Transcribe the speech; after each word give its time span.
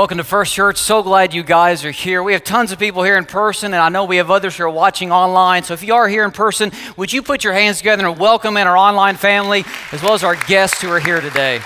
Welcome 0.00 0.16
to 0.16 0.24
First 0.24 0.54
Church. 0.54 0.78
So 0.78 1.02
glad 1.02 1.34
you 1.34 1.42
guys 1.42 1.84
are 1.84 1.90
here. 1.90 2.22
We 2.22 2.32
have 2.32 2.42
tons 2.42 2.72
of 2.72 2.78
people 2.78 3.02
here 3.02 3.18
in 3.18 3.26
person, 3.26 3.74
and 3.74 3.82
I 3.82 3.90
know 3.90 4.06
we 4.06 4.16
have 4.16 4.30
others 4.30 4.56
who 4.56 4.64
are 4.64 4.70
watching 4.70 5.12
online. 5.12 5.62
So 5.62 5.74
if 5.74 5.82
you 5.82 5.92
are 5.92 6.08
here 6.08 6.24
in 6.24 6.30
person, 6.30 6.72
would 6.96 7.12
you 7.12 7.20
put 7.20 7.44
your 7.44 7.52
hands 7.52 7.76
together 7.76 8.06
and 8.06 8.18
welcome 8.18 8.56
in 8.56 8.66
our 8.66 8.78
online 8.78 9.16
family 9.16 9.62
as 9.92 10.02
well 10.02 10.14
as 10.14 10.24
our 10.24 10.36
guests 10.36 10.80
who 10.80 10.88
are 10.90 11.00
here 11.00 11.20
today? 11.20 11.60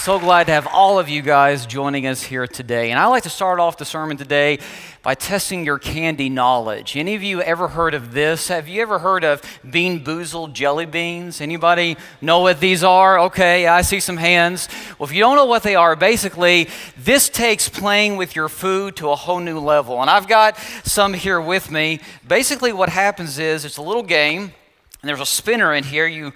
So 0.00 0.18
glad 0.18 0.46
to 0.46 0.52
have 0.52 0.66
all 0.66 0.98
of 0.98 1.10
you 1.10 1.20
guys 1.20 1.66
joining 1.66 2.06
us 2.06 2.22
here 2.22 2.46
today. 2.46 2.90
And 2.90 2.98
I 2.98 3.04
like 3.08 3.24
to 3.24 3.28
start 3.28 3.60
off 3.60 3.76
the 3.76 3.84
sermon 3.84 4.16
today 4.16 4.58
by 5.02 5.14
testing 5.14 5.62
your 5.62 5.78
candy 5.78 6.30
knowledge. 6.30 6.96
Any 6.96 7.14
of 7.16 7.22
you 7.22 7.42
ever 7.42 7.68
heard 7.68 7.92
of 7.92 8.12
this? 8.12 8.48
Have 8.48 8.66
you 8.66 8.80
ever 8.80 9.00
heard 9.00 9.24
of 9.24 9.42
Bean 9.70 10.02
Boozled 10.02 10.54
jelly 10.54 10.86
beans? 10.86 11.42
Anybody 11.42 11.98
know 12.22 12.40
what 12.40 12.60
these 12.60 12.82
are? 12.82 13.18
Okay, 13.18 13.66
I 13.66 13.82
see 13.82 14.00
some 14.00 14.16
hands. 14.16 14.70
Well, 14.98 15.06
if 15.06 15.14
you 15.14 15.20
don't 15.20 15.36
know 15.36 15.44
what 15.44 15.64
they 15.64 15.74
are, 15.74 15.94
basically, 15.94 16.70
this 16.96 17.28
takes 17.28 17.68
playing 17.68 18.16
with 18.16 18.34
your 18.34 18.48
food 18.48 18.96
to 18.96 19.10
a 19.10 19.16
whole 19.16 19.40
new 19.40 19.58
level. 19.58 20.00
And 20.00 20.08
I've 20.08 20.26
got 20.26 20.56
some 20.82 21.12
here 21.12 21.42
with 21.42 21.70
me. 21.70 22.00
Basically, 22.26 22.72
what 22.72 22.88
happens 22.88 23.38
is 23.38 23.66
it's 23.66 23.76
a 23.76 23.82
little 23.82 24.02
game, 24.02 24.44
and 24.44 25.08
there's 25.08 25.20
a 25.20 25.26
spinner 25.26 25.74
in 25.74 25.84
here. 25.84 26.06
You 26.06 26.32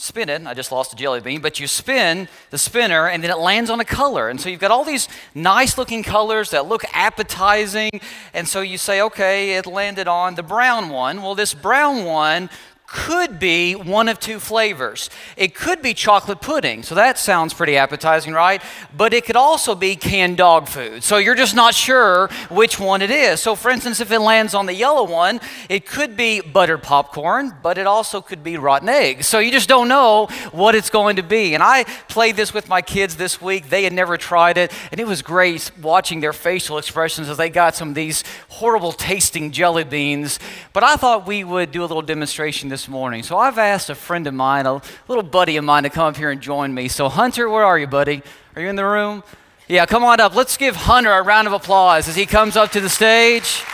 spin 0.00 0.28
it. 0.28 0.46
I 0.46 0.54
just 0.54 0.72
lost 0.72 0.92
a 0.92 0.96
jelly 0.96 1.20
bean, 1.20 1.40
but 1.40 1.60
you 1.60 1.66
spin 1.66 2.28
the 2.50 2.58
spinner 2.58 3.06
and 3.06 3.22
then 3.22 3.30
it 3.30 3.38
lands 3.38 3.68
on 3.70 3.80
a 3.80 3.84
color. 3.84 4.28
And 4.28 4.40
so 4.40 4.48
you've 4.48 4.60
got 4.60 4.70
all 4.70 4.84
these 4.84 5.08
nice 5.34 5.76
looking 5.76 6.02
colors 6.02 6.50
that 6.50 6.66
look 6.66 6.84
appetizing. 6.92 7.90
And 8.32 8.48
so 8.48 8.62
you 8.62 8.78
say, 8.78 9.02
okay, 9.02 9.56
it 9.56 9.66
landed 9.66 10.08
on 10.08 10.34
the 10.34 10.42
brown 10.42 10.88
one. 10.88 11.22
Well, 11.22 11.34
this 11.34 11.52
brown 11.52 12.04
one 12.04 12.48
could 12.90 13.38
be 13.38 13.74
one 13.74 14.08
of 14.08 14.18
two 14.18 14.40
flavors. 14.40 15.10
It 15.36 15.54
could 15.54 15.80
be 15.80 15.94
chocolate 15.94 16.40
pudding, 16.40 16.82
so 16.82 16.96
that 16.96 17.18
sounds 17.18 17.54
pretty 17.54 17.76
appetizing, 17.76 18.32
right? 18.32 18.60
But 18.96 19.14
it 19.14 19.24
could 19.24 19.36
also 19.36 19.76
be 19.76 19.94
canned 19.94 20.38
dog 20.38 20.66
food, 20.66 21.04
so 21.04 21.18
you're 21.18 21.36
just 21.36 21.54
not 21.54 21.72
sure 21.72 22.28
which 22.48 22.80
one 22.80 23.00
it 23.00 23.10
is. 23.10 23.40
So, 23.40 23.54
for 23.54 23.70
instance, 23.70 24.00
if 24.00 24.10
it 24.10 24.18
lands 24.18 24.54
on 24.54 24.66
the 24.66 24.74
yellow 24.74 25.04
one, 25.04 25.40
it 25.68 25.86
could 25.86 26.16
be 26.16 26.40
buttered 26.40 26.82
popcorn, 26.82 27.54
but 27.62 27.78
it 27.78 27.86
also 27.86 28.20
could 28.20 28.42
be 28.42 28.56
rotten 28.56 28.88
eggs. 28.88 29.28
So, 29.28 29.38
you 29.38 29.52
just 29.52 29.68
don't 29.68 29.86
know 29.86 30.26
what 30.50 30.74
it's 30.74 30.90
going 30.90 31.14
to 31.16 31.22
be. 31.22 31.54
And 31.54 31.62
I 31.62 31.84
played 32.08 32.34
this 32.34 32.52
with 32.52 32.68
my 32.68 32.82
kids 32.82 33.14
this 33.14 33.40
week. 33.40 33.68
They 33.68 33.84
had 33.84 33.92
never 33.92 34.16
tried 34.16 34.58
it, 34.58 34.72
and 34.90 35.00
it 35.00 35.06
was 35.06 35.22
great 35.22 35.70
watching 35.80 36.18
their 36.18 36.32
facial 36.32 36.76
expressions 36.76 37.28
as 37.28 37.36
they 37.36 37.50
got 37.50 37.76
some 37.76 37.90
of 37.90 37.94
these 37.94 38.24
horrible 38.48 38.90
tasting 38.90 39.52
jelly 39.52 39.84
beans. 39.84 40.40
But 40.72 40.82
I 40.82 40.96
thought 40.96 41.24
we 41.24 41.44
would 41.44 41.70
do 41.70 41.82
a 41.82 41.86
little 41.86 42.02
demonstration 42.02 42.68
this 42.68 42.79
this 42.80 42.88
morning. 42.88 43.22
So 43.22 43.36
I've 43.36 43.58
asked 43.58 43.90
a 43.90 43.94
friend 43.94 44.26
of 44.26 44.32
mine, 44.32 44.64
a 44.64 44.80
little 45.06 45.22
buddy 45.22 45.58
of 45.58 45.64
mine, 45.64 45.82
to 45.82 45.90
come 45.90 46.06
up 46.06 46.16
here 46.16 46.30
and 46.30 46.40
join 46.40 46.72
me. 46.72 46.88
So, 46.88 47.10
Hunter, 47.10 47.46
where 47.50 47.62
are 47.62 47.78
you, 47.78 47.86
buddy? 47.86 48.22
Are 48.56 48.62
you 48.62 48.68
in 48.68 48.76
the 48.76 48.86
room? 48.86 49.22
Yeah, 49.68 49.84
come 49.84 50.02
on 50.02 50.18
up. 50.18 50.34
Let's 50.34 50.56
give 50.56 50.76
Hunter 50.76 51.12
a 51.12 51.20
round 51.20 51.46
of 51.46 51.52
applause 51.52 52.08
as 52.08 52.16
he 52.16 52.24
comes 52.24 52.56
up 52.56 52.70
to 52.70 52.80
the 52.80 52.88
stage. 52.88 53.64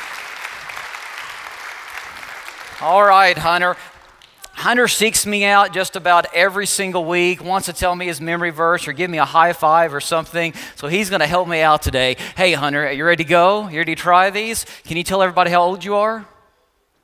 All 2.81 3.05
right, 3.05 3.39
Hunter. 3.39 3.77
Hunter 4.55 4.89
seeks 4.89 5.25
me 5.25 5.45
out 5.45 5.73
just 5.73 5.95
about 5.95 6.27
every 6.35 6.67
single 6.67 7.05
week, 7.05 7.45
wants 7.45 7.67
to 7.67 7.73
tell 7.73 7.95
me 7.95 8.07
his 8.07 8.21
memory 8.21 8.51
verse 8.51 8.89
or 8.89 8.93
give 8.93 9.09
me 9.09 9.19
a 9.19 9.25
high 9.25 9.53
five 9.53 9.95
or 9.95 10.01
something. 10.01 10.53
So 10.75 10.89
he's 10.89 11.11
going 11.11 11.21
to 11.21 11.29
help 11.29 11.47
me 11.47 11.61
out 11.61 11.81
today. 11.81 12.17
Hey, 12.37 12.55
Hunter, 12.55 12.89
are 12.89 12.93
you 12.93 13.05
ready 13.05 13.23
to 13.23 13.29
go? 13.29 13.69
You 13.69 13.79
ready 13.79 13.95
to 13.95 14.03
try 14.03 14.31
these? 14.31 14.67
Can 14.83 14.97
you 14.97 15.05
tell 15.05 15.23
everybody 15.23 15.53
how 15.53 15.63
old 15.63 15.85
you 15.85 15.95
are? 15.95 16.27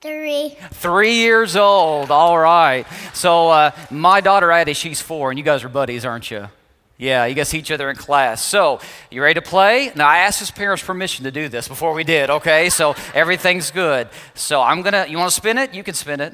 Three. 0.02 0.56
Three 0.72 1.14
years 1.14 1.54
old. 1.54 2.10
All 2.10 2.36
right. 2.36 2.84
So 3.14 3.50
uh, 3.50 3.70
my 3.88 4.20
daughter 4.20 4.50
Addie, 4.50 4.74
she's 4.74 5.00
four, 5.00 5.30
and 5.30 5.38
you 5.38 5.44
guys 5.44 5.62
are 5.62 5.68
buddies, 5.68 6.04
aren't 6.04 6.28
you? 6.28 6.48
Yeah, 6.98 7.24
you 7.24 7.34
guys 7.34 7.48
see 7.48 7.58
each 7.58 7.70
other 7.70 7.88
in 7.88 7.96
class. 7.96 8.44
So, 8.44 8.78
you 9.10 9.22
ready 9.22 9.34
to 9.34 9.42
play? 9.42 9.90
Now, 9.96 10.06
I 10.06 10.18
asked 10.18 10.38
his 10.38 10.52
parents' 10.52 10.84
permission 10.84 11.24
to 11.24 11.32
do 11.32 11.48
this 11.48 11.66
before 11.66 11.94
we 11.94 12.04
did, 12.04 12.30
okay? 12.30 12.68
So, 12.68 12.94
everything's 13.12 13.72
good. 13.72 14.08
So, 14.34 14.62
I'm 14.62 14.82
gonna, 14.82 15.06
you 15.08 15.18
wanna 15.18 15.32
spin 15.32 15.58
it? 15.58 15.74
You 15.74 15.82
can 15.82 15.94
spin 15.94 16.20
it. 16.20 16.32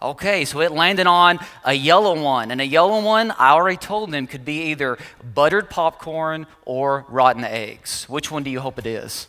Okay, 0.00 0.44
so 0.44 0.60
it 0.60 0.70
landed 0.70 1.08
on 1.08 1.40
a 1.64 1.72
yellow 1.72 2.20
one. 2.20 2.52
And 2.52 2.60
a 2.60 2.66
yellow 2.66 3.02
one, 3.02 3.32
I 3.32 3.50
already 3.50 3.78
told 3.78 4.12
them, 4.12 4.28
could 4.28 4.44
be 4.44 4.70
either 4.70 4.96
buttered 5.34 5.70
popcorn 5.70 6.46
or 6.64 7.04
rotten 7.08 7.42
eggs. 7.42 8.08
Which 8.08 8.30
one 8.30 8.44
do 8.44 8.50
you 8.50 8.60
hope 8.60 8.78
it 8.78 8.86
is? 8.86 9.26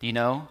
Do 0.00 0.06
you 0.06 0.14
know? 0.14 0.48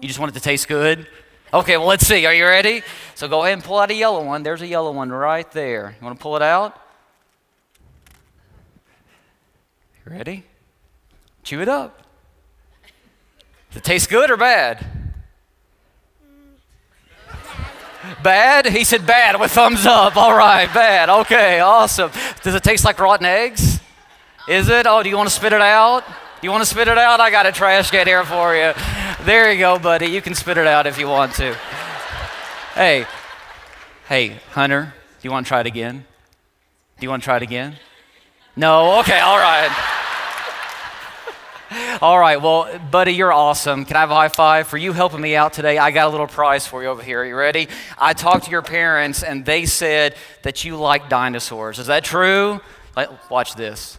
You 0.00 0.08
just 0.08 0.18
want 0.18 0.30
it 0.32 0.34
to 0.34 0.40
taste 0.40 0.68
good? 0.68 1.06
Okay, 1.54 1.76
well, 1.76 1.86
let's 1.86 2.06
see. 2.06 2.26
Are 2.26 2.34
you 2.34 2.44
ready? 2.44 2.82
So 3.14 3.28
go 3.28 3.42
ahead 3.42 3.54
and 3.54 3.64
pull 3.64 3.78
out 3.78 3.90
a 3.90 3.94
yellow 3.94 4.22
one. 4.24 4.42
There's 4.42 4.60
a 4.60 4.66
yellow 4.66 4.92
one 4.92 5.10
right 5.10 5.50
there. 5.52 5.96
You 5.98 6.04
want 6.04 6.18
to 6.18 6.22
pull 6.22 6.36
it 6.36 6.42
out? 6.42 6.78
You 10.04 10.12
ready? 10.12 10.44
Chew 11.42 11.62
it 11.62 11.68
up. 11.68 12.02
Does 13.70 13.78
it 13.78 13.84
taste 13.84 14.10
good 14.10 14.30
or 14.30 14.36
bad? 14.36 14.84
Bad? 18.22 18.66
He 18.66 18.84
said 18.84 19.06
bad 19.06 19.40
with 19.40 19.52
thumbs 19.52 19.86
up. 19.86 20.16
All 20.16 20.36
right, 20.36 20.72
bad. 20.74 21.08
Okay, 21.08 21.60
awesome. 21.60 22.10
Does 22.42 22.54
it 22.54 22.62
taste 22.62 22.84
like 22.84 22.98
rotten 22.98 23.26
eggs? 23.26 23.80
Is 24.48 24.68
it? 24.68 24.86
Oh, 24.86 25.02
do 25.02 25.08
you 25.08 25.16
want 25.16 25.28
to 25.28 25.34
spit 25.34 25.52
it 25.52 25.62
out? 25.62 26.04
You 26.42 26.50
want 26.50 26.62
to 26.62 26.68
spit 26.68 26.86
it 26.86 26.98
out? 26.98 27.18
I 27.18 27.30
got 27.30 27.46
a 27.46 27.52
trash 27.52 27.90
can 27.90 28.06
here 28.06 28.22
for 28.22 28.54
you. 28.54 28.74
There 29.24 29.50
you 29.50 29.58
go, 29.58 29.78
buddy. 29.78 30.08
You 30.08 30.20
can 30.20 30.34
spit 30.34 30.58
it 30.58 30.66
out 30.66 30.86
if 30.86 30.98
you 30.98 31.08
want 31.08 31.32
to. 31.36 31.54
Hey, 32.74 33.06
hey, 34.06 34.38
Hunter, 34.50 34.92
do 35.20 35.26
you 35.26 35.30
want 35.30 35.46
to 35.46 35.48
try 35.48 35.60
it 35.60 35.66
again? 35.66 36.04
Do 36.98 37.06
you 37.06 37.08
want 37.08 37.22
to 37.22 37.24
try 37.24 37.36
it 37.36 37.42
again? 37.42 37.76
No? 38.54 39.00
Okay, 39.00 39.18
all 39.18 39.38
right. 39.38 39.70
All 42.00 42.18
right, 42.18 42.40
well, 42.40 42.78
buddy, 42.90 43.12
you're 43.12 43.32
awesome. 43.32 43.84
Can 43.86 43.96
I 43.96 44.00
have 44.00 44.10
a 44.10 44.14
high 44.14 44.28
five 44.28 44.68
for 44.68 44.76
you 44.76 44.92
helping 44.92 45.20
me 45.20 45.34
out 45.34 45.52
today? 45.52 45.78
I 45.78 45.90
got 45.90 46.06
a 46.06 46.10
little 46.10 46.28
prize 46.28 46.64
for 46.64 46.80
you 46.82 46.88
over 46.88 47.02
here. 47.02 47.22
Are 47.22 47.24
you 47.24 47.34
ready? 47.34 47.68
I 47.98 48.12
talked 48.12 48.44
to 48.44 48.50
your 48.52 48.62
parents, 48.62 49.24
and 49.24 49.44
they 49.44 49.66
said 49.66 50.14
that 50.42 50.64
you 50.64 50.76
like 50.76 51.08
dinosaurs. 51.08 51.80
Is 51.80 51.88
that 51.88 52.04
true? 52.04 52.60
Watch 53.28 53.56
this. 53.56 53.98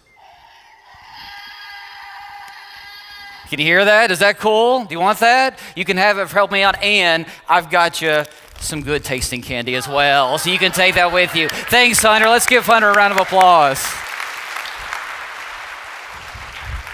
Can 3.49 3.59
you 3.59 3.65
hear 3.65 3.85
that? 3.85 4.11
Is 4.11 4.19
that 4.19 4.39
cool? 4.39 4.83
Do 4.83 4.93
you 4.93 4.99
want 4.99 5.19
that? 5.19 5.57
You 5.75 5.85
can 5.85 5.97
have 5.97 6.17
it 6.17 6.27
help 6.29 6.51
me 6.51 6.63
out, 6.63 6.81
and 6.83 7.25
I've 7.47 7.69
got 7.69 8.01
you 8.01 8.25
some 8.59 8.81
good 8.81 9.03
tasting 9.03 9.41
candy 9.41 9.75
as 9.75 9.87
well, 9.87 10.37
so 10.37 10.49
you 10.49 10.57
can 10.57 10.71
take 10.71 10.95
that 10.95 11.13
with 11.13 11.35
you. 11.35 11.47
Thanks, 11.49 12.01
Hunter. 12.01 12.27
Let's 12.27 12.45
give 12.45 12.65
Hunter 12.65 12.89
a 12.89 12.93
round 12.93 13.13
of 13.13 13.19
applause. 13.19 13.81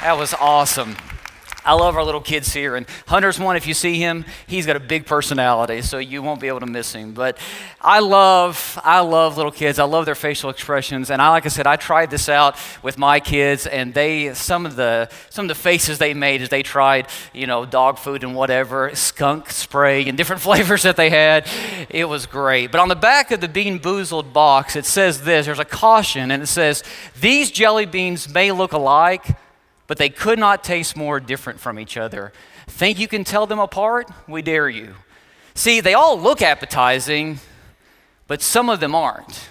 That 0.02 0.16
was 0.18 0.34
awesome. 0.34 0.96
I 1.66 1.74
love 1.74 1.96
our 1.96 2.04
little 2.04 2.22
kids 2.22 2.54
here. 2.54 2.76
And 2.76 2.86
Hunter's 3.08 3.40
one, 3.40 3.56
if 3.56 3.68
you 3.68 3.74
see 3.74 3.98
him, 3.98 4.26
he's 4.48 4.66
got 4.66 4.76
a 4.76 4.80
big 4.80 5.06
personality, 5.06 5.82
so 5.82 5.98
you 5.98 6.22
won't 6.22 6.42
be 6.42 6.48
able 6.48 6.60
to 6.60 6.66
miss 6.66 6.94
him. 6.94 7.14
But 7.14 7.38
I 7.80 8.00
love, 8.00 8.80
I 8.84 9.00
love 9.00 9.38
little 9.38 9.52
kids. 9.52 9.80
I 9.80 9.86
love 9.86 10.06
their 10.06 10.16
facial 10.16 10.50
expressions. 10.50 11.10
And 11.10 11.22
I, 11.22 11.30
like 11.30 11.46
I 11.46 11.50
said, 11.50 11.68
I 11.68 11.76
tried 11.76 12.10
this 12.10 12.28
out 12.28 12.58
with 12.82 12.98
my 12.98 13.20
kids, 13.20 13.66
and 13.66 13.94
they, 13.94 14.34
some 14.34 14.66
of 14.66 14.76
the, 14.76 15.10
some 15.30 15.46
of 15.46 15.50
the 15.50 15.56
faces 15.56 15.98
they 15.98 16.14
made 16.14 16.42
as 16.42 16.50
they 16.50 16.64
tried, 16.64 17.08
you 17.34 17.48
know, 17.48 17.66
dog 17.66 17.98
food 17.98 18.24
and 18.24 18.36
whatever, 18.36 18.94
skunk 18.96 19.50
spray 19.50 20.08
and 20.08 20.18
different 20.18 20.42
flavors 20.44 20.84
that 20.84 20.98
they 20.98 21.10
had. 21.10 21.48
It 21.90 22.06
was 22.06 22.26
great. 22.26 22.72
But 22.72 22.82
on 22.82 22.90
the 22.90 22.96
back 22.96 23.32
of 23.32 23.42
the 23.42 23.48
Bean 23.48 23.80
Boozled 23.80 24.34
box, 24.34 24.76
it 24.76 24.86
says 24.86 25.22
this. 25.24 25.46
There's 25.46 25.60
a 25.60 25.66
caution, 25.66 26.32
and 26.32 26.44
it 26.44 26.48
says, 26.48 26.84
"These 27.20 27.52
jelly 27.52 27.86
beans 27.86 28.28
may 28.28 28.52
look 28.52 28.74
alike." 28.74 29.26
But 29.88 29.98
they 29.98 30.10
could 30.10 30.40
not 30.40 30.64
taste 30.64 30.96
more 30.96 31.20
different 31.20 31.60
from 31.60 31.80
each 31.80 31.98
other. 31.98 32.32
Think 32.68 33.00
you 33.00 33.08
can 33.08 33.24
tell 33.24 33.46
them 33.46 33.60
apart? 33.60 34.10
We 34.28 34.42
dare 34.42 34.70
you. 34.70 34.96
See, 35.54 35.82
they 35.82 35.94
all 35.94 36.20
look 36.20 36.42
appetizing, 36.42 37.40
but 38.28 38.42
some 38.42 38.70
of 38.70 38.80
them 38.80 38.96
aren't. 38.96 39.50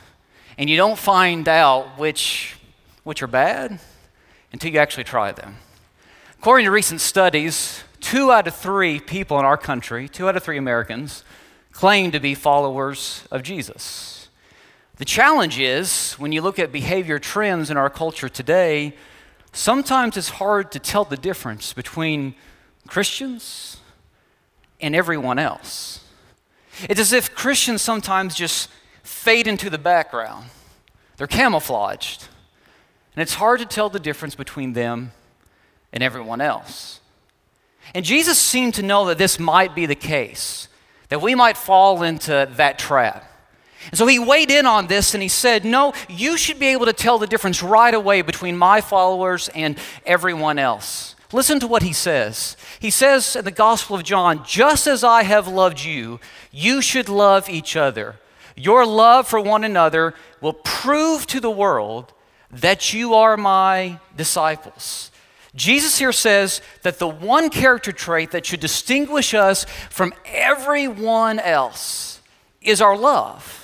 And 0.58 0.68
you 0.68 0.76
don't 0.76 0.98
find 0.98 1.48
out 1.48 1.98
which, 1.98 2.56
which 3.04 3.22
are 3.22 3.28
bad 3.28 3.78
until 4.52 4.72
you 4.72 4.78
actually 4.78 5.04
try 5.04 5.32
them. 5.32 5.56
According 6.38 6.64
to 6.66 6.70
recent 6.70 7.00
studies, 7.00 7.84
two 8.00 8.32
out 8.32 8.46
of 8.46 8.56
three 8.56 9.00
people 9.00 9.38
in 9.38 9.44
our 9.44 9.56
country, 9.56 10.08
two 10.08 10.28
out 10.28 10.36
of 10.36 10.42
three 10.42 10.58
Americans, 10.58 11.24
claim 11.70 12.10
to 12.10 12.20
be 12.20 12.34
followers 12.34 13.24
of 13.30 13.42
Jesus. 13.42 14.28
The 14.96 15.04
challenge 15.04 15.58
is 15.58 16.14
when 16.14 16.32
you 16.32 16.42
look 16.42 16.58
at 16.58 16.70
behavior 16.70 17.18
trends 17.18 17.70
in 17.70 17.76
our 17.76 17.88
culture 17.88 18.28
today, 18.28 18.94
sometimes 19.52 20.16
it's 20.16 20.30
hard 20.30 20.72
to 20.72 20.78
tell 20.78 21.04
the 21.04 21.16
difference 21.16 21.72
between 21.72 22.34
Christians 22.88 23.78
and 24.80 24.96
everyone 24.96 25.38
else. 25.38 26.04
It's 26.88 27.00
as 27.00 27.12
if 27.12 27.34
Christians 27.34 27.82
sometimes 27.82 28.34
just 28.34 28.68
fade 29.02 29.46
into 29.46 29.70
the 29.70 29.78
background, 29.78 30.46
they're 31.16 31.26
camouflaged. 31.26 32.28
And 33.14 33.22
it's 33.22 33.34
hard 33.34 33.60
to 33.60 33.66
tell 33.66 33.90
the 33.90 34.00
difference 34.00 34.34
between 34.34 34.72
them 34.72 35.12
and 35.92 36.02
everyone 36.02 36.40
else. 36.40 37.00
And 37.94 38.04
Jesus 38.04 38.38
seemed 38.38 38.74
to 38.74 38.82
know 38.82 39.06
that 39.06 39.18
this 39.18 39.38
might 39.38 39.74
be 39.74 39.86
the 39.86 39.94
case, 39.94 40.68
that 41.10 41.20
we 41.20 41.34
might 41.34 41.56
fall 41.56 42.02
into 42.02 42.48
that 42.56 42.78
trap. 42.78 43.28
And 43.88 43.98
so 43.98 44.06
he 44.06 44.18
weighed 44.18 44.50
in 44.50 44.66
on 44.66 44.86
this 44.86 45.14
and 45.14 45.22
he 45.22 45.28
said, 45.28 45.64
No, 45.64 45.92
you 46.08 46.36
should 46.36 46.58
be 46.58 46.68
able 46.68 46.86
to 46.86 46.92
tell 46.92 47.18
the 47.18 47.26
difference 47.26 47.62
right 47.62 47.94
away 47.94 48.22
between 48.22 48.56
my 48.56 48.80
followers 48.80 49.48
and 49.54 49.78
everyone 50.06 50.58
else. 50.58 51.16
Listen 51.32 51.58
to 51.60 51.66
what 51.66 51.82
he 51.82 51.92
says. 51.92 52.56
He 52.78 52.90
says 52.90 53.36
in 53.36 53.44
the 53.44 53.50
Gospel 53.50 53.96
of 53.96 54.04
John, 54.04 54.44
Just 54.44 54.86
as 54.86 55.02
I 55.02 55.22
have 55.22 55.48
loved 55.48 55.82
you, 55.82 56.20
you 56.50 56.82
should 56.82 57.08
love 57.08 57.48
each 57.48 57.76
other. 57.76 58.16
Your 58.54 58.84
love 58.84 59.26
for 59.26 59.40
one 59.40 59.64
another 59.64 60.14
will 60.40 60.52
prove 60.52 61.26
to 61.28 61.40
the 61.40 61.50
world 61.50 62.12
that 62.50 62.92
you 62.92 63.14
are 63.14 63.36
my 63.38 63.98
disciples. 64.14 65.10
Jesus 65.54 65.98
here 65.98 66.12
says 66.12 66.60
that 66.82 66.98
the 66.98 67.08
one 67.08 67.50
character 67.50 67.92
trait 67.92 68.30
that 68.30 68.46
should 68.46 68.60
distinguish 68.60 69.34
us 69.34 69.64
from 69.90 70.14
everyone 70.26 71.38
else 71.38 72.20
is 72.60 72.80
our 72.80 72.96
love. 72.96 73.61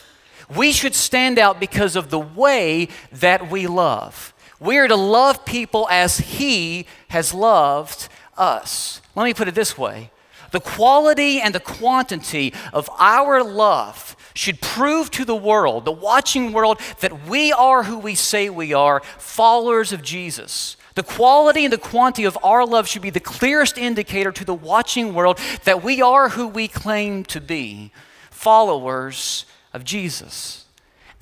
We 0.55 0.73
should 0.73 0.95
stand 0.95 1.39
out 1.39 1.61
because 1.61 1.97
of 1.97 2.11
the 2.11 2.19
way 2.19 2.89
that 3.13 3.51
we 3.51 3.67
love. 3.67 4.33
We 4.61 4.79
are 4.79 4.89
to 4.89 4.97
love 4.97 5.45
people 5.45 5.87
as 5.91 6.19
He 6.19 6.87
has 7.09 7.33
loved 7.35 8.09
us. 8.37 9.01
Let 9.15 9.25
me 9.25 9.35
put 9.35 9.49
it 9.49 9.55
this 9.55 9.77
way 9.77 10.11
the 10.51 10.61
quality 10.61 11.41
and 11.41 11.55
the 11.55 11.61
quantity 11.61 12.55
of 12.73 12.89
our 12.99 13.43
love 13.43 14.17
should 14.35 14.61
prove 14.61 15.11
to 15.11 15.25
the 15.25 15.37
world, 15.37 15.85
the 15.85 15.93
watching 15.93 16.53
world, 16.53 16.81
that 17.01 17.27
we 17.27 17.53
are 17.53 17.83
who 17.83 17.99
we 17.99 18.15
say 18.15 18.49
we 18.49 18.73
are, 18.73 19.03
followers 19.19 19.93
of 19.93 20.03
Jesus. 20.03 20.77
The 20.95 21.03
quality 21.03 21.65
and 21.65 21.73
the 21.73 21.79
quantity 21.79 22.25
of 22.25 22.39
our 22.43 22.65
love 22.65 22.89
should 22.89 23.03
be 23.03 23.11
the 23.11 23.21
clearest 23.21 23.79
indicator 23.79 24.33
to 24.33 24.45
the 24.45 24.55
watching 24.55 25.15
world 25.15 25.39
that 25.65 25.83
we 25.83 26.01
are 26.01 26.31
who 26.31 26.49
we 26.49 26.67
claim 26.67 27.25
to 27.27 27.41
be, 27.41 27.93
followers 28.31 29.45
of 29.73 29.85
Jesus. 29.85 30.65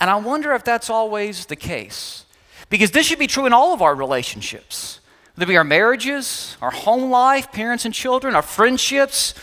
And 0.00 0.10
I 0.10 0.16
wonder 0.16 0.52
if 0.54 0.64
that's 0.64 0.90
always 0.90 1.46
the 1.46 1.56
case. 1.56 2.25
Because 2.69 2.90
this 2.90 3.06
should 3.06 3.19
be 3.19 3.26
true 3.26 3.46
in 3.46 3.52
all 3.52 3.72
of 3.72 3.82
our 3.82 3.94
relationships. 3.94 5.00
Whether 5.34 5.50
it 5.50 5.54
be 5.54 5.56
our 5.56 5.64
marriages, 5.64 6.56
our 6.60 6.70
home 6.70 7.10
life, 7.10 7.52
parents 7.52 7.84
and 7.84 7.94
children, 7.94 8.34
our 8.34 8.43
friendships, 8.43 9.34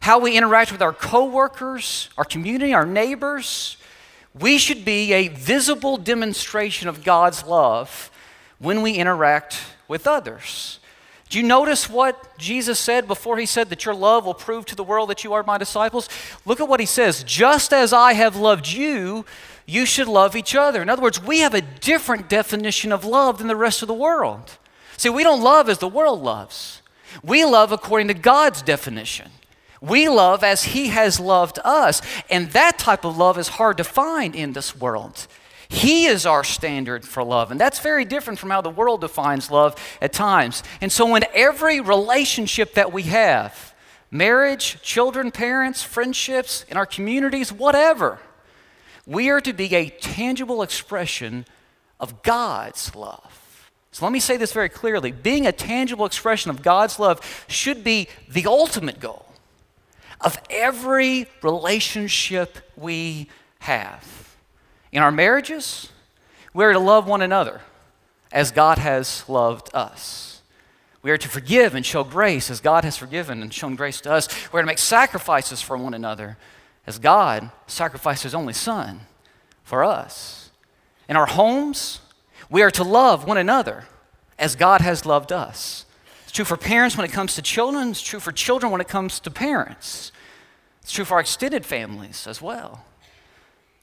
how 0.00 0.18
we 0.18 0.36
interact 0.36 0.72
with 0.72 0.82
our 0.82 0.92
coworkers, 0.92 2.08
our 2.16 2.24
community, 2.24 2.72
our 2.72 2.86
neighbors. 2.86 3.76
We 4.38 4.58
should 4.58 4.84
be 4.84 5.12
a 5.12 5.28
visible 5.28 5.96
demonstration 5.96 6.88
of 6.88 7.02
God's 7.02 7.44
love 7.44 8.10
when 8.58 8.82
we 8.82 8.92
interact 8.92 9.58
with 9.88 10.06
others. 10.06 10.78
Do 11.28 11.38
you 11.38 11.44
notice 11.46 11.90
what 11.90 12.38
Jesus 12.38 12.78
said 12.78 13.06
before 13.06 13.36
he 13.36 13.46
said 13.46 13.68
that 13.68 13.84
your 13.84 13.94
love 13.94 14.24
will 14.24 14.34
prove 14.34 14.64
to 14.66 14.74
the 14.74 14.84
world 14.84 15.10
that 15.10 15.24
you 15.24 15.34
are 15.34 15.42
my 15.42 15.58
disciples? 15.58 16.08
Look 16.46 16.60
at 16.60 16.68
what 16.68 16.80
he 16.80 16.86
says. 16.86 17.22
Just 17.22 17.72
as 17.72 17.92
I 17.92 18.14
have 18.14 18.36
loved 18.36 18.68
you, 18.68 19.26
you 19.66 19.84
should 19.84 20.08
love 20.08 20.34
each 20.34 20.54
other. 20.54 20.80
In 20.80 20.88
other 20.88 21.02
words, 21.02 21.22
we 21.22 21.40
have 21.40 21.52
a 21.52 21.60
different 21.60 22.30
definition 22.30 22.92
of 22.92 23.04
love 23.04 23.38
than 23.38 23.48
the 23.48 23.56
rest 23.56 23.82
of 23.82 23.88
the 23.88 23.94
world. 23.94 24.56
See, 24.96 25.10
we 25.10 25.22
don't 25.22 25.42
love 25.42 25.68
as 25.68 25.78
the 25.78 25.88
world 25.88 26.22
loves, 26.22 26.82
we 27.22 27.44
love 27.44 27.72
according 27.72 28.08
to 28.08 28.14
God's 28.14 28.62
definition. 28.62 29.30
We 29.80 30.08
love 30.08 30.42
as 30.42 30.64
He 30.64 30.88
has 30.88 31.20
loved 31.20 31.58
us. 31.64 32.02
And 32.28 32.50
that 32.50 32.78
type 32.78 33.04
of 33.04 33.16
love 33.16 33.38
is 33.38 33.48
hard 33.48 33.76
to 33.76 33.84
find 33.84 34.34
in 34.34 34.52
this 34.52 34.74
world. 34.74 35.28
He 35.68 36.06
is 36.06 36.24
our 36.24 36.44
standard 36.44 37.04
for 37.04 37.22
love. 37.22 37.50
And 37.50 37.60
that's 37.60 37.80
very 37.80 38.04
different 38.04 38.38
from 38.38 38.50
how 38.50 38.60
the 38.60 38.70
world 38.70 39.02
defines 39.02 39.50
love 39.50 39.76
at 40.00 40.12
times. 40.12 40.62
And 40.80 40.90
so, 40.90 41.14
in 41.14 41.24
every 41.34 41.80
relationship 41.80 42.74
that 42.74 42.92
we 42.92 43.02
have 43.04 43.74
marriage, 44.10 44.80
children, 44.82 45.30
parents, 45.30 45.82
friendships, 45.82 46.64
in 46.68 46.76
our 46.76 46.86
communities, 46.86 47.52
whatever 47.52 48.18
we 49.06 49.30
are 49.30 49.40
to 49.40 49.52
be 49.52 49.74
a 49.74 49.88
tangible 49.88 50.62
expression 50.62 51.46
of 51.98 52.22
God's 52.22 52.94
love. 52.94 53.70
So 53.90 54.04
let 54.04 54.12
me 54.12 54.20
say 54.20 54.36
this 54.36 54.52
very 54.52 54.68
clearly 54.68 55.12
being 55.12 55.46
a 55.46 55.52
tangible 55.52 56.06
expression 56.06 56.50
of 56.50 56.62
God's 56.62 56.98
love 56.98 57.44
should 57.48 57.82
be 57.82 58.08
the 58.28 58.46
ultimate 58.46 59.00
goal 59.00 59.26
of 60.20 60.38
every 60.50 61.26
relationship 61.42 62.58
we 62.76 63.28
have. 63.60 64.17
In 64.92 65.02
our 65.02 65.10
marriages, 65.10 65.90
we're 66.54 66.72
to 66.72 66.78
love 66.78 67.06
one 67.06 67.22
another 67.22 67.60
as 68.32 68.50
God 68.50 68.78
has 68.78 69.28
loved 69.28 69.70
us. 69.74 70.42
We 71.02 71.10
are 71.10 71.18
to 71.18 71.28
forgive 71.28 71.74
and 71.74 71.86
show 71.86 72.04
grace 72.04 72.50
as 72.50 72.60
God 72.60 72.84
has 72.84 72.96
forgiven 72.96 73.42
and 73.42 73.52
shown 73.52 73.76
grace 73.76 74.00
to 74.02 74.12
us. 74.12 74.28
We're 74.52 74.62
to 74.62 74.66
make 74.66 74.78
sacrifices 74.78 75.62
for 75.62 75.76
one 75.76 75.94
another 75.94 76.36
as 76.86 76.98
God 76.98 77.50
sacrificed 77.66 78.24
His 78.24 78.34
only 78.34 78.52
Son 78.52 79.00
for 79.62 79.84
us. 79.84 80.50
In 81.08 81.16
our 81.16 81.26
homes, 81.26 82.00
we 82.50 82.62
are 82.62 82.70
to 82.72 82.82
love 82.82 83.26
one 83.26 83.38
another 83.38 83.84
as 84.38 84.56
God 84.56 84.80
has 84.80 85.06
loved 85.06 85.32
us. 85.32 85.84
It's 86.24 86.32
true 86.32 86.44
for 86.44 86.56
parents 86.56 86.96
when 86.96 87.04
it 87.04 87.12
comes 87.12 87.34
to 87.36 87.42
children, 87.42 87.90
it's 87.90 88.02
true 88.02 88.20
for 88.20 88.32
children 88.32 88.72
when 88.72 88.80
it 88.80 88.88
comes 88.88 89.20
to 89.20 89.30
parents. 89.30 90.12
It's 90.82 90.92
true 90.92 91.04
for 91.04 91.14
our 91.14 91.20
extended 91.20 91.64
families 91.64 92.26
as 92.26 92.42
well. 92.42 92.84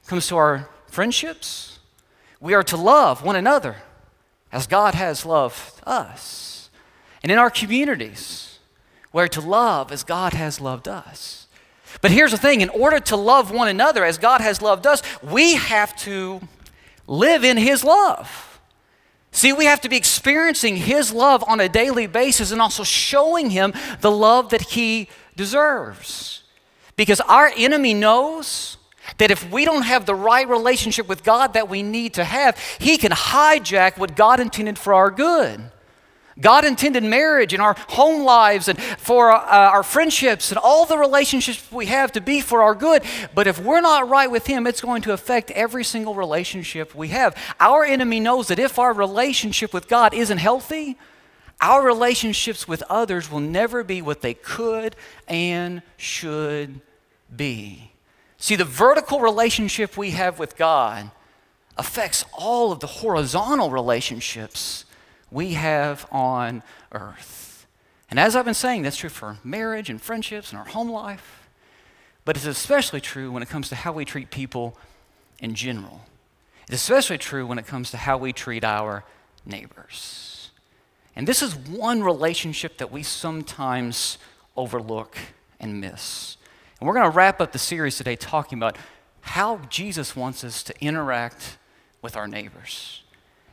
It 0.02 0.08
comes 0.08 0.26
to 0.28 0.36
our 0.36 0.68
friendships, 0.88 1.78
we 2.40 2.54
are 2.54 2.62
to 2.64 2.76
love 2.76 3.24
one 3.24 3.36
another 3.36 3.76
as 4.52 4.66
God 4.66 4.94
has 4.94 5.26
loved 5.26 5.80
us. 5.86 6.70
And 7.22 7.32
in 7.32 7.38
our 7.38 7.50
communities, 7.50 8.58
we 9.12 9.22
are 9.22 9.28
to 9.28 9.40
love 9.40 9.90
as 9.90 10.04
God 10.04 10.32
has 10.32 10.60
loved 10.60 10.88
us. 10.88 11.46
But 12.00 12.10
here's 12.10 12.32
the 12.32 12.38
thing 12.38 12.60
in 12.60 12.68
order 12.68 13.00
to 13.00 13.16
love 13.16 13.50
one 13.50 13.68
another 13.68 14.04
as 14.04 14.18
God 14.18 14.40
has 14.40 14.60
loved 14.60 14.86
us, 14.86 15.02
we 15.22 15.54
have 15.54 15.96
to 16.00 16.40
live 17.06 17.44
in 17.44 17.56
His 17.56 17.82
love. 17.84 18.60
See, 19.32 19.52
we 19.52 19.66
have 19.66 19.80
to 19.82 19.88
be 19.88 19.96
experiencing 19.96 20.76
His 20.76 21.12
love 21.12 21.44
on 21.46 21.60
a 21.60 21.68
daily 21.68 22.06
basis 22.06 22.52
and 22.52 22.60
also 22.60 22.84
showing 22.84 23.50
Him 23.50 23.72
the 24.00 24.10
love 24.10 24.50
that 24.50 24.62
He 24.62 25.08
deserves. 25.36 26.42
Because 26.96 27.20
our 27.22 27.52
enemy 27.56 27.92
knows 27.92 28.75
that 29.18 29.30
if 29.30 29.50
we 29.50 29.64
don't 29.64 29.82
have 29.82 30.06
the 30.06 30.14
right 30.14 30.48
relationship 30.48 31.08
with 31.08 31.24
God 31.24 31.54
that 31.54 31.68
we 31.68 31.82
need 31.82 32.14
to 32.14 32.24
have, 32.24 32.58
he 32.78 32.98
can 32.98 33.12
hijack 33.12 33.98
what 33.98 34.16
God 34.16 34.40
intended 34.40 34.78
for 34.78 34.94
our 34.94 35.10
good. 35.10 35.70
God 36.38 36.66
intended 36.66 37.02
marriage 37.02 37.54
and 37.54 37.62
our 37.62 37.74
home 37.88 38.22
lives 38.22 38.68
and 38.68 38.80
for 38.80 39.32
uh, 39.32 39.40
our 39.40 39.82
friendships 39.82 40.50
and 40.50 40.58
all 40.58 40.84
the 40.84 40.98
relationships 40.98 41.66
we 41.72 41.86
have 41.86 42.12
to 42.12 42.20
be 42.20 42.40
for 42.40 42.62
our 42.62 42.74
good. 42.74 43.02
But 43.34 43.46
if 43.46 43.58
we're 43.58 43.80
not 43.80 44.08
right 44.08 44.30
with 44.30 44.46
Him, 44.46 44.66
it's 44.66 44.82
going 44.82 45.02
to 45.02 45.12
affect 45.12 45.50
every 45.52 45.82
single 45.82 46.14
relationship 46.14 46.94
we 46.94 47.08
have. 47.08 47.36
Our 47.58 47.84
enemy 47.84 48.20
knows 48.20 48.48
that 48.48 48.58
if 48.58 48.78
our 48.78 48.92
relationship 48.92 49.72
with 49.72 49.88
God 49.88 50.12
isn't 50.12 50.38
healthy, 50.38 50.98
our 51.60 51.82
relationships 51.82 52.68
with 52.68 52.82
others 52.90 53.30
will 53.30 53.40
never 53.40 53.82
be 53.82 54.02
what 54.02 54.20
they 54.20 54.34
could 54.34 54.94
and 55.26 55.80
should 55.96 56.82
be. 57.34 57.92
See, 58.38 58.56
the 58.56 58.64
vertical 58.64 59.20
relationship 59.20 59.96
we 59.96 60.10
have 60.10 60.38
with 60.38 60.56
God 60.56 61.10
affects 61.76 62.24
all 62.32 62.72
of 62.72 62.80
the 62.80 62.86
horizontal 62.86 63.70
relationships 63.70 64.84
we 65.30 65.54
have 65.54 66.06
on 66.10 66.62
earth. 66.92 67.66
And 68.10 68.20
as 68.20 68.36
I've 68.36 68.44
been 68.44 68.54
saying, 68.54 68.82
that's 68.82 68.96
true 68.96 69.10
for 69.10 69.38
marriage 69.42 69.90
and 69.90 70.00
friendships 70.00 70.50
and 70.50 70.58
our 70.58 70.66
home 70.66 70.90
life, 70.90 71.48
but 72.24 72.36
it's 72.36 72.46
especially 72.46 73.00
true 73.00 73.30
when 73.30 73.42
it 73.42 73.48
comes 73.48 73.68
to 73.70 73.74
how 73.74 73.92
we 73.92 74.04
treat 74.04 74.30
people 74.30 74.76
in 75.40 75.54
general. 75.54 76.02
It's 76.68 76.82
especially 76.82 77.18
true 77.18 77.46
when 77.46 77.58
it 77.58 77.66
comes 77.66 77.90
to 77.92 77.96
how 77.96 78.16
we 78.18 78.32
treat 78.32 78.64
our 78.64 79.04
neighbors. 79.44 80.50
And 81.14 81.26
this 81.26 81.42
is 81.42 81.56
one 81.56 82.02
relationship 82.02 82.78
that 82.78 82.92
we 82.92 83.02
sometimes 83.02 84.18
overlook 84.56 85.16
and 85.58 85.80
miss. 85.80 86.36
And 86.78 86.86
we're 86.86 86.94
going 86.94 87.10
to 87.10 87.16
wrap 87.16 87.40
up 87.40 87.52
the 87.52 87.58
series 87.58 87.96
today 87.96 88.16
talking 88.16 88.58
about 88.58 88.76
how 89.22 89.58
Jesus 89.70 90.14
wants 90.14 90.44
us 90.44 90.62
to 90.64 90.74
interact 90.80 91.56
with 92.02 92.16
our 92.16 92.28
neighbors. 92.28 93.02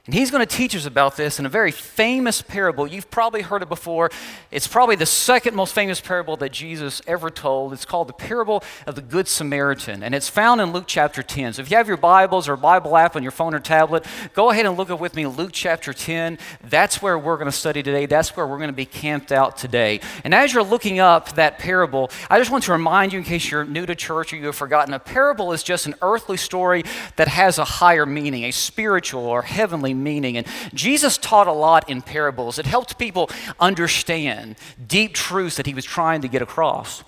And 0.06 0.14
he's 0.14 0.32
going 0.32 0.46
to 0.46 0.58
teach 0.58 0.76
us 0.76 0.86
about 0.86 1.16
this 1.16 1.40
in 1.40 1.46
a 1.46 1.50
very 1.50 1.72
famous 1.72 2.42
parable. 2.42 2.86
You've 2.86 3.10
probably 3.10 3.42
heard 3.42 3.62
it 3.62 3.70
before. 3.70 4.12
It's 4.52 4.68
probably 4.68 4.98
the 4.98 5.06
second 5.06 5.56
most 5.56 5.74
famous 5.74 6.02
parable 6.02 6.36
that 6.36 6.52
Jesus 6.52 7.02
ever 7.08 7.30
told. 7.30 7.72
It's 7.72 7.86
called 7.86 8.10
the 8.10 8.14
parable 8.14 8.66
of 8.86 8.96
the 8.96 9.02
Good 9.02 9.30
Samaritan, 9.30 10.04
and 10.04 10.14
it's 10.14 10.28
found 10.28 10.60
in 10.60 10.74
Luke 10.74 10.88
chapter 10.88 11.24
10. 11.24 11.54
So 11.54 11.62
if 11.62 11.72
you 11.72 11.78
have 11.78 11.88
your 11.88 11.96
Bibles 11.96 12.50
or 12.50 12.58
Bible 12.58 12.98
app 12.98 13.16
on 13.16 13.24
your 13.24 13.32
phone 13.32 13.54
or 13.54 13.62
tablet, 13.62 14.06
go 14.34 14.50
ahead 14.50 14.66
and 14.66 14.76
look 14.76 14.90
up 14.90 15.00
with 15.00 15.16
me 15.16 15.26
Luke 15.26 15.52
chapter 15.54 15.94
10. 15.94 16.38
That's 16.66 17.02
where 17.02 17.18
we're 17.18 17.38
going 17.38 17.50
to 17.50 17.58
study 17.58 17.82
today. 17.82 18.06
That's 18.06 18.36
where 18.36 18.46
we're 18.46 18.58
going 18.58 18.68
to 18.68 18.74
be 18.74 18.86
camped 18.86 19.32
out 19.32 19.56
today. 19.56 20.02
And 20.26 20.36
as 20.36 20.54
you're 20.54 20.64
looking 20.64 21.00
up 21.00 21.32
that 21.36 21.60
parable, 21.60 22.12
I 22.30 22.40
just 22.40 22.52
want 22.52 22.66
to 22.66 22.74
remind 22.74 23.14
you, 23.14 23.20
in 23.20 23.26
case 23.26 23.50
you're 23.50 23.64
new 23.64 23.86
to 23.86 23.96
church 23.96 24.34
or 24.34 24.36
you 24.36 24.48
have 24.48 24.56
forgotten, 24.58 24.94
a 24.94 25.00
parable 25.00 25.54
is 25.54 25.64
just 25.64 25.86
an 25.86 25.96
earthly 26.02 26.36
story 26.36 26.84
that 27.16 27.30
has 27.30 27.58
a 27.58 27.64
higher 27.64 28.06
meaning, 28.06 28.44
a 28.44 28.52
spiritual 28.52 29.24
or 29.24 29.44
heavenly 29.44 29.93
meaning. 30.02 30.38
And 30.38 30.48
Jesus 30.74 31.18
taught 31.18 31.48
a 31.48 31.54
lot 31.54 31.90
in 31.90 32.02
parables. 32.02 32.58
It 32.58 32.66
helped 32.66 32.98
people 32.98 33.30
understand 33.60 34.56
deep 34.88 35.14
truths 35.14 35.58
that 35.58 35.66
he 35.66 35.74
was 35.74 35.86
trying 35.86 36.22
to 36.22 36.28
get 36.28 36.42
across. 36.42 37.04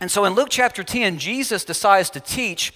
And 0.00 0.10
so 0.10 0.24
in 0.24 0.34
Luke 0.34 0.48
chapter 0.50 0.82
10, 0.82 1.18
Jesus 1.18 1.64
decides 1.64 2.10
to 2.10 2.20
teach 2.20 2.72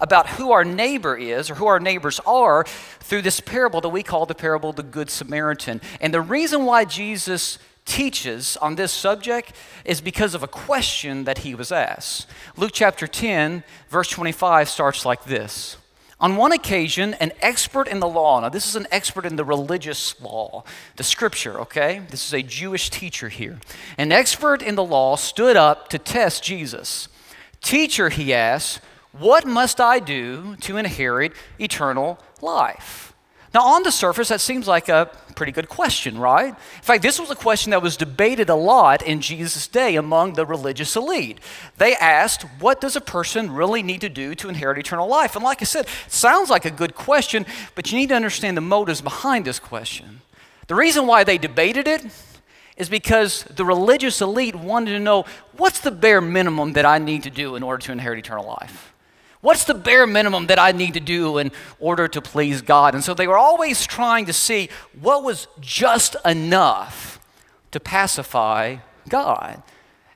about 0.00 0.26
who 0.30 0.52
our 0.52 0.64
neighbor 0.64 1.16
is 1.16 1.50
or 1.50 1.54
who 1.56 1.66
our 1.66 1.78
neighbors 1.78 2.20
are 2.26 2.64
through 3.00 3.22
this 3.22 3.40
parable 3.40 3.80
that 3.82 3.90
we 3.90 4.02
call 4.02 4.26
the 4.26 4.34
parable 4.34 4.70
of 4.70 4.76
the 4.76 4.82
Good 4.82 5.10
Samaritan. 5.10 5.80
And 6.00 6.12
the 6.12 6.22
reason 6.22 6.64
why 6.64 6.86
Jesus 6.86 7.58
teaches 7.84 8.56
on 8.58 8.76
this 8.76 8.92
subject 8.92 9.52
is 9.84 10.00
because 10.00 10.34
of 10.34 10.42
a 10.42 10.48
question 10.48 11.24
that 11.24 11.38
he 11.38 11.54
was 11.54 11.70
asked. 11.72 12.26
Luke 12.56 12.72
chapter 12.72 13.06
10, 13.06 13.64
verse 13.88 14.08
25 14.08 14.68
starts 14.68 15.04
like 15.04 15.24
this. 15.24 15.76
On 16.20 16.36
one 16.36 16.52
occasion, 16.52 17.14
an 17.14 17.32
expert 17.40 17.88
in 17.88 18.00
the 18.00 18.08
law, 18.08 18.40
now 18.40 18.50
this 18.50 18.66
is 18.66 18.76
an 18.76 18.86
expert 18.90 19.24
in 19.24 19.36
the 19.36 19.44
religious 19.44 20.20
law, 20.20 20.64
the 20.96 21.02
scripture, 21.02 21.58
okay? 21.60 22.02
This 22.10 22.26
is 22.26 22.34
a 22.34 22.42
Jewish 22.42 22.90
teacher 22.90 23.30
here. 23.30 23.58
An 23.96 24.12
expert 24.12 24.60
in 24.60 24.74
the 24.74 24.84
law 24.84 25.16
stood 25.16 25.56
up 25.56 25.88
to 25.88 25.98
test 25.98 26.44
Jesus. 26.44 27.08
Teacher, 27.62 28.10
he 28.10 28.34
asked, 28.34 28.80
what 29.12 29.46
must 29.46 29.80
I 29.80 29.98
do 29.98 30.56
to 30.56 30.76
inherit 30.76 31.32
eternal 31.58 32.18
life? 32.40 33.09
Now, 33.52 33.62
on 33.62 33.82
the 33.82 33.90
surface, 33.90 34.28
that 34.28 34.40
seems 34.40 34.68
like 34.68 34.88
a 34.88 35.10
pretty 35.34 35.50
good 35.50 35.68
question, 35.68 36.18
right? 36.18 36.48
In 36.48 36.82
fact, 36.82 37.02
this 37.02 37.18
was 37.18 37.30
a 37.30 37.34
question 37.34 37.70
that 37.70 37.82
was 37.82 37.96
debated 37.96 38.48
a 38.48 38.54
lot 38.54 39.02
in 39.02 39.20
Jesus' 39.20 39.66
day 39.66 39.96
among 39.96 40.34
the 40.34 40.46
religious 40.46 40.94
elite. 40.94 41.38
They 41.76 41.96
asked, 41.96 42.42
What 42.60 42.80
does 42.80 42.94
a 42.94 43.00
person 43.00 43.50
really 43.50 43.82
need 43.82 44.02
to 44.02 44.08
do 44.08 44.36
to 44.36 44.48
inherit 44.48 44.78
eternal 44.78 45.08
life? 45.08 45.34
And 45.34 45.44
like 45.44 45.62
I 45.62 45.64
said, 45.64 45.86
it 45.86 46.12
sounds 46.12 46.48
like 46.48 46.64
a 46.64 46.70
good 46.70 46.94
question, 46.94 47.44
but 47.74 47.90
you 47.90 47.98
need 47.98 48.10
to 48.10 48.14
understand 48.14 48.56
the 48.56 48.60
motives 48.60 49.00
behind 49.00 49.44
this 49.44 49.58
question. 49.58 50.20
The 50.68 50.76
reason 50.76 51.08
why 51.08 51.24
they 51.24 51.36
debated 51.36 51.88
it 51.88 52.06
is 52.76 52.88
because 52.88 53.42
the 53.44 53.64
religious 53.64 54.20
elite 54.20 54.54
wanted 54.54 54.92
to 54.92 55.00
know 55.00 55.24
what's 55.56 55.80
the 55.80 55.90
bare 55.90 56.20
minimum 56.20 56.74
that 56.74 56.86
I 56.86 56.98
need 56.98 57.24
to 57.24 57.30
do 57.30 57.56
in 57.56 57.64
order 57.64 57.84
to 57.86 57.92
inherit 57.92 58.20
eternal 58.20 58.46
life? 58.46 58.89
What's 59.40 59.64
the 59.64 59.74
bare 59.74 60.06
minimum 60.06 60.48
that 60.48 60.58
I 60.58 60.72
need 60.72 60.94
to 60.94 61.00
do 61.00 61.38
in 61.38 61.50
order 61.78 62.08
to 62.08 62.20
please 62.20 62.60
God? 62.60 62.94
And 62.94 63.02
so 63.02 63.14
they 63.14 63.26
were 63.26 63.38
always 63.38 63.86
trying 63.86 64.26
to 64.26 64.32
see 64.32 64.68
what 65.00 65.24
was 65.24 65.46
just 65.60 66.16
enough 66.24 67.18
to 67.70 67.80
pacify 67.80 68.76
God. 69.08 69.62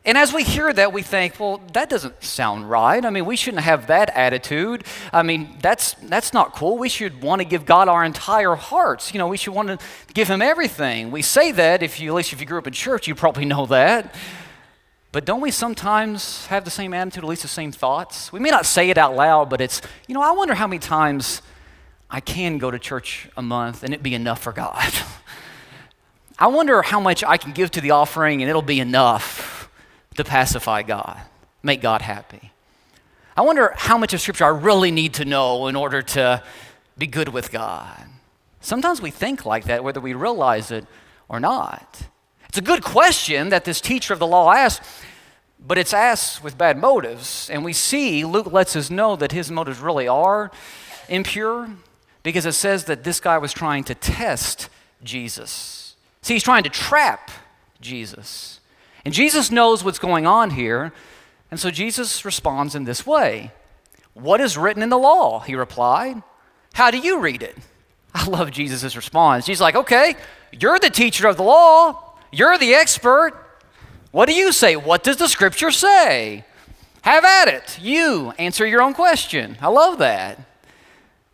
And 0.06 0.18
as 0.18 0.34
we 0.34 0.44
hear 0.44 0.70
that, 0.70 0.92
we 0.92 1.00
think, 1.00 1.40
well, 1.40 1.62
that 1.72 1.88
doesn't 1.88 2.22
sound 2.22 2.68
right. 2.68 3.02
I 3.02 3.08
mean, 3.08 3.24
we 3.24 3.36
shouldn't 3.36 3.62
have 3.62 3.86
that 3.86 4.10
attitude. 4.10 4.84
I 5.14 5.22
mean, 5.22 5.56
that's, 5.62 5.94
that's 5.94 6.34
not 6.34 6.52
cool. 6.54 6.76
We 6.76 6.90
should 6.90 7.22
want 7.22 7.40
to 7.40 7.46
give 7.46 7.64
God 7.64 7.88
our 7.88 8.04
entire 8.04 8.54
hearts. 8.54 9.14
You 9.14 9.18
know, 9.18 9.28
we 9.28 9.38
should 9.38 9.54
want 9.54 9.68
to 9.68 9.78
give 10.12 10.28
Him 10.28 10.42
everything. 10.42 11.10
We 11.10 11.22
say 11.22 11.52
that, 11.52 11.82
if 11.82 12.00
you, 12.00 12.10
at 12.10 12.16
least 12.16 12.34
if 12.34 12.40
you 12.40 12.46
grew 12.46 12.58
up 12.58 12.66
in 12.66 12.74
church, 12.74 13.08
you 13.08 13.14
probably 13.14 13.46
know 13.46 13.64
that. 13.66 14.14
But 15.14 15.24
don't 15.24 15.40
we 15.40 15.52
sometimes 15.52 16.44
have 16.46 16.64
the 16.64 16.72
same 16.72 16.92
attitude, 16.92 17.22
at 17.22 17.30
least 17.30 17.42
the 17.42 17.48
same 17.48 17.70
thoughts? 17.70 18.32
We 18.32 18.40
may 18.40 18.50
not 18.50 18.66
say 18.66 18.90
it 18.90 18.98
out 18.98 19.14
loud, 19.14 19.48
but 19.48 19.60
it's, 19.60 19.80
you 20.08 20.14
know, 20.14 20.20
I 20.20 20.32
wonder 20.32 20.54
how 20.54 20.66
many 20.66 20.80
times 20.80 21.40
I 22.10 22.18
can 22.18 22.58
go 22.58 22.68
to 22.68 22.80
church 22.80 23.28
a 23.36 23.40
month 23.40 23.84
and 23.84 23.94
it 23.94 24.02
be 24.02 24.16
enough 24.16 24.42
for 24.42 24.52
God. 24.52 24.92
I 26.38 26.48
wonder 26.48 26.82
how 26.82 26.98
much 26.98 27.22
I 27.22 27.36
can 27.36 27.52
give 27.52 27.70
to 27.70 27.80
the 27.80 27.92
offering 27.92 28.42
and 28.42 28.50
it'll 28.50 28.60
be 28.60 28.80
enough 28.80 29.70
to 30.16 30.24
pacify 30.24 30.82
God, 30.82 31.20
make 31.62 31.80
God 31.80 32.02
happy. 32.02 32.50
I 33.36 33.42
wonder 33.42 33.72
how 33.76 33.96
much 33.96 34.14
of 34.14 34.20
Scripture 34.20 34.46
I 34.46 34.48
really 34.48 34.90
need 34.90 35.14
to 35.14 35.24
know 35.24 35.68
in 35.68 35.76
order 35.76 36.02
to 36.02 36.42
be 36.98 37.06
good 37.06 37.28
with 37.28 37.52
God. 37.52 38.04
Sometimes 38.60 39.00
we 39.00 39.12
think 39.12 39.46
like 39.46 39.66
that, 39.66 39.84
whether 39.84 40.00
we 40.00 40.12
realize 40.12 40.72
it 40.72 40.86
or 41.28 41.38
not. 41.38 42.08
It's 42.54 42.60
a 42.60 42.62
good 42.62 42.84
question 42.84 43.48
that 43.48 43.64
this 43.64 43.80
teacher 43.80 44.12
of 44.12 44.20
the 44.20 44.28
law 44.28 44.52
asked, 44.52 44.80
but 45.58 45.76
it's 45.76 45.92
asked 45.92 46.44
with 46.44 46.56
bad 46.56 46.78
motives. 46.78 47.50
And 47.50 47.64
we 47.64 47.72
see 47.72 48.24
Luke 48.24 48.52
lets 48.52 48.76
us 48.76 48.90
know 48.90 49.16
that 49.16 49.32
his 49.32 49.50
motives 49.50 49.80
really 49.80 50.06
are 50.06 50.52
impure 51.08 51.68
because 52.22 52.46
it 52.46 52.52
says 52.52 52.84
that 52.84 53.02
this 53.02 53.18
guy 53.18 53.38
was 53.38 53.52
trying 53.52 53.82
to 53.82 53.96
test 53.96 54.68
Jesus. 55.02 55.96
See, 56.22 56.34
he's 56.34 56.44
trying 56.44 56.62
to 56.62 56.70
trap 56.70 57.32
Jesus. 57.80 58.60
And 59.04 59.12
Jesus 59.12 59.50
knows 59.50 59.82
what's 59.82 59.98
going 59.98 60.24
on 60.24 60.50
here. 60.50 60.92
And 61.50 61.58
so 61.58 61.72
Jesus 61.72 62.24
responds 62.24 62.76
in 62.76 62.84
this 62.84 63.04
way 63.04 63.50
What 64.12 64.40
is 64.40 64.56
written 64.56 64.84
in 64.84 64.90
the 64.90 64.96
law? 64.96 65.40
He 65.40 65.56
replied. 65.56 66.22
How 66.74 66.92
do 66.92 66.98
you 66.98 67.18
read 67.18 67.42
it? 67.42 67.58
I 68.14 68.24
love 68.28 68.52
Jesus' 68.52 68.94
response. 68.94 69.44
He's 69.44 69.60
like, 69.60 69.74
Okay, 69.74 70.14
you're 70.52 70.78
the 70.78 70.88
teacher 70.88 71.26
of 71.26 71.36
the 71.36 71.42
law. 71.42 72.03
You're 72.34 72.58
the 72.58 72.74
expert. 72.74 73.32
What 74.10 74.26
do 74.26 74.34
you 74.34 74.52
say? 74.52 74.76
What 74.76 75.04
does 75.04 75.16
the 75.16 75.28
scripture 75.28 75.70
say? 75.70 76.44
Have 77.02 77.24
at 77.24 77.48
it. 77.48 77.78
You 77.80 78.32
answer 78.38 78.66
your 78.66 78.82
own 78.82 78.94
question. 78.94 79.56
I 79.60 79.68
love 79.68 79.98
that. 79.98 80.40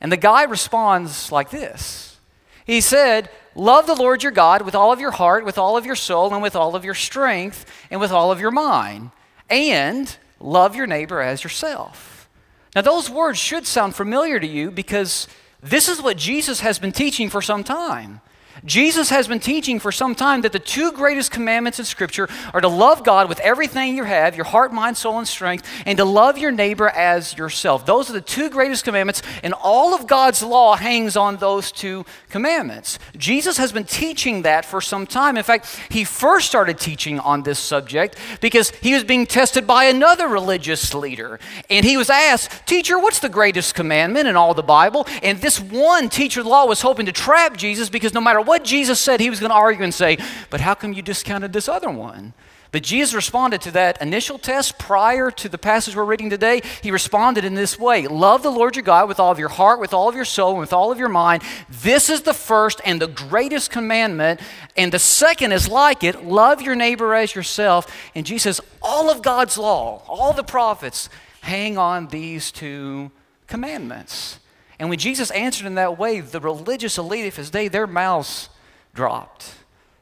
And 0.01 0.11
the 0.11 0.17
guy 0.17 0.45
responds 0.45 1.31
like 1.31 1.51
this 1.51 2.19
He 2.67 2.81
said, 2.81 3.31
Love 3.55 3.87
the 3.87 3.95
Lord 3.95 4.23
your 4.23 4.33
God 4.33 4.63
with 4.63 4.75
all 4.75 4.93
of 4.93 5.01
your 5.01 5.11
heart, 5.11 5.45
with 5.45 5.59
all 5.59 5.77
of 5.77 5.87
your 5.87 5.97
soul, 5.97 6.33
and 6.33 6.43
with 6.43 6.55
all 6.55 6.77
of 6.77 6.85
your 6.85 6.95
strength, 6.95 7.67
and 7.91 8.01
with 8.01 8.13
all 8.13 8.31
of 8.31 8.41
your 8.41 8.51
mind. 8.51 9.11
And 9.49 10.17
love 10.39 10.77
your 10.77 10.87
neighbor 10.87 11.21
as 11.21 11.43
yourself. 11.43 12.29
Now, 12.75 12.83
those 12.83 13.11
words 13.11 13.39
should 13.39 13.67
sound 13.67 13.97
familiar 13.97 14.39
to 14.39 14.47
you 14.47 14.71
because 14.71 15.27
this 15.63 15.89
is 15.89 16.01
what 16.01 16.17
Jesus 16.17 16.61
has 16.61 16.79
been 16.79 16.93
teaching 16.93 17.29
for 17.29 17.43
some 17.43 17.65
time. 17.65 18.21
Jesus 18.65 19.11
has 19.11 19.27
been 19.27 19.41
teaching 19.41 19.79
for 19.79 19.91
some 19.91 20.15
time 20.15 20.43
that 20.43 20.53
the 20.53 20.59
two 20.59 20.93
greatest 20.93 21.31
commandments 21.31 21.79
in 21.79 21.85
Scripture 21.85 22.29
are 22.53 22.61
to 22.61 22.69
love 22.69 23.05
God 23.05 23.29
with 23.29 23.41
everything 23.41 23.97
you 23.97 24.05
have, 24.05 24.37
your 24.37 24.45
heart, 24.45 24.73
mind, 24.73 24.97
soul, 24.97 25.19
and 25.19 25.27
strength, 25.27 25.67
and 25.87 25.97
to 25.97 26.05
love 26.05 26.37
your 26.37 26.51
neighbor 26.51 26.89
as 26.89 27.37
yourself. 27.37 27.87
Those 27.87 28.11
are 28.11 28.13
the 28.13 28.21
two 28.21 28.51
greatest 28.51 28.85
commandments, 28.85 29.23
and 29.43 29.55
all 29.55 29.95
of 29.95 30.07
God's 30.07 30.43
law 30.43 30.77
hangs 30.77 31.17
on 31.17 31.37
those 31.37 31.73
two 31.73 32.05
commandments. 32.29 32.99
Jesus 33.17 33.57
has 33.57 33.73
been 33.73 33.85
teaching 33.85 34.43
that 34.43 34.65
for 34.65 34.81
some 34.81 35.07
time. 35.07 35.37
In 35.37 35.43
fact, 35.43 35.67
he 35.91 36.05
first 36.05 36.47
started 36.47 36.79
teaching 36.79 37.19
on 37.21 37.43
this 37.43 37.59
subject 37.59 38.17
because 38.41 38.71
he 38.83 38.95
was 38.95 39.05
being 39.05 39.27
tested 39.27 39.67
by 39.67 39.85
another 39.85 40.29
religious 40.29 40.93
leader. 40.95 41.41
And 41.69 41.85
he 41.85 41.97
was 41.97 42.11
asked, 42.11 42.67
Teacher, 42.67 42.99
what's 42.99 43.21
the 43.21 43.29
greatest 43.29 43.75
commandment 43.75 44.29
in 44.29 44.37
all 44.37 44.55
the 44.55 44.63
Bible? 44.63 45.07
And 45.23 45.41
this 45.41 45.61
one 45.61 46.09
teacher 46.09 46.41
of 46.41 46.45
the 46.45 46.51
law 46.51 46.67
was 46.67 46.83
hoping 46.83 47.07
to 47.07 47.13
trap 47.13 47.57
Jesus 47.57 47.89
because 47.89 48.15
no 48.15 48.21
matter 48.21 48.40
what 48.43 48.65
Jesus 48.65 49.01
said, 49.01 49.21
he 49.21 49.31
was 49.31 49.41
going 49.41 49.51
to 49.51 49.57
argue 49.57 49.85
and 49.85 49.95
say, 49.95 50.19
But 50.51 50.61
how 50.61 50.75
come 50.75 50.93
you 50.93 51.03
discounted 51.03 51.53
this 51.53 51.69
other 51.69 51.91
one? 51.91 52.35
But 52.73 52.83
Jesus 52.85 53.15
responded 53.15 53.61
to 53.63 53.73
that 53.73 54.01
initial 54.01 54.39
test 54.39 54.79
prior 54.79 55.33
to 55.33 55.49
the 55.49 55.59
passage 55.59 55.97
we're 55.97 56.05
reading 56.05 56.31
today. 56.31 56.63
He 56.83 56.93
responded 56.93 57.45
in 57.45 57.55
this 57.55 57.79
way 57.79 58.07
Love 58.07 58.43
the 58.43 58.51
Lord 58.51 58.77
your 58.77 58.85
God 58.85 59.09
with 59.09 59.19
all 59.19 59.33
of 59.33 59.39
your 59.39 59.49
heart, 59.49 59.81
with 59.81 59.93
all 59.93 60.09
of 60.09 60.15
your 60.15 60.25
soul, 60.25 60.53
and 60.53 60.61
with 60.61 60.73
all 60.73 60.93
of 60.93 60.99
your 60.99 61.09
mind. 61.09 61.43
This 61.69 62.09
is 62.09 62.23
the 62.23 62.35
first 62.35 62.81
and 62.85 63.01
the 63.01 63.09
greatest 63.09 63.71
commandment. 63.71 64.41
And 64.77 64.93
the 64.93 64.99
second 64.99 65.53
is 65.53 65.69
like 65.69 66.05
it 66.05 66.25
love 66.25 66.63
your 66.63 66.77
neighbor 66.77 67.15
as 67.15 67.35
yourself. 67.35 67.93
And 68.15 68.25
Jesus 68.25 68.57
says, 68.57 68.67
All 68.81 69.11
of 69.11 69.23
God's 69.23 69.59
law, 69.59 70.03
all 70.07 70.33
the 70.33 70.45
prophets 70.45 71.09
hang 71.41 71.77
on 71.77 72.09
these 72.09 72.53
two 72.53 73.11
commandments. 73.47 74.40
And 74.81 74.89
when 74.89 74.99
Jesus 74.99 75.31
answered 75.33 75.67
in 75.67 75.75
that 75.75 75.99
way, 75.99 76.21
the 76.21 76.41
religious 76.41 76.97
elite 76.97 77.27
of 77.27 77.37
his 77.37 77.51
day, 77.51 77.69
their 77.69 77.87
mouths 77.87 78.49
dropped. 78.95 79.55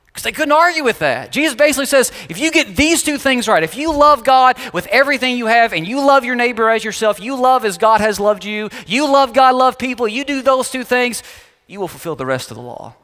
Because 0.06 0.22
they 0.22 0.30
couldn't 0.30 0.52
argue 0.52 0.84
with 0.84 1.00
that. 1.00 1.32
Jesus 1.32 1.56
basically 1.56 1.86
says 1.86 2.12
if 2.28 2.38
you 2.38 2.52
get 2.52 2.76
these 2.76 3.02
two 3.02 3.18
things 3.18 3.48
right, 3.48 3.64
if 3.64 3.76
you 3.76 3.92
love 3.92 4.22
God 4.22 4.56
with 4.72 4.86
everything 4.86 5.36
you 5.36 5.46
have, 5.46 5.72
and 5.72 5.86
you 5.86 6.00
love 6.00 6.24
your 6.24 6.36
neighbor 6.36 6.70
as 6.70 6.84
yourself, 6.84 7.20
you 7.20 7.34
love 7.34 7.64
as 7.64 7.76
God 7.76 8.00
has 8.00 8.20
loved 8.20 8.44
you, 8.44 8.70
you 8.86 9.10
love 9.10 9.32
God, 9.34 9.56
love 9.56 9.78
people, 9.78 10.06
you 10.06 10.24
do 10.24 10.42
those 10.42 10.70
two 10.70 10.84
things, 10.84 11.24
you 11.66 11.80
will 11.80 11.88
fulfill 11.88 12.14
the 12.14 12.24
rest 12.24 12.52
of 12.52 12.56
the 12.56 12.62
law. 12.62 12.94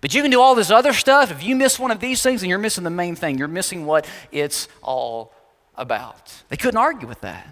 But 0.00 0.14
you 0.14 0.20
can 0.20 0.32
do 0.32 0.40
all 0.40 0.56
this 0.56 0.72
other 0.72 0.92
stuff. 0.92 1.30
If 1.30 1.44
you 1.44 1.54
miss 1.54 1.78
one 1.78 1.92
of 1.92 2.00
these 2.00 2.24
things, 2.24 2.42
and 2.42 2.50
you're 2.50 2.58
missing 2.58 2.82
the 2.82 2.90
main 2.90 3.14
thing, 3.14 3.38
you're 3.38 3.46
missing 3.46 3.86
what 3.86 4.04
it's 4.32 4.66
all 4.82 5.32
about. 5.76 6.42
They 6.48 6.56
couldn't 6.56 6.76
argue 6.76 7.06
with 7.06 7.20
that. 7.20 7.46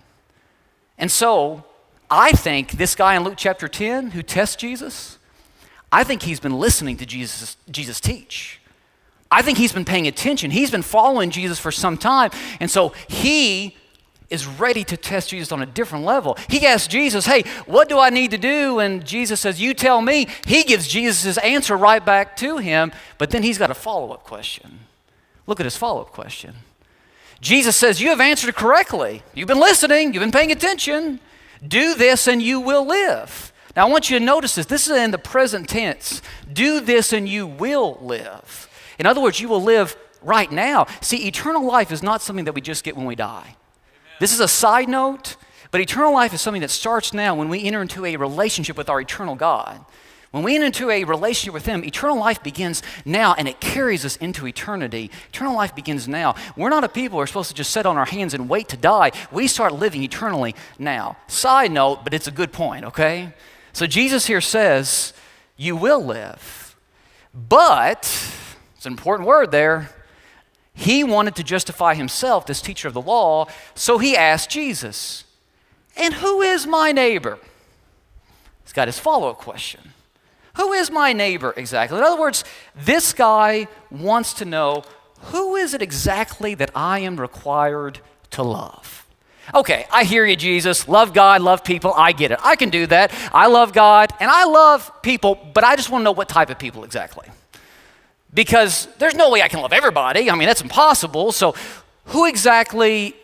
And 0.99 1.11
so, 1.11 1.65
I 2.13 2.33
think 2.33 2.73
this 2.73 2.95
guy 2.95 3.17
in 3.17 3.25
Luke 3.25 3.37
chapter 3.39 3.69
10 3.69 4.11
who 4.11 4.23
tests 4.23 4.55
Jesus, 4.55 5.17
I 5.91 6.05
think 6.05 6.21
he's 6.21 6.41
been 6.41 6.59
listening 6.59 6.99
to 6.99 7.07
Jesus, 7.07 7.57
Jesus 7.71 8.01
teach. 8.01 8.61
I 9.31 9.41
think 9.41 9.57
he's 9.57 9.73
been 9.73 9.87
paying 9.87 10.07
attention. 10.07 10.51
He's 10.51 10.71
been 10.71 10.83
following 10.83 11.31
Jesus 11.31 11.59
for 11.59 11.73
some 11.73 11.97
time. 11.97 12.31
And 12.61 12.71
so 12.71 12.91
he 13.09 13.79
is 14.29 14.47
ready 14.47 14.85
to 14.85 14.97
test 14.99 15.31
Jesus 15.31 15.53
on 15.53 15.63
a 15.63 15.67
different 15.67 16.05
level. 16.05 16.37
He 16.51 16.67
asks 16.67 16.87
Jesus, 16.87 17.25
Hey, 17.25 17.45
what 17.65 17.89
do 17.89 17.99
I 17.99 18.11
need 18.11 18.33
to 18.33 18.39
do? 18.39 18.79
And 18.79 19.07
Jesus 19.07 19.41
says, 19.41 19.59
You 19.59 19.73
tell 19.73 20.03
me. 20.03 20.29
He 20.45 20.65
gives 20.65 20.87
Jesus 20.87 21.23
his 21.23 21.39
answer 21.39 21.79
right 21.79 22.05
back 22.05 22.37
to 22.39 22.59
him, 22.59 22.93
but 23.17 23.31
then 23.31 23.43
he's 23.43 23.57
got 23.57 23.71
a 23.71 23.75
follow 23.75 24.13
up 24.13 24.25
question. 24.25 24.81
Look 25.47 25.61
at 25.61 25.65
his 25.65 25.79
follow 25.79 26.03
up 26.03 26.13
question. 26.13 26.57
Jesus 27.41 27.75
says, 27.75 28.03
You 28.03 28.11
have 28.11 28.21
answered 28.21 28.55
correctly. 28.55 29.23
You've 29.33 29.49
been 29.49 29.61
listening, 29.61 30.13
you've 30.13 30.23
been 30.23 30.31
paying 30.31 30.53
attention. 30.53 31.19
Do 31.67 31.95
this 31.95 32.27
and 32.27 32.43
you 32.43 32.61
will 32.61 32.87
live. 32.87 33.53
Now, 33.77 33.87
I 33.87 33.91
want 33.91 34.11
you 34.11 34.19
to 34.19 34.25
notice 34.25 34.55
this. 34.55 34.67
This 34.67 34.89
is 34.89 34.97
in 34.97 35.13
the 35.13 35.19
present 35.19 35.69
tense. 35.69 36.21
Do 36.53 36.81
this 36.81 37.13
and 37.13 37.29
you 37.29 37.47
will 37.47 37.99
live. 38.03 38.69
In 38.99 39.07
other 39.07 39.21
words, 39.21 39.41
you 39.41 39.49
will 39.49 39.63
live 39.63 39.97
right 40.21 40.51
now. 40.51 40.87
See, 41.01 41.27
eternal 41.27 41.65
life 41.65 41.91
is 41.91 42.03
not 42.03 42.21
something 42.21 42.45
that 42.45 42.55
we 42.55 42.61
just 42.61 42.85
get 42.85 42.97
when 42.97 43.07
we 43.07 43.15
die. 43.15 43.41
Amen. 43.41 43.57
This 44.21 44.33
is 44.33 44.41
a 44.41 44.49
side 44.49 44.89
note, 44.89 45.37
But 45.73 45.81
eternal 45.81 46.13
life 46.13 46.35
is 46.35 46.43
something 46.43 46.61
that 46.61 46.71
starts 46.71 47.15
now 47.15 47.35
when 47.35 47.49
we 47.49 47.65
enter 47.65 47.81
into 47.81 48.05
a 48.05 48.17
relationship 48.17 48.77
with 48.77 48.91
our 48.91 49.01
eternal 49.01 49.35
God. 49.35 49.85
When 50.33 50.43
we 50.43 50.55
enter 50.55 50.67
into 50.67 50.91
a 50.91 51.05
relationship 51.05 51.53
with 51.53 51.67
Him, 51.67 51.85
eternal 51.85 52.19
life 52.19 52.43
begins 52.43 52.83
now 53.05 53.35
and 53.37 53.47
it 53.47 53.61
carries 53.61 54.05
us 54.05 54.17
into 54.17 54.47
eternity. 54.47 55.11
Eternal 55.29 55.55
life 55.55 55.75
begins 55.75 56.09
now. 56.09 56.35
We're 56.57 56.71
not 56.71 56.85
a 56.85 56.89
people 56.89 57.19
who 57.19 57.23
are 57.23 57.27
supposed 57.27 57.51
to 57.51 57.55
just 57.55 57.71
sit 57.71 57.85
on 57.85 57.99
our 57.99 58.07
hands 58.07 58.33
and 58.33 58.49
wait 58.49 58.71
to 58.71 58.79
die. 58.79 59.13
We 59.31 59.47
start 59.47 59.75
living 59.75 60.03
eternally 60.03 60.55
now. 60.79 61.19
Side 61.27 61.71
note, 61.71 62.03
but 62.03 62.15
it's 62.15 62.27
a 62.27 62.33
good 62.33 62.51
point, 62.51 62.87
okay? 62.87 63.35
So 63.75 63.87
Jesus 63.87 64.27
here 64.27 64.41
says, 64.41 65.13
You 65.59 65.77
will 65.77 66.03
live. 66.03 66.77
But, 67.35 68.01
it's 68.77 68.87
an 68.87 68.93
important 68.93 69.29
word 69.29 69.51
there. 69.51 69.91
He 70.73 71.05
wanted 71.05 71.37
to 71.37 71.45
justify 71.45 71.95
himself, 71.95 72.47
this 72.47 72.63
teacher 72.63 72.89
of 72.89 72.95
the 72.95 73.03
law, 73.03 73.49
so 73.75 73.99
he 73.99 74.17
asked 74.17 74.49
Jesus, 74.49 75.25
And 75.95 76.15
who 76.15 76.41
is 76.41 76.67
my 76.67 76.91
neighbor? 76.91 77.39
He's 78.65 78.73
got 78.73 78.89
his 78.89 78.99
follow 78.99 79.29
up 79.29 79.37
question. 79.37 79.93
Who 80.55 80.73
is 80.73 80.91
my 80.91 81.13
neighbor 81.13 81.55
exactly? 81.57 81.99
In 81.99 82.05
other 82.05 82.21
words, 82.21 82.45
this 82.75 83.13
guy 83.13 83.69
wants 83.91 84.35
to 84.35 84.45
know 84.45 84.85
who 85.27 85.57
is 85.57 85.73
it 85.73 85.83
exactly 85.83 86.55
that 86.55 86.71
I 86.75 86.99
am 87.01 87.19
required 87.19 88.01
to 88.33 88.43
love? 88.43 89.07
Okay, 89.55 89.87
I 89.91 90.05
hear 90.05 90.25
you, 90.25 90.37
Jesus. 90.37 90.89
Love 90.89 91.13
God, 91.13 91.43
love 91.43 91.65
people. 91.65 91.93
I 91.95 92.13
get 92.13 92.31
it. 92.31 92.39
I 92.43 92.57
can 92.57 92.71
do 92.71 92.87
that. 92.87 93.13
I 93.33 93.47
love 93.47 93.73
God 93.73 94.13
and 94.21 94.31
I 94.31 94.45
love 94.45 94.91
people, 95.03 95.35
but 95.53 95.65
I 95.65 95.77
just 95.77 95.91
want 95.91 96.03
to 96.03 96.05
know 96.05 96.13
what 96.13 96.29
type 96.29 96.51
of 96.51 96.59
people 96.59 96.85
exactly. 96.85 97.29
Because 98.33 98.89
there's 98.99 99.15
no 99.15 99.31
way 99.31 99.43
I 99.43 99.49
can 99.49 99.61
love 99.61 99.73
everybody. 99.73 100.31
I 100.31 100.35
mean, 100.35 100.47
that's 100.47 100.63
impossible. 100.63 101.33
So, 101.33 101.55
who 102.07 102.27
exactly 102.27 103.15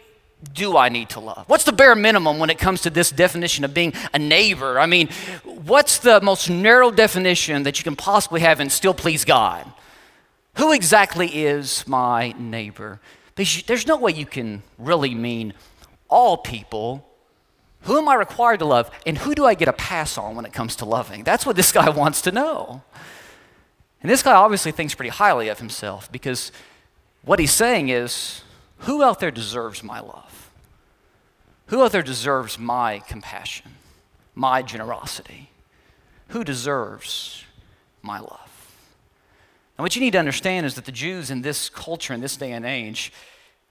do 0.55 0.77
I 0.77 0.89
need 0.89 1.11
to 1.11 1.21
love? 1.21 1.45
What's 1.49 1.65
the 1.65 1.73
bare 1.73 1.95
minimum 1.95 2.39
when 2.39 2.51
it 2.51 2.59
comes 2.59 2.83
to 2.83 2.91
this 2.91 3.11
definition 3.11 3.65
of 3.65 3.75
being 3.75 3.93
a 4.15 4.19
neighbor? 4.19 4.79
I 4.79 4.87
mean, 4.87 5.09
what's 5.45 5.99
the 5.99 6.21
most 6.21 6.49
narrow 6.49 6.91
definition 6.91 7.65
that 7.65 7.79
you 7.79 7.85
can 7.85 7.97
possibly 7.97 8.41
have 8.41 8.61
and 8.61 8.71
still 8.71 8.95
please 8.95 9.25
God? 9.25 9.71
Who 10.57 10.73
exactly 10.73 11.29
is 11.29 11.87
my 11.87 12.35
neighbor? 12.39 13.01
There's 13.35 13.87
no 13.87 13.97
way 13.97 14.13
you 14.13 14.27
can 14.27 14.63
really 14.79 15.15
mean 15.15 15.55
all 16.09 16.37
people. 16.37 17.07
Who 17.83 17.97
am 17.97 18.09
I 18.09 18.15
required 18.15 18.59
to 18.59 18.65
love? 18.65 18.91
And 19.07 19.19
who 19.19 19.35
do 19.35 19.45
I 19.45 19.55
get 19.55 19.69
a 19.69 19.73
pass 19.73 20.19
on 20.19 20.35
when 20.35 20.45
it 20.45 20.53
comes 20.53 20.77
to 20.77 20.85
loving? 20.85 21.23
That's 21.23 21.47
what 21.47 21.57
this 21.57 21.71
guy 21.71 21.89
wants 22.03 22.23
to 22.23 22.33
know. 22.33 22.83
And 24.03 24.11
this 24.11 24.23
guy 24.23 24.33
obviously 24.33 24.73
thinks 24.73 24.95
pretty 24.95 25.11
highly 25.11 25.49
of 25.49 25.59
himself 25.59 26.11
because 26.11 26.53
what 27.23 27.39
he's 27.39 27.53
saying 27.53 27.89
is, 27.89 28.43
who 28.81 29.03
out 29.03 29.21
there 29.21 29.31
deserves 29.31 29.83
my 29.83 30.01
love? 30.01 30.51
Who 31.67 31.83
out 31.83 31.93
there 31.93 32.03
deserves 32.03 32.59
my 32.59 33.01
compassion, 33.01 33.73
my 34.35 34.63
generosity? 34.63 35.51
Who 36.29 36.45
deserves 36.45 37.45
my 38.03 38.21
love? 38.21 38.75
And 39.77 39.85
what 39.85 39.95
you 39.95 40.01
need 40.01 40.13
to 40.13 40.19
understand 40.19 40.67
is 40.67 40.75
that 40.75 40.87
the 40.87 40.93
Jews 40.93 41.31
in 41.31 41.43
this 41.43 41.69
culture, 41.69 42.15
in 42.15 42.21
this 42.21 42.37
day 42.37 42.53
and 42.53 42.65
age, 42.65 43.13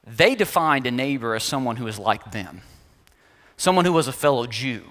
they 0.06 0.36
defined 0.36 0.86
a 0.88 0.92
neighbor 0.92 1.36
as 1.36 1.44
someone 1.44 1.76
who 1.76 1.88
is 1.88 2.00
like 2.00 2.32
them, 2.32 2.62
someone 3.58 3.86
who 3.86 3.94
was 3.94 4.08
a 4.08 4.14
fellow 4.14 4.46
Jew, 4.46 4.84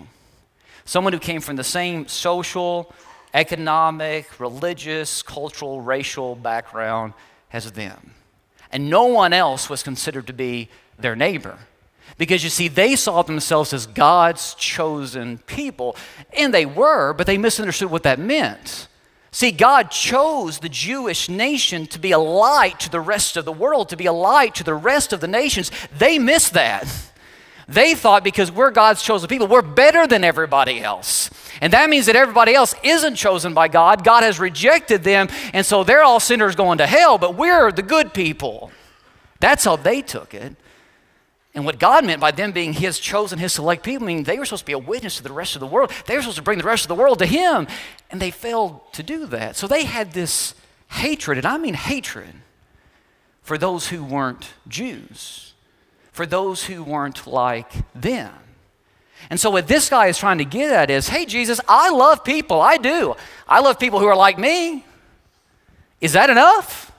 someone 0.84 1.12
who 1.12 1.18
came 1.18 1.40
from 1.40 1.56
the 1.56 1.64
same 1.64 2.06
social, 2.08 2.92
economic, 3.32 4.40
religious, 4.40 5.22
cultural, 5.22 5.80
racial 5.80 6.34
background 6.34 7.14
as 7.52 7.72
them 7.72 8.12
and 8.70 8.90
no 8.90 9.04
one 9.06 9.32
else 9.32 9.68
was 9.70 9.82
considered 9.82 10.26
to 10.26 10.32
be 10.32 10.68
their 10.98 11.16
neighbor. 11.16 11.58
Because 12.18 12.42
you 12.42 12.50
see, 12.50 12.68
they 12.68 12.96
saw 12.96 13.22
themselves 13.22 13.72
as 13.72 13.86
God's 13.86 14.54
chosen 14.54 15.38
people, 15.38 15.96
and 16.36 16.52
they 16.52 16.64
were, 16.64 17.12
but 17.12 17.26
they 17.26 17.36
misunderstood 17.36 17.90
what 17.90 18.04
that 18.04 18.18
meant. 18.18 18.88
See, 19.32 19.50
God 19.50 19.90
chose 19.90 20.60
the 20.60 20.68
Jewish 20.68 21.28
nation 21.28 21.86
to 21.88 21.98
be 21.98 22.12
a 22.12 22.18
light 22.18 22.80
to 22.80 22.90
the 22.90 23.00
rest 23.00 23.36
of 23.36 23.44
the 23.44 23.52
world, 23.52 23.90
to 23.90 23.96
be 23.96 24.06
a 24.06 24.12
light 24.12 24.54
to 24.54 24.64
the 24.64 24.74
rest 24.74 25.12
of 25.12 25.20
the 25.20 25.28
nations. 25.28 25.70
They 25.96 26.18
missed 26.18 26.54
that. 26.54 26.88
They 27.68 27.94
thought 27.94 28.22
because 28.22 28.52
we're 28.52 28.70
God's 28.70 29.02
chosen 29.02 29.28
people, 29.28 29.48
we're 29.48 29.62
better 29.62 30.06
than 30.06 30.22
everybody 30.22 30.80
else. 30.80 31.30
And 31.60 31.72
that 31.72 31.90
means 31.90 32.06
that 32.06 32.14
everybody 32.14 32.54
else 32.54 32.74
isn't 32.84 33.16
chosen 33.16 33.54
by 33.54 33.68
God. 33.68 34.04
God 34.04 34.22
has 34.22 34.38
rejected 34.38 35.02
them, 35.02 35.28
and 35.52 35.66
so 35.66 35.82
they're 35.82 36.04
all 36.04 36.20
sinners 36.20 36.54
going 36.54 36.78
to 36.78 36.86
hell, 36.86 37.18
but 37.18 37.34
we're 37.34 37.72
the 37.72 37.82
good 37.82 38.14
people. 38.14 38.70
That's 39.40 39.64
how 39.64 39.76
they 39.76 40.00
took 40.00 40.32
it. 40.32 40.54
And 41.54 41.64
what 41.64 41.78
God 41.78 42.04
meant 42.04 42.20
by 42.20 42.30
them 42.32 42.52
being 42.52 42.74
His 42.74 43.00
chosen, 43.00 43.38
His 43.38 43.54
select 43.54 43.82
people, 43.82 44.06
I 44.06 44.12
mean 44.12 44.24
they 44.24 44.38
were 44.38 44.44
supposed 44.44 44.62
to 44.62 44.66
be 44.66 44.72
a 44.72 44.78
witness 44.78 45.16
to 45.16 45.22
the 45.22 45.32
rest 45.32 45.56
of 45.56 45.60
the 45.60 45.66
world. 45.66 45.90
They 46.06 46.14
were 46.14 46.22
supposed 46.22 46.36
to 46.36 46.42
bring 46.42 46.58
the 46.58 46.64
rest 46.64 46.84
of 46.84 46.88
the 46.88 46.94
world 46.94 47.18
to 47.20 47.26
Him, 47.26 47.66
and 48.10 48.20
they 48.20 48.30
failed 48.30 48.80
to 48.92 49.02
do 49.02 49.26
that. 49.26 49.56
So 49.56 49.66
they 49.66 49.84
had 49.84 50.12
this 50.12 50.54
hatred, 50.88 51.38
and 51.38 51.46
I 51.46 51.56
mean 51.58 51.74
hatred, 51.74 52.34
for 53.42 53.56
those 53.56 53.88
who 53.88 54.04
weren't 54.04 54.50
Jews, 54.68 55.54
for 56.16 56.24
those 56.24 56.64
who 56.64 56.82
weren't 56.82 57.26
like 57.26 57.70
them. 57.94 58.32
And 59.28 59.38
so, 59.38 59.50
what 59.50 59.68
this 59.68 59.90
guy 59.90 60.06
is 60.06 60.16
trying 60.16 60.38
to 60.38 60.46
get 60.46 60.72
at 60.72 60.90
is 60.90 61.08
hey, 61.08 61.26
Jesus, 61.26 61.60
I 61.68 61.90
love 61.90 62.24
people. 62.24 62.58
I 62.58 62.78
do. 62.78 63.14
I 63.46 63.60
love 63.60 63.78
people 63.78 64.00
who 64.00 64.06
are 64.06 64.16
like 64.16 64.38
me. 64.38 64.82
Is 66.00 66.14
that 66.14 66.30
enough? 66.30 66.90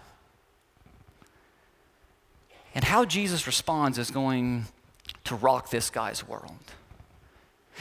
And 2.75 2.83
how 2.83 3.05
Jesus 3.05 3.47
responds 3.47 3.97
is 3.97 4.11
going 4.11 4.65
to 5.23 5.35
rock 5.35 5.71
this 5.71 5.89
guy's 5.89 6.27
world. 6.27 6.51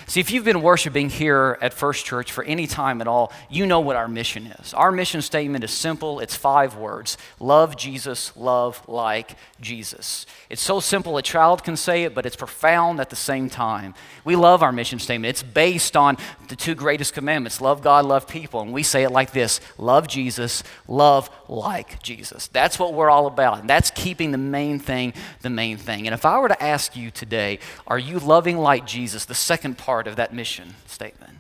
See, 0.07 0.21
if 0.21 0.31
you've 0.31 0.45
been 0.45 0.63
worshiping 0.63 1.11
here 1.11 1.59
at 1.61 1.75
First 1.75 2.05
Church 2.05 2.31
for 2.31 2.45
any 2.45 2.67
time 2.67 3.01
at 3.01 3.09
all, 3.09 3.33
you 3.51 3.67
know 3.67 3.81
what 3.81 3.97
our 3.97 4.07
mission 4.07 4.47
is. 4.47 4.73
Our 4.75 4.93
mission 4.93 5.23
statement 5.23 5.65
is 5.65 5.71
simple 5.71 6.21
it's 6.21 6.37
five 6.37 6.77
words 6.77 7.19
love 7.41 7.77
Jesus, 7.77 8.37
love 8.37 8.87
like 8.89 9.37
Jesus. 9.61 10.27
It's 10.49 10.63
so 10.63 10.81
simple 10.81 11.17
a 11.17 11.23
child 11.23 11.65
can 11.65 11.77
say 11.77 12.05
it, 12.05 12.15
but 12.15 12.27
it's 12.27 12.37
profound 12.37 13.01
at 13.01 13.11
the 13.11 13.17
same 13.17 13.49
time. 13.49 13.95
We 14.25 14.37
love 14.37 14.63
our 14.63 14.73
mission 14.73 14.99
statement. 14.99 15.31
It's 15.31 15.43
based 15.43 15.97
on 15.97 16.19
the 16.49 16.57
two 16.57 16.75
greatest 16.75 17.15
commandments 17.15 17.61
love 17.61 17.83
God, 17.83 18.05
love 18.05 18.29
people. 18.29 18.61
And 18.61 18.73
we 18.73 18.83
say 18.83 19.03
it 19.03 19.11
like 19.11 19.33
this 19.33 19.61
love 19.79 20.07
Jesus, 20.09 20.63
love 20.87 21.31
like 21.49 22.03
Jesus. 22.03 22.49
That's 22.49 22.79
what 22.79 22.95
we're 22.95 23.11
all 23.11 23.27
about. 23.27 23.61
And 23.61 23.71
that's 23.71 23.91
keeping 23.91 24.31
the 24.31 24.39
main 24.39 24.79
thing 24.79 25.15
the 25.43 25.51
main 25.51 25.77
thing. 25.77 26.07
And 26.07 26.15
if 26.15 26.25
I 26.25 26.39
were 26.39 26.49
to 26.49 26.63
ask 26.63 26.97
you 26.97 27.11
today, 27.11 27.59
are 27.87 27.99
you 27.99 28.19
loving 28.19 28.59
like 28.59 28.87
Jesus, 28.87 29.25
the 29.25 29.35
second 29.35 29.79
part 29.87 30.09
of 30.09 30.17
that 30.17 30.35
mission 30.35 30.75
statement, 30.89 31.39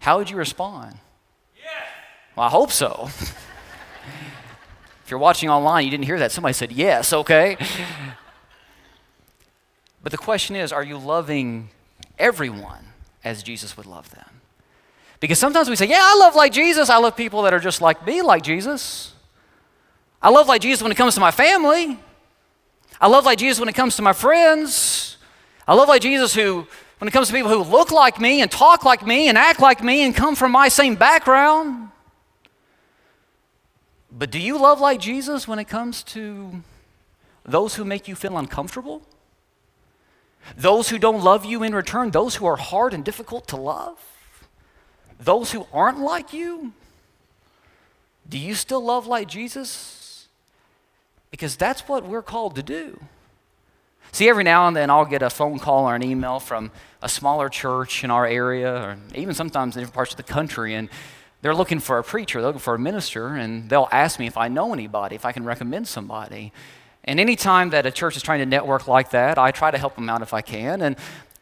how 0.00 0.18
would 0.18 0.28
you 0.28 0.36
respond? 0.36 0.96
Yes. 1.56 1.84
Well, 2.34 2.44
I 2.44 2.50
hope 2.50 2.72
so. 2.72 3.04
if 3.06 5.08
you're 5.08 5.20
watching 5.20 5.48
online, 5.48 5.84
you 5.84 5.90
didn't 5.92 6.06
hear 6.06 6.18
that. 6.18 6.32
Somebody 6.32 6.54
said 6.54 6.72
yes, 6.72 7.12
okay? 7.12 7.56
But 10.02 10.12
the 10.12 10.18
question 10.18 10.56
is 10.56 10.72
are 10.72 10.82
you 10.82 10.98
loving 10.98 11.70
everyone 12.18 12.84
as 13.22 13.42
Jesus 13.42 13.76
would 13.76 13.86
love 13.86 14.10
them? 14.10 14.28
Because 15.20 15.38
sometimes 15.38 15.68
we 15.68 15.76
say, 15.76 15.86
yeah, 15.86 16.00
I 16.00 16.16
love 16.18 16.34
like 16.34 16.52
Jesus. 16.52 16.90
I 16.90 16.98
love 16.98 17.16
people 17.16 17.42
that 17.42 17.52
are 17.52 17.60
just 17.60 17.80
like 17.80 18.04
me, 18.06 18.22
like 18.22 18.42
Jesus. 18.42 19.12
I 20.22 20.30
love 20.30 20.48
like 20.48 20.62
Jesus 20.62 20.82
when 20.82 20.90
it 20.90 20.96
comes 20.96 21.14
to 21.14 21.20
my 21.20 21.30
family. 21.30 21.98
I 23.00 23.06
love 23.06 23.24
like 23.24 23.38
Jesus 23.38 23.60
when 23.60 23.68
it 23.68 23.74
comes 23.74 23.94
to 23.96 24.02
my 24.02 24.12
friends. 24.12 25.16
I 25.66 25.74
love 25.74 25.88
like 25.88 26.02
Jesus 26.02 26.34
who, 26.34 26.66
when 26.98 27.08
it 27.08 27.12
comes 27.12 27.28
to 27.28 27.34
people 27.34 27.50
who 27.50 27.62
look 27.62 27.90
like 27.90 28.20
me 28.20 28.42
and 28.42 28.50
talk 28.50 28.84
like 28.84 29.06
me 29.06 29.28
and 29.28 29.38
act 29.38 29.60
like 29.60 29.82
me 29.82 30.04
and 30.04 30.14
come 30.14 30.34
from 30.34 30.52
my 30.52 30.68
same 30.68 30.96
background. 30.96 31.90
But 34.10 34.30
do 34.30 34.38
you 34.38 34.58
love 34.58 34.80
like 34.80 35.00
Jesus 35.00 35.46
when 35.46 35.58
it 35.58 35.68
comes 35.68 36.02
to 36.04 36.62
those 37.44 37.76
who 37.76 37.84
make 37.84 38.08
you 38.08 38.14
feel 38.14 38.36
uncomfortable? 38.36 39.02
Those 40.56 40.88
who 40.88 40.98
don't 40.98 41.22
love 41.22 41.44
you 41.44 41.62
in 41.62 41.74
return, 41.74 42.10
those 42.10 42.36
who 42.36 42.46
are 42.46 42.56
hard 42.56 42.94
and 42.94 43.04
difficult 43.04 43.46
to 43.48 43.56
love, 43.56 43.98
those 45.20 45.52
who 45.52 45.66
aren't 45.72 46.00
like 46.00 46.32
you, 46.32 46.72
do 48.28 48.38
you 48.38 48.54
still 48.54 48.82
love 48.82 49.06
like 49.06 49.28
Jesus? 49.28 50.26
Because 51.30 51.56
that's 51.56 51.82
what 51.82 52.04
we're 52.04 52.22
called 52.22 52.56
to 52.56 52.62
do. 52.62 53.00
See, 54.12 54.28
every 54.28 54.44
now 54.44 54.66
and 54.66 54.76
then 54.76 54.90
I'll 54.90 55.04
get 55.04 55.22
a 55.22 55.30
phone 55.30 55.58
call 55.58 55.88
or 55.88 55.94
an 55.94 56.02
email 56.02 56.40
from 56.40 56.70
a 57.02 57.08
smaller 57.08 57.48
church 57.48 58.02
in 58.04 58.10
our 58.10 58.26
area, 58.26 58.74
or 58.74 58.96
even 59.14 59.34
sometimes 59.34 59.76
in 59.76 59.80
different 59.80 59.94
parts 59.94 60.10
of 60.12 60.16
the 60.16 60.22
country, 60.22 60.74
and 60.74 60.88
they're 61.42 61.54
looking 61.54 61.78
for 61.78 61.98
a 61.98 62.02
preacher, 62.02 62.40
they're 62.40 62.48
looking 62.48 62.60
for 62.60 62.74
a 62.74 62.78
minister, 62.78 63.28
and 63.36 63.70
they'll 63.70 63.88
ask 63.92 64.18
me 64.18 64.26
if 64.26 64.36
I 64.36 64.48
know 64.48 64.72
anybody, 64.72 65.14
if 65.14 65.24
I 65.24 65.32
can 65.32 65.44
recommend 65.44 65.86
somebody. 65.86 66.52
And 67.04 67.20
anytime 67.20 67.70
that 67.70 67.86
a 67.86 67.90
church 67.90 68.16
is 68.16 68.22
trying 68.22 68.40
to 68.40 68.46
network 68.46 68.88
like 68.88 69.10
that, 69.10 69.38
I 69.38 69.50
try 69.50 69.70
to 69.70 69.78
help 69.78 69.94
them 69.94 70.10
out 70.10 70.20
if 70.20 70.34
I 70.34 70.42
can. 70.42 70.82
And 70.82 70.96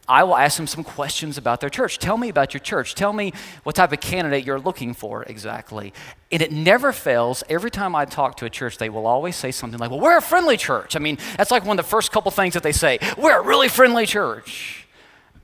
I 0.08 0.22
will 0.22 0.36
ask 0.36 0.56
them 0.56 0.66
some 0.66 0.84
questions 0.84 1.36
about 1.36 1.60
their 1.60 1.70
church. 1.70 1.98
Tell 1.98 2.16
me 2.16 2.28
about 2.28 2.54
your 2.54 2.60
church. 2.60 2.94
Tell 2.94 3.12
me 3.12 3.32
what 3.64 3.74
type 3.74 3.92
of 3.92 4.00
candidate 4.00 4.44
you're 4.44 4.60
looking 4.60 4.94
for 4.94 5.24
exactly. 5.24 5.92
And 6.30 6.40
it 6.40 6.52
never 6.52 6.92
fails. 6.92 7.42
Every 7.48 7.70
time 7.70 7.96
I 7.96 8.04
talk 8.04 8.36
to 8.36 8.44
a 8.44 8.50
church, 8.50 8.78
they 8.78 8.88
will 8.88 9.06
always 9.06 9.34
say 9.34 9.50
something 9.50 9.80
like, 9.80 9.90
Well, 9.90 10.00
we're 10.00 10.16
a 10.16 10.22
friendly 10.22 10.56
church. 10.56 10.94
I 10.94 11.00
mean, 11.00 11.18
that's 11.36 11.50
like 11.50 11.64
one 11.64 11.78
of 11.78 11.84
the 11.84 11.90
first 11.90 12.12
couple 12.12 12.30
things 12.30 12.54
that 12.54 12.62
they 12.62 12.72
say. 12.72 12.98
We're 13.18 13.38
a 13.38 13.42
really 13.42 13.68
friendly 13.68 14.06
church. 14.06 14.86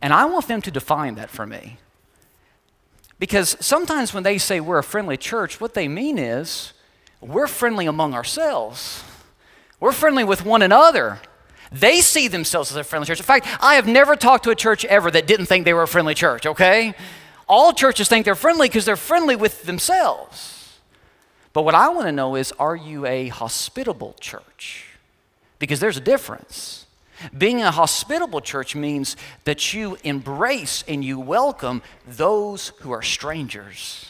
And 0.01 0.12
I 0.12 0.25
want 0.27 0.48
them 0.48 0.62
to 0.62 0.70
define 0.70 1.16
that 1.16 1.31
for 1.31 1.46
me. 1.46 1.79
Because 3.18 3.57
sometimes 3.61 4.12
when 4.12 4.25
they 4.25 4.38
say 4.38 4.61
we're 4.61 4.79
a 4.79 4.85
friendly 4.85 5.16
church, 5.16 5.61
what 5.61 5.75
they 5.75 5.87
mean 5.87 6.18
is 6.18 6.72
we're 7.20 7.46
friendly 7.46 7.87
among 7.87 8.14
ourselves. 8.14 9.05
We're 9.79 9.92
friendly 9.92 10.25
with 10.25 10.44
one 10.44 10.62
another. 10.62 11.20
They 11.73 12.01
see 12.01 12.29
themselves 12.29 12.71
as 12.71 12.77
a 12.77 12.85
friendly 12.85 13.07
church. 13.07 13.19
In 13.19 13.25
fact, 13.25 13.47
I 13.61 13.75
have 13.75 13.87
never 13.87 14.15
talked 14.15 14.45
to 14.45 14.51
a 14.51 14.55
church 14.55 14.85
ever 14.85 15.11
that 15.11 15.27
didn't 15.27 15.47
think 15.47 15.65
they 15.65 15.75
were 15.75 15.83
a 15.83 15.89
friendly 15.89 16.15
church, 16.15 16.47
okay? 16.47 16.95
All 17.49 17.73
churches 17.73 18.09
think 18.09 18.25
they're 18.25 18.35
friendly 18.35 18.69
because 18.69 18.85
they're 18.85 18.97
friendly 18.97 19.37
with 19.37 19.63
themselves. 19.65 20.79
But 21.53 21.63
what 21.63 21.75
I 21.75 21.89
want 21.89 22.07
to 22.07 22.13
know 22.13 22.37
is 22.37 22.53
are 22.53 22.77
you 22.77 23.07
a 23.07 23.29
hospitable 23.29 24.15
church? 24.21 24.87
Because 25.59 25.81
there's 25.81 25.97
a 25.97 26.01
difference. 26.01 26.87
Being 27.37 27.63
a 27.63 27.71
hospitable 27.71 28.41
church 28.41 28.75
means 28.75 29.17
that 29.45 29.73
you 29.73 29.97
embrace 30.03 30.83
and 30.89 31.05
you 31.05 31.21
welcome 31.21 31.83
those 32.07 32.69
who 32.81 32.91
are 32.91 33.03
strangers, 33.03 34.07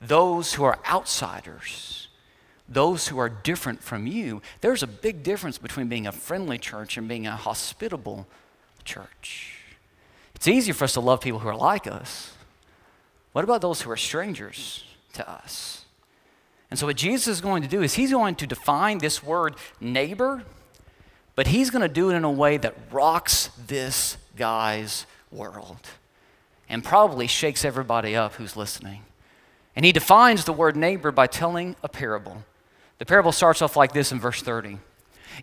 those 0.00 0.54
who 0.54 0.64
are 0.64 0.78
outsiders, 0.88 2.05
those 2.68 3.08
who 3.08 3.18
are 3.18 3.28
different 3.28 3.82
from 3.82 4.06
you. 4.06 4.42
There's 4.60 4.82
a 4.82 4.86
big 4.86 5.22
difference 5.22 5.58
between 5.58 5.88
being 5.88 6.06
a 6.06 6.12
friendly 6.12 6.58
church 6.58 6.96
and 6.96 7.08
being 7.08 7.26
a 7.26 7.36
hospitable 7.36 8.26
church. 8.84 9.60
It's 10.34 10.48
easier 10.48 10.74
for 10.74 10.84
us 10.84 10.92
to 10.94 11.00
love 11.00 11.20
people 11.20 11.40
who 11.40 11.48
are 11.48 11.56
like 11.56 11.86
us. 11.86 12.32
What 13.32 13.44
about 13.44 13.60
those 13.60 13.82
who 13.82 13.90
are 13.90 13.96
strangers 13.96 14.84
to 15.14 15.28
us? 15.28 15.84
And 16.70 16.78
so, 16.78 16.86
what 16.86 16.96
Jesus 16.96 17.28
is 17.28 17.40
going 17.40 17.62
to 17.62 17.68
do 17.68 17.82
is 17.82 17.94
he's 17.94 18.10
going 18.10 18.34
to 18.36 18.46
define 18.46 18.98
this 18.98 19.22
word 19.22 19.54
neighbor 19.80 20.44
but 21.36 21.46
he's 21.46 21.70
going 21.70 21.82
to 21.82 21.88
do 21.88 22.10
it 22.10 22.14
in 22.14 22.24
a 22.24 22.30
way 22.30 22.56
that 22.56 22.74
rocks 22.90 23.50
this 23.66 24.16
guy's 24.36 25.06
world 25.30 25.90
and 26.68 26.82
probably 26.82 27.28
shakes 27.28 27.64
everybody 27.64 28.16
up 28.16 28.34
who's 28.34 28.56
listening. 28.56 29.02
And 29.76 29.84
he 29.84 29.92
defines 29.92 30.46
the 30.46 30.54
word 30.54 30.76
neighbor 30.76 31.12
by 31.12 31.26
telling 31.26 31.76
a 31.82 31.88
parable. 31.88 32.42
The 32.98 33.06
parable 33.06 33.32
starts 33.32 33.62
off 33.62 33.76
like 33.76 33.92
this 33.92 34.12
in 34.12 34.20
verse 34.20 34.42
30. 34.42 34.78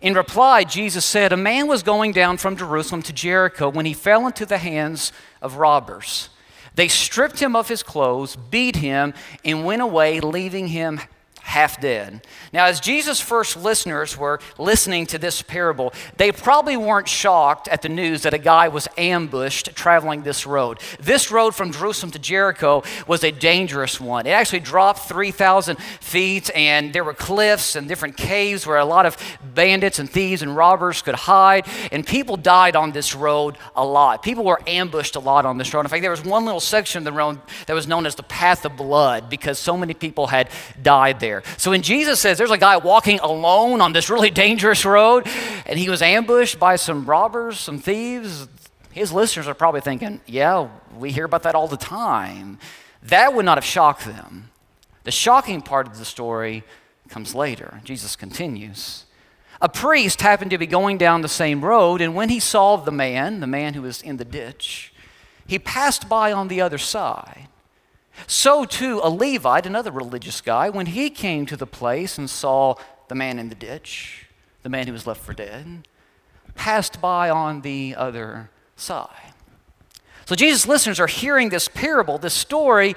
In 0.01 0.15
reply, 0.15 0.63
Jesus 0.63 1.05
said, 1.05 1.31
A 1.31 1.37
man 1.37 1.67
was 1.67 1.83
going 1.83 2.11
down 2.11 2.37
from 2.37 2.57
Jerusalem 2.57 3.03
to 3.03 3.13
Jericho 3.13 3.69
when 3.69 3.85
he 3.85 3.93
fell 3.93 4.25
into 4.25 4.45
the 4.45 4.57
hands 4.57 5.11
of 5.41 5.57
robbers. 5.57 6.29
They 6.75 6.87
stripped 6.87 7.39
him 7.39 7.55
of 7.55 7.67
his 7.67 7.83
clothes, 7.83 8.35
beat 8.35 8.77
him, 8.77 9.13
and 9.45 9.63
went 9.63 9.83
away, 9.83 10.19
leaving 10.19 10.69
him 10.69 10.99
half 11.43 11.79
dead. 11.81 12.25
Now, 12.53 12.65
as 12.65 12.79
Jesus' 12.79 13.19
first 13.19 13.57
listeners 13.57 14.17
were 14.17 14.39
listening 14.57 15.05
to 15.07 15.17
this 15.17 15.41
parable, 15.41 15.93
they 16.15 16.31
probably 16.31 16.77
weren't 16.77 17.07
shocked 17.07 17.67
at 17.67 17.81
the 17.81 17.89
news 17.89 18.23
that 18.23 18.33
a 18.33 18.37
guy 18.37 18.69
was 18.69 18.87
ambushed 18.97 19.75
traveling 19.75 20.23
this 20.23 20.47
road. 20.47 20.79
This 21.01 21.31
road 21.31 21.53
from 21.53 21.71
Jerusalem 21.73 22.11
to 22.11 22.19
Jericho 22.19 22.81
was 23.07 23.25
a 23.25 23.31
dangerous 23.31 23.99
one. 23.99 24.25
It 24.25 24.31
actually 24.31 24.61
dropped 24.61 24.99
3,000 25.01 25.77
feet, 25.99 26.49
and 26.55 26.93
there 26.93 27.03
were 27.03 27.13
cliffs 27.13 27.75
and 27.75 27.89
different 27.89 28.15
caves 28.15 28.65
where 28.65 28.77
a 28.77 28.85
lot 28.85 29.05
of 29.05 29.17
bandits 29.53 29.99
and 29.99 30.09
thieves 30.09 30.41
and 30.41 30.55
robbers 30.55 31.01
could 31.01 31.15
hide, 31.15 31.67
and 31.91 32.07
people 32.07 32.37
died 32.37 32.77
on 32.77 32.93
this 32.93 33.13
road 33.13 33.57
a 33.75 33.85
lot. 33.85 34.23
People 34.23 34.45
were 34.45 34.61
ambushed 34.65 35.17
a 35.17 35.19
lot 35.19 35.45
on 35.45 35.57
this 35.57 35.73
road. 35.73 35.81
In 35.81 35.89
fact, 35.89 36.01
there 36.01 36.09
was 36.09 36.23
one 36.23 36.45
little 36.45 36.61
section 36.61 36.99
of 36.99 37.03
the 37.03 37.11
road 37.11 37.41
that 37.67 37.73
was 37.73 37.85
known 37.85 38.05
as 38.05 38.15
the 38.15 38.23
Path 38.23 38.63
of 38.63 38.77
Blood 38.77 39.29
because 39.29 39.59
so 39.59 39.75
many 39.75 39.93
people 39.93 40.27
had 40.27 40.49
died 40.81 41.19
there 41.19 41.32
there. 41.33 41.43
So 41.57 41.71
when 41.71 41.81
Jesus 41.81 42.19
says 42.19 42.37
there's 42.37 42.51
a 42.51 42.57
guy 42.57 42.77
walking 42.77 43.19
alone 43.19 43.81
on 43.81 43.93
this 43.93 44.09
really 44.09 44.29
dangerous 44.29 44.85
road 44.85 45.27
and 45.65 45.79
he 45.79 45.89
was 45.89 46.01
ambushed 46.01 46.59
by 46.59 46.75
some 46.75 47.05
robbers, 47.05 47.59
some 47.59 47.79
thieves, 47.79 48.47
his 48.91 49.11
listeners 49.11 49.47
are 49.47 49.53
probably 49.53 49.81
thinking, 49.81 50.21
yeah, 50.27 50.67
we 50.97 51.11
hear 51.11 51.25
about 51.25 51.43
that 51.43 51.55
all 51.55 51.67
the 51.67 51.77
time. 51.77 52.59
That 53.01 53.33
would 53.33 53.45
not 53.45 53.57
have 53.57 53.65
shocked 53.65 54.05
them. 54.05 54.51
The 55.03 55.11
shocking 55.11 55.61
part 55.61 55.87
of 55.87 55.97
the 55.97 56.05
story 56.05 56.63
comes 57.09 57.35
later. 57.35 57.81
Jesus 57.83 58.15
continues. 58.15 59.05
A 59.61 59.69
priest 59.69 60.21
happened 60.21 60.51
to 60.51 60.57
be 60.57 60.67
going 60.67 60.97
down 60.97 61.21
the 61.21 61.29
same 61.29 61.63
road, 61.63 62.01
and 62.01 62.15
when 62.15 62.29
he 62.29 62.39
saw 62.39 62.75
the 62.75 62.91
man, 62.91 63.39
the 63.39 63.47
man 63.47 63.73
who 63.73 63.81
was 63.81 64.01
in 64.01 64.17
the 64.17 64.25
ditch, 64.25 64.93
he 65.47 65.57
passed 65.57 66.07
by 66.07 66.31
on 66.31 66.47
the 66.47 66.61
other 66.61 66.77
side. 66.77 67.47
So 68.27 68.65
too, 68.65 68.99
a 69.03 69.09
Levite, 69.09 69.65
another 69.65 69.91
religious 69.91 70.41
guy, 70.41 70.69
when 70.69 70.87
he 70.87 71.09
came 71.09 71.45
to 71.47 71.57
the 71.57 71.67
place 71.67 72.17
and 72.17 72.29
saw 72.29 72.75
the 73.07 73.15
man 73.15 73.39
in 73.39 73.49
the 73.49 73.55
ditch, 73.55 74.27
the 74.61 74.69
man 74.69 74.87
who 74.87 74.93
was 74.93 75.07
left 75.07 75.21
for 75.21 75.33
dead, 75.33 75.87
passed 76.55 77.01
by 77.01 77.29
on 77.29 77.61
the 77.61 77.95
other 77.97 78.49
side. 78.75 79.33
So 80.25 80.35
Jesus' 80.35 80.67
listeners 80.67 80.99
are 80.99 81.07
hearing 81.07 81.49
this 81.49 81.67
parable, 81.67 82.17
this 82.17 82.33
story 82.33 82.95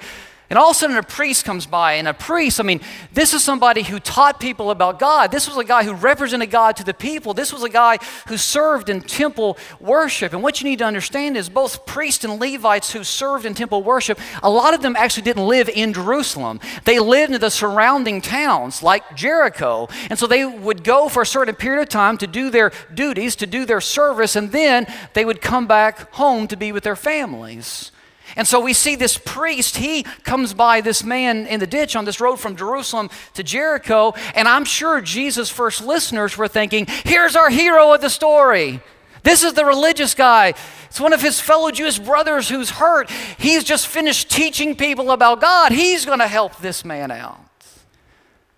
and 0.49 0.57
all 0.57 0.69
of 0.69 0.75
a 0.75 0.79
sudden, 0.79 0.95
a 0.95 1.03
priest 1.03 1.43
comes 1.43 1.65
by, 1.65 1.93
and 1.93 2.07
a 2.07 2.13
priest, 2.13 2.61
I 2.61 2.63
mean, 2.63 2.79
this 3.13 3.33
is 3.33 3.43
somebody 3.43 3.83
who 3.83 3.99
taught 3.99 4.39
people 4.39 4.71
about 4.71 4.97
God. 4.97 5.29
This 5.29 5.45
was 5.45 5.57
a 5.57 5.63
guy 5.65 5.83
who 5.83 5.93
represented 5.93 6.51
God 6.51 6.77
to 6.77 6.85
the 6.85 6.93
people. 6.93 7.33
This 7.33 7.51
was 7.51 7.63
a 7.63 7.69
guy 7.69 7.97
who 8.29 8.37
served 8.37 8.87
in 8.87 9.01
temple 9.01 9.57
worship. 9.81 10.31
And 10.31 10.41
what 10.41 10.61
you 10.61 10.69
need 10.69 10.79
to 10.79 10.85
understand 10.85 11.35
is 11.35 11.49
both 11.49 11.85
priests 11.85 12.23
and 12.23 12.39
Levites 12.39 12.93
who 12.93 13.03
served 13.03 13.45
in 13.45 13.55
temple 13.55 13.83
worship, 13.83 14.19
a 14.41 14.49
lot 14.49 14.73
of 14.73 14.81
them 14.81 14.95
actually 14.95 15.23
didn't 15.23 15.47
live 15.47 15.67
in 15.67 15.91
Jerusalem. 15.93 16.61
They 16.85 16.99
lived 16.99 17.33
in 17.33 17.41
the 17.41 17.49
surrounding 17.49 18.21
towns 18.21 18.81
like 18.81 19.15
Jericho. 19.15 19.89
And 20.09 20.17
so 20.17 20.27
they 20.27 20.45
would 20.45 20.85
go 20.85 21.09
for 21.09 21.23
a 21.23 21.25
certain 21.25 21.55
period 21.55 21.81
of 21.81 21.89
time 21.89 22.17
to 22.19 22.27
do 22.27 22.49
their 22.49 22.71
duties, 22.93 23.35
to 23.37 23.47
do 23.47 23.65
their 23.65 23.81
service, 23.81 24.37
and 24.37 24.53
then 24.53 24.87
they 25.13 25.25
would 25.25 25.41
come 25.41 25.67
back 25.67 26.13
home 26.13 26.47
to 26.47 26.55
be 26.55 26.71
with 26.71 26.83
their 26.83 26.95
families. 26.95 27.91
And 28.37 28.47
so 28.47 28.61
we 28.61 28.71
see 28.71 28.95
this 28.95 29.17
priest, 29.17 29.77
he 29.77 30.03
comes 30.23 30.53
by 30.53 30.79
this 30.79 31.03
man 31.03 31.47
in 31.47 31.59
the 31.59 31.67
ditch 31.67 31.95
on 31.95 32.05
this 32.05 32.21
road 32.21 32.37
from 32.37 32.55
Jerusalem 32.55 33.09
to 33.33 33.43
Jericho, 33.43 34.13
and 34.35 34.47
I'm 34.47 34.63
sure 34.63 35.01
Jesus' 35.01 35.49
first 35.49 35.83
listeners 35.83 36.37
were 36.37 36.47
thinking, 36.47 36.85
here's 36.87 37.35
our 37.35 37.49
hero 37.49 37.93
of 37.93 38.01
the 38.01 38.09
story. 38.09 38.79
This 39.23 39.43
is 39.43 39.53
the 39.53 39.65
religious 39.65 40.13
guy. 40.13 40.53
It's 40.85 41.01
one 41.01 41.11
of 41.13 41.21
his 41.21 41.39
fellow 41.39 41.71
Jewish 41.71 41.99
brothers 41.99 42.47
who's 42.47 42.69
hurt. 42.69 43.09
He's 43.37 43.63
just 43.63 43.87
finished 43.87 44.29
teaching 44.29 44.75
people 44.75 45.11
about 45.11 45.41
God. 45.41 45.71
He's 45.73 46.05
going 46.05 46.19
to 46.19 46.27
help 46.27 46.57
this 46.59 46.85
man 46.85 47.11
out. 47.11 47.39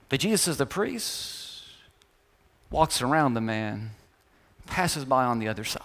But 0.10 0.20
Jesus, 0.20 0.58
the 0.58 0.66
priest, 0.66 1.64
walks 2.70 3.02
around 3.02 3.34
the 3.34 3.42
man, 3.42 3.92
passes 4.68 5.06
by 5.06 5.24
on 5.24 5.40
the 5.40 5.48
other 5.48 5.64
side. 5.64 5.82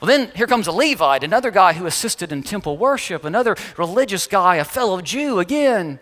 Well, 0.00 0.08
then 0.08 0.30
here 0.34 0.46
comes 0.46 0.66
a 0.66 0.72
Levite, 0.72 1.22
another 1.22 1.50
guy 1.50 1.74
who 1.74 1.86
assisted 1.86 2.32
in 2.32 2.42
temple 2.42 2.78
worship, 2.78 3.24
another 3.24 3.54
religious 3.76 4.26
guy, 4.26 4.56
a 4.56 4.64
fellow 4.64 5.00
Jew 5.00 5.38
again. 5.38 6.00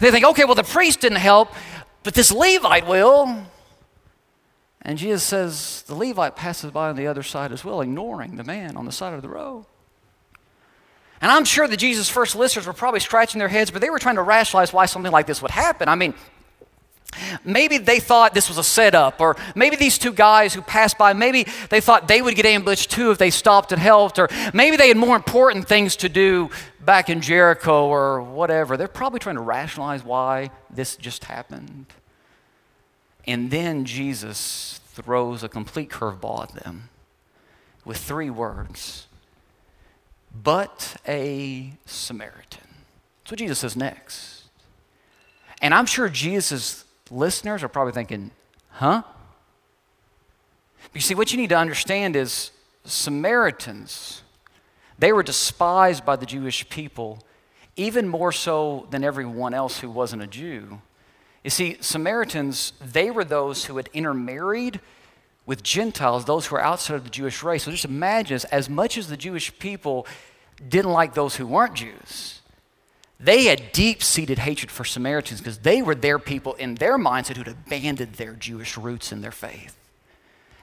They 0.00 0.10
think, 0.10 0.24
okay, 0.26 0.44
well, 0.44 0.54
the 0.54 0.62
priest 0.62 1.00
didn't 1.00 1.18
help, 1.18 1.54
but 2.02 2.14
this 2.14 2.30
Levite 2.30 2.86
will. 2.86 3.46
And 4.82 4.98
Jesus 4.98 5.22
says 5.22 5.82
the 5.86 5.94
Levite 5.94 6.36
passes 6.36 6.70
by 6.70 6.90
on 6.90 6.96
the 6.96 7.06
other 7.06 7.22
side 7.22 7.50
as 7.52 7.64
well, 7.64 7.80
ignoring 7.80 8.36
the 8.36 8.44
man 8.44 8.76
on 8.76 8.84
the 8.84 8.92
side 8.92 9.14
of 9.14 9.22
the 9.22 9.28
road. 9.28 9.64
And 11.20 11.32
I'm 11.32 11.44
sure 11.44 11.66
that 11.66 11.78
Jesus' 11.78 12.08
first 12.08 12.36
listeners 12.36 12.66
were 12.66 12.72
probably 12.72 13.00
scratching 13.00 13.38
their 13.38 13.48
heads, 13.48 13.70
but 13.70 13.80
they 13.80 13.90
were 13.90 13.98
trying 13.98 14.16
to 14.16 14.22
rationalize 14.22 14.72
why 14.72 14.86
something 14.86 15.10
like 15.10 15.26
this 15.26 15.42
would 15.42 15.50
happen. 15.50 15.88
I 15.88 15.96
mean, 15.96 16.14
Maybe 17.44 17.78
they 17.78 18.00
thought 18.00 18.34
this 18.34 18.48
was 18.48 18.58
a 18.58 18.64
setup, 18.64 19.20
or 19.20 19.36
maybe 19.54 19.76
these 19.76 19.98
two 19.98 20.12
guys 20.12 20.54
who 20.54 20.60
passed 20.60 20.98
by, 20.98 21.12
maybe 21.14 21.46
they 21.70 21.80
thought 21.80 22.06
they 22.06 22.22
would 22.22 22.36
get 22.36 22.46
ambushed 22.46 22.90
too 22.90 23.10
if 23.10 23.18
they 23.18 23.30
stopped 23.30 23.72
and 23.72 23.80
helped, 23.80 24.18
or 24.18 24.28
maybe 24.52 24.76
they 24.76 24.88
had 24.88 24.96
more 24.96 25.16
important 25.16 25.66
things 25.66 25.96
to 25.96 26.08
do 26.08 26.50
back 26.80 27.08
in 27.08 27.20
Jericho 27.20 27.86
or 27.86 28.22
whatever. 28.22 28.76
They're 28.76 28.88
probably 28.88 29.20
trying 29.20 29.36
to 29.36 29.42
rationalize 29.42 30.04
why 30.04 30.50
this 30.70 30.96
just 30.96 31.24
happened. 31.24 31.86
And 33.26 33.50
then 33.50 33.84
Jesus 33.84 34.80
throws 34.88 35.42
a 35.42 35.48
complete 35.48 35.90
curveball 35.90 36.42
at 36.42 36.64
them 36.64 36.88
with 37.84 37.98
three 37.98 38.30
words 38.30 39.08
but 40.42 40.96
a 41.06 41.72
Samaritan. 41.86 42.68
That's 43.22 43.32
what 43.32 43.38
Jesus 43.38 43.58
says 43.58 43.76
next. 43.76 44.44
And 45.60 45.74
I'm 45.74 45.86
sure 45.86 46.08
Jesus 46.08 46.84
listeners 47.10 47.62
are 47.62 47.68
probably 47.68 47.92
thinking, 47.92 48.30
huh? 48.70 49.02
But 50.82 50.94
you 50.94 51.00
see, 51.00 51.14
what 51.14 51.32
you 51.32 51.38
need 51.38 51.50
to 51.50 51.58
understand 51.58 52.16
is 52.16 52.50
Samaritans, 52.84 54.22
they 54.98 55.12
were 55.12 55.22
despised 55.22 56.04
by 56.04 56.16
the 56.16 56.26
Jewish 56.26 56.68
people 56.68 57.22
even 57.76 58.08
more 58.08 58.32
so 58.32 58.86
than 58.90 59.04
everyone 59.04 59.54
else 59.54 59.78
who 59.78 59.90
wasn't 59.90 60.22
a 60.22 60.26
Jew. 60.26 60.80
You 61.44 61.50
see, 61.50 61.76
Samaritans, 61.80 62.72
they 62.80 63.10
were 63.10 63.24
those 63.24 63.66
who 63.66 63.76
had 63.76 63.88
intermarried 63.94 64.80
with 65.46 65.62
Gentiles, 65.62 66.24
those 66.24 66.46
who 66.46 66.56
were 66.56 66.62
outside 66.62 66.96
of 66.96 67.04
the 67.04 67.10
Jewish 67.10 67.42
race. 67.42 67.62
So 67.64 67.70
just 67.70 67.84
imagine, 67.84 68.34
this, 68.34 68.44
as 68.44 68.68
much 68.68 68.98
as 68.98 69.08
the 69.08 69.16
Jewish 69.16 69.56
people 69.58 70.06
didn't 70.68 70.90
like 70.90 71.14
those 71.14 71.36
who 71.36 71.46
weren't 71.46 71.74
Jews, 71.74 72.42
they 73.20 73.44
had 73.44 73.72
deep 73.72 74.02
seated 74.02 74.38
hatred 74.38 74.70
for 74.70 74.84
Samaritans 74.84 75.40
because 75.40 75.58
they 75.58 75.82
were 75.82 75.94
their 75.94 76.18
people 76.18 76.54
in 76.54 76.76
their 76.76 76.98
mindset 76.98 77.36
who'd 77.36 77.48
abandoned 77.48 78.14
their 78.14 78.34
Jewish 78.34 78.76
roots 78.76 79.10
and 79.10 79.24
their 79.24 79.32
faith. 79.32 79.76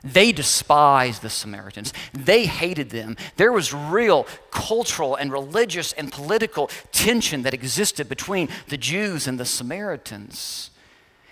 They 0.03 0.31
despised 0.31 1.23
the 1.23 1.31
Samaritans. 1.31 1.91
They 2.13 2.45
hated 2.45 2.91
them. 2.91 3.17
There 3.37 3.51
was 3.51 3.73
real 3.73 4.27
cultural 4.51 5.15
and 5.15 5.31
religious 5.31 5.93
and 5.93 6.11
political 6.11 6.69
tension 6.91 7.41
that 7.41 7.55
existed 7.55 8.07
between 8.07 8.49
the 8.67 8.77
Jews 8.77 9.27
and 9.27 9.39
the 9.39 9.45
Samaritans. 9.45 10.69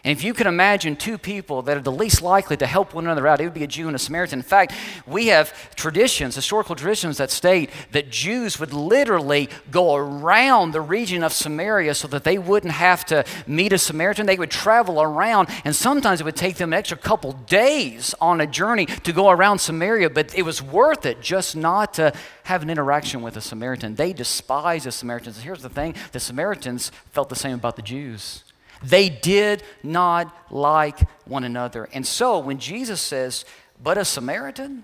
And 0.05 0.11
if 0.11 0.21
you 0.21 0.33
can 0.33 0.47
imagine 0.47 0.97
two 0.97 1.17
people 1.17 1.61
that 1.61 1.77
are 1.77 1.81
the 1.81 1.91
least 1.91 2.21
likely 2.21 2.57
to 2.57 2.65
help 2.65 2.93
one 2.93 3.05
another 3.05 3.25
out, 3.25 3.39
it 3.39 3.45
would 3.45 3.53
be 3.53 3.63
a 3.63 3.67
Jew 3.67 3.87
and 3.87 3.95
a 3.95 3.99
Samaritan. 3.99 4.39
In 4.39 4.43
fact, 4.43 4.73
we 5.07 5.27
have 5.27 5.53
traditions, 5.75 6.35
historical 6.35 6.75
traditions 6.75 7.17
that 7.19 7.31
state 7.31 7.69
that 7.93 8.09
Jews 8.09 8.59
would 8.59 8.73
literally 8.73 9.47
go 9.71 9.95
around 9.95 10.71
the 10.71 10.81
region 10.81 11.23
of 11.23 11.31
Samaria 11.31 11.95
so 11.95 12.09
that 12.09 12.25
they 12.25 12.37
wouldn't 12.37 12.73
have 12.73 13.05
to 13.05 13.23
meet 13.47 13.71
a 13.71 13.77
Samaritan. 13.77 14.25
They 14.25 14.35
would 14.37 14.51
travel 14.51 15.01
around, 15.01 15.47
and 15.63 15.73
sometimes 15.73 16.19
it 16.19 16.25
would 16.25 16.35
take 16.35 16.57
them 16.57 16.73
an 16.73 16.79
extra 16.79 16.97
couple 16.97 17.31
days 17.31 18.13
on 18.19 18.41
a 18.41 18.47
journey 18.47 18.87
to 18.87 19.13
go 19.13 19.29
around 19.29 19.59
Samaria, 19.59 20.09
but 20.09 20.37
it 20.37 20.41
was 20.41 20.61
worth 20.61 21.05
it 21.05 21.21
just 21.21 21.55
not 21.55 21.93
to 21.93 22.11
have 22.43 22.61
an 22.61 22.69
interaction 22.69 23.21
with 23.21 23.37
a 23.37 23.41
Samaritan. 23.41 23.95
They 23.95 24.11
despised 24.11 24.85
the 24.85 24.91
Samaritans. 24.91 25.39
Here's 25.39 25.61
the 25.61 25.69
thing 25.69 25.95
the 26.11 26.19
Samaritans 26.19 26.91
felt 27.11 27.29
the 27.29 27.37
same 27.37 27.55
about 27.55 27.77
the 27.77 27.81
Jews. 27.81 28.43
They 28.83 29.09
did 29.09 29.63
not 29.81 30.35
like 30.51 30.99
one 31.25 31.43
another. 31.43 31.89
And 31.93 32.05
so 32.05 32.39
when 32.39 32.59
Jesus 32.59 33.01
says, 33.01 33.45
but 33.81 33.97
a 33.97 34.05
Samaritan, 34.05 34.83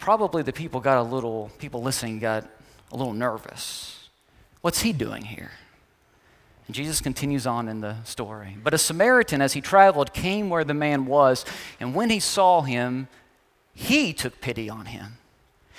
probably 0.00 0.42
the 0.42 0.52
people 0.52 0.80
got 0.80 0.98
a 0.98 1.02
little, 1.02 1.50
people 1.58 1.82
listening 1.82 2.18
got 2.18 2.48
a 2.90 2.96
little 2.96 3.12
nervous. 3.12 4.08
What's 4.60 4.80
he 4.80 4.92
doing 4.92 5.24
here? 5.24 5.52
And 6.66 6.74
Jesus 6.74 7.00
continues 7.00 7.46
on 7.46 7.68
in 7.68 7.80
the 7.80 8.02
story. 8.04 8.56
But 8.62 8.74
a 8.74 8.78
Samaritan, 8.78 9.40
as 9.40 9.52
he 9.52 9.60
traveled, 9.60 10.12
came 10.12 10.50
where 10.50 10.64
the 10.64 10.74
man 10.74 11.06
was, 11.06 11.44
and 11.78 11.94
when 11.94 12.10
he 12.10 12.18
saw 12.18 12.62
him, 12.62 13.08
he 13.72 14.12
took 14.12 14.40
pity 14.40 14.68
on 14.68 14.86
him. 14.86 15.18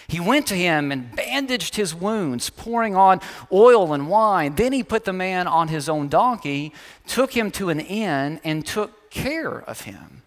He 0.08 0.22
went 0.22 0.48
to 0.48 0.56
him 0.56 0.92
and 0.92 1.14
bandaged 1.38 1.76
his 1.76 1.94
wounds, 1.94 2.50
pouring 2.50 2.96
on 2.96 3.22
oil 3.52 3.94
and 3.94 4.10
wine. 4.10 4.56
Then 4.56 4.74
he 4.74 4.82
put 4.82 5.06
the 5.06 5.14
man 5.14 5.46
on 5.46 5.68
his 5.68 5.88
own 5.88 6.08
donkey, 6.08 6.74
took 7.06 7.32
him 7.32 7.52
to 7.52 7.70
an 7.70 7.80
inn, 7.80 8.40
and 8.44 8.66
took 8.66 9.12
care 9.12 9.60
of 9.70 9.82
him. 9.82 10.24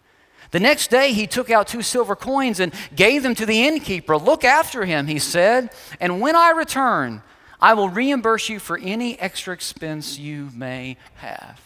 The 0.52 0.60
next 0.60 0.88
day 0.88 1.12
he 1.12 1.26
took 1.26 1.50
out 1.50 1.66
two 1.66 1.82
silver 1.82 2.14
coins 2.14 2.60
and 2.60 2.72
gave 2.94 3.24
them 3.24 3.34
to 3.34 3.44
the 3.44 3.64
innkeeper. 3.66 4.16
Look 4.16 4.44
after 4.44 4.84
him, 4.84 5.08
he 5.08 5.18
said, 5.18 5.70
and 5.98 6.20
when 6.20 6.36
I 6.36 6.50
return, 6.50 7.22
I 7.60 7.74
will 7.74 7.88
reimburse 7.88 8.48
you 8.48 8.60
for 8.60 8.78
any 8.78 9.18
extra 9.18 9.52
expense 9.52 10.16
you 10.16 10.50
may 10.54 10.96
have. 11.16 11.60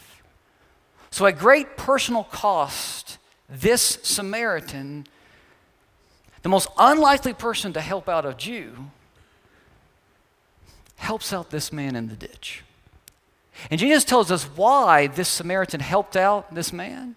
So, 1.10 1.26
at 1.26 1.38
great 1.38 1.76
personal 1.76 2.24
cost, 2.24 3.18
this 3.48 3.98
Samaritan 4.02 5.06
the 6.40 6.48
most 6.50 6.68
unlikely 6.78 7.32
person 7.32 7.72
to 7.72 7.80
help 7.80 8.06
out 8.06 8.26
a 8.26 8.34
Jew 8.34 8.90
helps 11.04 11.32
out 11.32 11.50
this 11.50 11.72
man 11.72 11.94
in 11.94 12.08
the 12.08 12.16
ditch. 12.16 12.64
And 13.70 13.78
Jesus 13.78 14.04
tells 14.04 14.30
us 14.30 14.44
why 14.44 15.06
this 15.06 15.28
Samaritan 15.28 15.80
helped 15.80 16.16
out 16.16 16.54
this 16.54 16.72
man. 16.72 17.14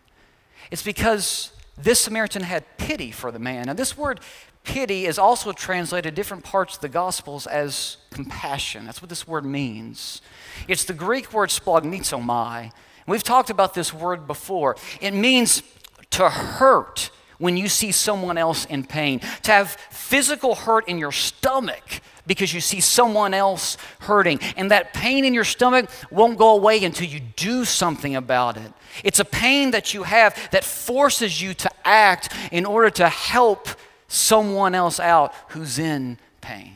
It's 0.70 0.84
because 0.84 1.52
this 1.78 2.00
Samaritan 2.00 2.44
had 2.44 2.66
pity 2.78 3.12
for 3.12 3.32
the 3.32 3.40
man. 3.40 3.66
Now, 3.66 3.74
this 3.74 3.98
word 3.98 4.20
pity 4.64 5.06
is 5.06 5.18
also 5.18 5.54
translated 5.54 6.14
different 6.14 6.44
parts 6.44 6.76
of 6.76 6.82
the 6.82 6.90
Gospels 6.90 7.48
as 7.48 7.98
compassion. 8.12 8.86
That's 8.86 9.02
what 9.02 9.10
this 9.10 9.28
word 9.28 9.46
means. 9.46 10.22
It's 10.68 10.84
the 10.84 10.94
Greek 10.94 11.32
word 11.32 11.50
splanchnizomai. 11.50 12.72
We've 13.08 13.24
talked 13.24 13.50
about 13.50 13.74
this 13.74 13.94
word 13.94 14.28
before. 14.28 14.76
It 15.00 15.14
means 15.14 15.64
to 16.12 16.30
hurt 16.30 17.10
when 17.38 17.56
you 17.56 17.70
see 17.70 17.92
someone 17.92 18.38
else 18.38 18.66
in 18.66 18.84
pain, 18.84 19.20
to 19.44 19.52
have 19.52 19.72
physical 19.90 20.56
hurt 20.56 20.88
in 20.90 20.98
your 20.98 21.12
stomach 21.12 22.02
because 22.28 22.54
you 22.54 22.62
see 22.62 22.82
someone 22.82 23.34
else 23.34 23.78
hurting. 24.00 24.40
And 24.56 24.70
that 24.72 24.94
pain 24.94 25.26
in 25.26 25.34
your 25.34 25.44
stomach 25.44 25.90
won't 26.12 26.38
go 26.38 26.50
away 26.56 26.84
until 26.84 27.08
you 27.08 27.22
do 27.36 27.66
something 27.66 28.16
about 28.16 28.58
it. 28.58 28.72
It's 29.04 29.20
a 29.20 29.26
pain 29.26 29.72
that 29.72 29.94
you 29.94 30.04
have 30.04 30.36
that 30.52 30.64
forces 30.64 31.42
you 31.42 31.54
to 31.56 31.72
act 31.86 32.34
in 32.52 32.66
order 32.66 32.90
to 32.92 33.10
help 33.10 33.68
someone 34.08 34.76
else 34.76 35.00
out 35.00 35.34
who's 35.50 35.80
in 35.80 36.18
pain. 36.42 36.74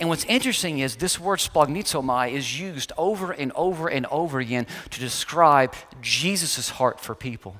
And 0.00 0.08
what's 0.08 0.24
interesting 0.24 0.80
is 0.80 0.96
this 0.96 1.20
word 1.20 1.38
splanchnizomai 1.38 2.32
is 2.32 2.58
used 2.58 2.92
over 2.98 3.30
and 3.32 3.52
over 3.52 3.88
and 3.88 4.06
over 4.06 4.40
again 4.40 4.66
to 4.90 5.00
describe 5.00 5.74
Jesus' 6.00 6.68
heart 6.70 6.98
for 7.00 7.14
people. 7.14 7.56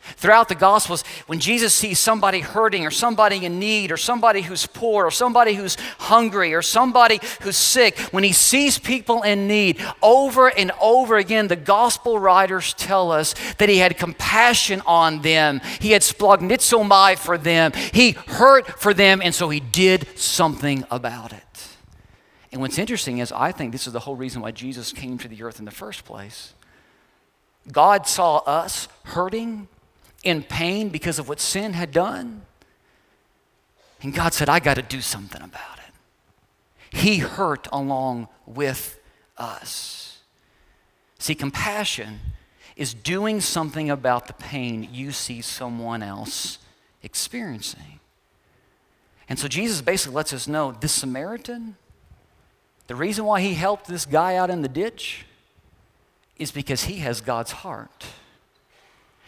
Throughout 0.00 0.48
the 0.48 0.54
Gospels, 0.54 1.04
when 1.26 1.38
Jesus 1.38 1.74
sees 1.74 1.98
somebody 1.98 2.40
hurting 2.40 2.86
or 2.86 2.90
somebody 2.90 3.44
in 3.44 3.58
need 3.58 3.92
or 3.92 3.96
somebody 3.96 4.42
who's 4.42 4.66
poor 4.66 5.04
or 5.04 5.10
somebody 5.10 5.54
who's 5.54 5.76
hungry 5.98 6.54
or 6.54 6.62
somebody 6.62 7.20
who's 7.42 7.56
sick, 7.56 7.98
when 8.10 8.24
he 8.24 8.32
sees 8.32 8.78
people 8.78 9.22
in 9.22 9.46
need, 9.46 9.84
over 10.02 10.48
and 10.48 10.72
over 10.80 11.16
again, 11.16 11.48
the 11.48 11.56
Gospel 11.56 12.18
writers 12.18 12.74
tell 12.74 13.12
us 13.12 13.34
that 13.58 13.68
he 13.68 13.78
had 13.78 13.98
compassion 13.98 14.82
on 14.86 15.20
them. 15.20 15.60
He 15.80 15.90
had 15.90 16.02
splanchnizomai 16.02 17.18
for 17.18 17.36
them. 17.36 17.72
He 17.92 18.12
hurt 18.12 18.80
for 18.80 18.94
them, 18.94 19.20
and 19.22 19.34
so 19.34 19.50
he 19.50 19.60
did 19.60 20.06
something 20.18 20.84
about 20.90 21.32
it. 21.32 21.42
And 22.50 22.62
what's 22.62 22.78
interesting 22.78 23.18
is, 23.18 23.30
I 23.30 23.52
think 23.52 23.72
this 23.72 23.86
is 23.86 23.92
the 23.92 24.00
whole 24.00 24.16
reason 24.16 24.40
why 24.40 24.52
Jesus 24.52 24.92
came 24.92 25.18
to 25.18 25.28
the 25.28 25.42
earth 25.42 25.58
in 25.58 25.66
the 25.66 25.70
first 25.70 26.04
place. 26.04 26.54
God 27.70 28.06
saw 28.06 28.38
us 28.38 28.88
hurting 29.04 29.68
in 30.28 30.42
pain 30.42 30.88
because 30.88 31.18
of 31.18 31.28
what 31.28 31.40
sin 31.40 31.72
had 31.72 31.92
done. 31.92 32.42
And 34.02 34.14
God 34.14 34.32
said, 34.32 34.48
I 34.48 34.60
got 34.60 34.74
to 34.74 34.82
do 34.82 35.00
something 35.00 35.42
about 35.42 35.78
it. 35.78 36.96
He 36.96 37.18
hurt 37.18 37.68
along 37.72 38.28
with 38.46 38.98
us. 39.36 40.18
See, 41.18 41.34
compassion 41.34 42.20
is 42.76 42.94
doing 42.94 43.40
something 43.40 43.90
about 43.90 44.28
the 44.28 44.32
pain 44.34 44.88
you 44.92 45.10
see 45.10 45.40
someone 45.40 46.02
else 46.02 46.58
experiencing. 47.02 47.98
And 49.28 49.38
so 49.38 49.48
Jesus 49.48 49.80
basically 49.80 50.14
lets 50.14 50.32
us 50.32 50.46
know 50.46 50.72
this 50.72 50.92
Samaritan, 50.92 51.76
the 52.86 52.94
reason 52.94 53.24
why 53.24 53.40
he 53.40 53.54
helped 53.54 53.88
this 53.88 54.06
guy 54.06 54.36
out 54.36 54.48
in 54.48 54.62
the 54.62 54.68
ditch 54.68 55.26
is 56.38 56.52
because 56.52 56.84
he 56.84 56.98
has 56.98 57.20
God's 57.20 57.52
heart. 57.52 58.06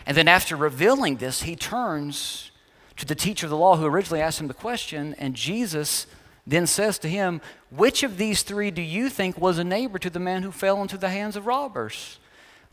And 0.07 0.17
then 0.17 0.29
after 0.29 0.57
revealing 0.57 1.17
this, 1.17 1.43
he 1.43 1.57
turns 1.57 2.51
to 2.97 3.07
the 3.07 3.15
teacher 3.15 3.47
of 3.47 3.51
the 3.51 3.57
law 3.57 3.77
who 3.77 3.87
originally 3.87 4.21
asked 4.21 4.41
him 4.41 4.49
the 4.49 4.55
question, 4.55 5.15
and 5.19 5.35
Jesus 5.35 6.07
then 6.47 6.67
says 6.67 6.99
to 6.99 7.09
him, 7.09 7.41
Which 7.71 8.03
of 8.03 8.17
these 8.17 8.43
three 8.43 8.71
do 8.71 8.83
you 8.83 9.09
think 9.09 9.39
was 9.39 9.59
a 9.59 9.65
neighbor 9.65 9.99
to 9.99 10.11
the 10.11 10.19
man 10.19 10.43
who 10.43 10.51
fell 10.51 10.83
into 10.83 10.99
the 10.99 11.09
hands 11.09 11.37
of 11.37 11.47
robbers? 11.47 12.19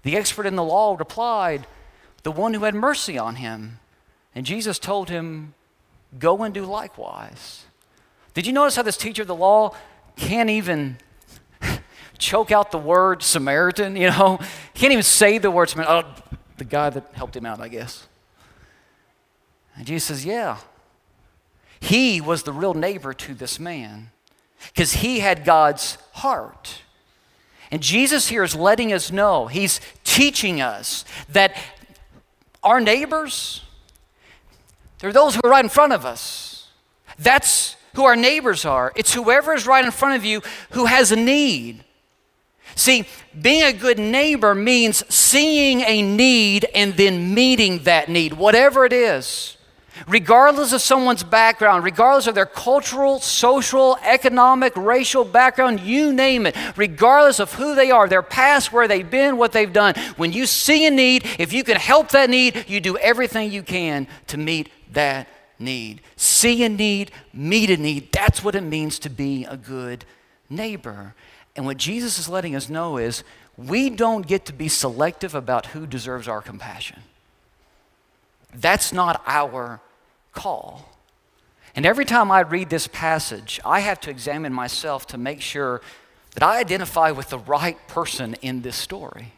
The 0.03 0.15
expert 0.15 0.45
in 0.45 0.55
the 0.55 0.63
law 0.63 0.95
replied, 0.97 1.67
The 2.23 2.31
one 2.31 2.53
who 2.53 2.63
had 2.63 2.75
mercy 2.75 3.17
on 3.17 3.35
him. 3.35 3.79
And 4.33 4.45
Jesus 4.45 4.79
told 4.79 5.09
him, 5.09 5.53
Go 6.17 6.43
and 6.43 6.53
do 6.53 6.65
likewise. 6.65 7.65
Did 8.33 8.45
you 8.45 8.53
notice 8.53 8.75
how 8.75 8.83
this 8.83 8.97
teacher 8.97 9.23
of 9.23 9.27
the 9.27 9.35
law 9.35 9.75
can't 10.15 10.49
even 10.49 10.97
choke 12.17 12.51
out 12.51 12.71
the 12.71 12.77
word 12.77 13.23
Samaritan? 13.23 13.95
You 13.95 14.09
know, 14.09 14.39
can't 14.73 14.91
even 14.91 15.03
say 15.03 15.37
the 15.37 15.51
word 15.51 15.69
Samaritan. 15.69 16.05
Oh, 16.05 16.26
the 16.57 16.65
guy 16.65 16.89
that 16.89 17.11
helped 17.13 17.35
him 17.35 17.45
out, 17.45 17.59
I 17.59 17.67
guess. 17.67 18.07
And 19.75 19.85
Jesus 19.85 20.07
says, 20.07 20.25
Yeah. 20.25 20.57
He 21.79 22.19
was 22.19 22.43
the 22.43 22.53
real 22.53 22.73
neighbor 22.73 23.13
to 23.13 23.35
this 23.35 23.59
man 23.59 24.09
because 24.73 24.93
he 24.93 25.19
had 25.19 25.45
God's 25.45 25.97
heart. 26.13 26.81
And 27.69 27.83
Jesus 27.83 28.29
here 28.29 28.43
is 28.43 28.55
letting 28.55 28.91
us 28.93 29.11
know, 29.11 29.47
he's 29.47 29.79
teaching 30.03 30.61
us 30.61 31.05
that 31.29 31.55
our 32.63 32.79
neighbors, 32.79 33.63
they're 34.99 35.13
those 35.13 35.35
who 35.35 35.41
are 35.43 35.49
right 35.49 35.63
in 35.63 35.69
front 35.69 35.93
of 35.93 36.05
us. 36.05 36.69
That's 37.19 37.75
who 37.93 38.05
our 38.05 38.15
neighbors 38.15 38.65
are. 38.65 38.93
It's 38.95 39.13
whoever 39.13 39.53
is 39.53 39.67
right 39.67 39.83
in 39.83 39.91
front 39.91 40.15
of 40.15 40.25
you 40.25 40.41
who 40.71 40.85
has 40.85 41.11
a 41.11 41.15
need. 41.15 41.83
See, 42.77 43.07
being 43.41 43.63
a 43.63 43.73
good 43.73 43.97
neighbor 43.97 44.53
means 44.53 45.03
seeing 45.13 45.81
a 45.81 46.03
need 46.03 46.65
and 46.75 46.93
then 46.93 47.33
meeting 47.33 47.79
that 47.83 48.07
need, 48.07 48.33
whatever 48.33 48.85
it 48.85 48.93
is. 48.93 49.57
Regardless 50.07 50.73
of 50.73 50.81
someone's 50.81 51.23
background, 51.23 51.83
regardless 51.83 52.27
of 52.27 52.35
their 52.35 52.45
cultural, 52.45 53.19
social, 53.19 53.97
economic, 54.03 54.73
racial 54.75 55.25
background, 55.25 55.79
you 55.79 56.13
name 56.13 56.45
it, 56.45 56.55
regardless 56.77 57.39
of 57.39 57.51
who 57.53 57.73
they 57.73 57.89
are, 57.89 58.07
their 58.07 58.21
past, 58.21 58.71
where 58.71 58.87
they've 58.87 59.09
been, 59.09 59.37
what 59.37 59.53
they've 59.53 59.73
done, 59.73 59.95
when 60.17 60.31
you 60.31 60.45
see 60.45 60.85
a 60.85 60.91
need, 60.91 61.25
if 61.39 61.51
you 61.51 61.63
can 61.63 61.77
help 61.77 62.09
that 62.09 62.29
need, 62.29 62.65
you 62.67 62.79
do 62.79 62.95
everything 62.97 63.51
you 63.51 63.63
can 63.63 64.05
to 64.27 64.37
meet 64.37 64.69
that 64.93 65.27
need. 65.57 66.01
See 66.15 66.63
a 66.63 66.69
need, 66.69 67.09
meet 67.33 67.71
a 67.71 67.77
need. 67.77 68.11
That's 68.11 68.43
what 68.43 68.53
it 68.53 68.61
means 68.61 68.99
to 68.99 69.09
be 69.09 69.45
a 69.45 69.57
good 69.57 70.05
neighbor. 70.47 71.15
And 71.57 71.65
what 71.65 71.77
Jesus 71.77 72.19
is 72.19 72.29
letting 72.29 72.55
us 72.55 72.69
know 72.69 72.97
is 72.97 73.23
we 73.57 73.89
don't 73.89 74.27
get 74.27 74.45
to 74.45 74.53
be 74.53 74.67
selective 74.67 75.33
about 75.33 75.67
who 75.67 75.87
deserves 75.87 76.27
our 76.27 76.41
compassion. 76.41 77.01
That's 78.53 78.93
not 78.93 79.23
our 79.25 79.81
call. 80.31 80.93
And 81.75 81.85
every 81.85 82.05
time 82.05 82.31
I 82.31 82.41
read 82.41 82.69
this 82.69 82.87
passage, 82.87 83.59
I 83.65 83.81
have 83.81 83.99
to 84.01 84.09
examine 84.11 84.53
myself 84.53 85.07
to 85.07 85.17
make 85.17 85.41
sure 85.41 85.81
that 86.33 86.43
I 86.43 86.59
identify 86.59 87.11
with 87.11 87.29
the 87.29 87.39
right 87.39 87.77
person 87.87 88.35
in 88.41 88.61
this 88.61 88.75
story. 88.75 89.33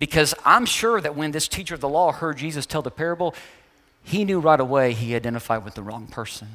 Because 0.00 0.34
I'm 0.44 0.66
sure 0.66 1.00
that 1.00 1.14
when 1.14 1.30
this 1.30 1.46
teacher 1.46 1.74
of 1.74 1.80
the 1.80 1.88
law 1.88 2.10
heard 2.10 2.38
Jesus 2.38 2.66
tell 2.66 2.82
the 2.82 2.90
parable, 2.90 3.36
he 4.02 4.24
knew 4.24 4.40
right 4.40 4.58
away 4.58 4.92
he 4.92 5.14
identified 5.14 5.64
with 5.64 5.74
the 5.74 5.82
wrong 5.82 6.08
person. 6.08 6.48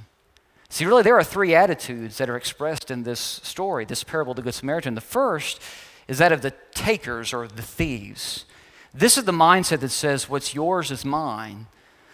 See, 0.70 0.86
really, 0.86 1.04
there 1.04 1.18
are 1.18 1.24
three 1.24 1.56
attitudes 1.56 2.18
that 2.18 2.30
are 2.30 2.36
expressed 2.36 2.92
in 2.92 3.04
this 3.04 3.20
story, 3.20 3.86
this 3.86 4.04
parable 4.04 4.32
of 4.32 4.36
the 4.36 4.42
Good 4.42 4.54
Samaritan. 4.54 4.96
The 4.96 5.02
first 5.02 5.62
is 6.08 6.18
that 6.18 6.32
of 6.32 6.42
the 6.42 6.54
takers 6.74 7.34
or 7.34 7.48
the 7.48 7.62
thieves. 7.62 8.46
This 8.94 9.18
is 9.18 9.24
the 9.24 9.32
mindset 9.32 9.80
that 9.80 9.90
says, 9.90 10.30
What's 10.30 10.54
yours 10.54 10.92
is 10.92 11.06
mine. 11.06 11.68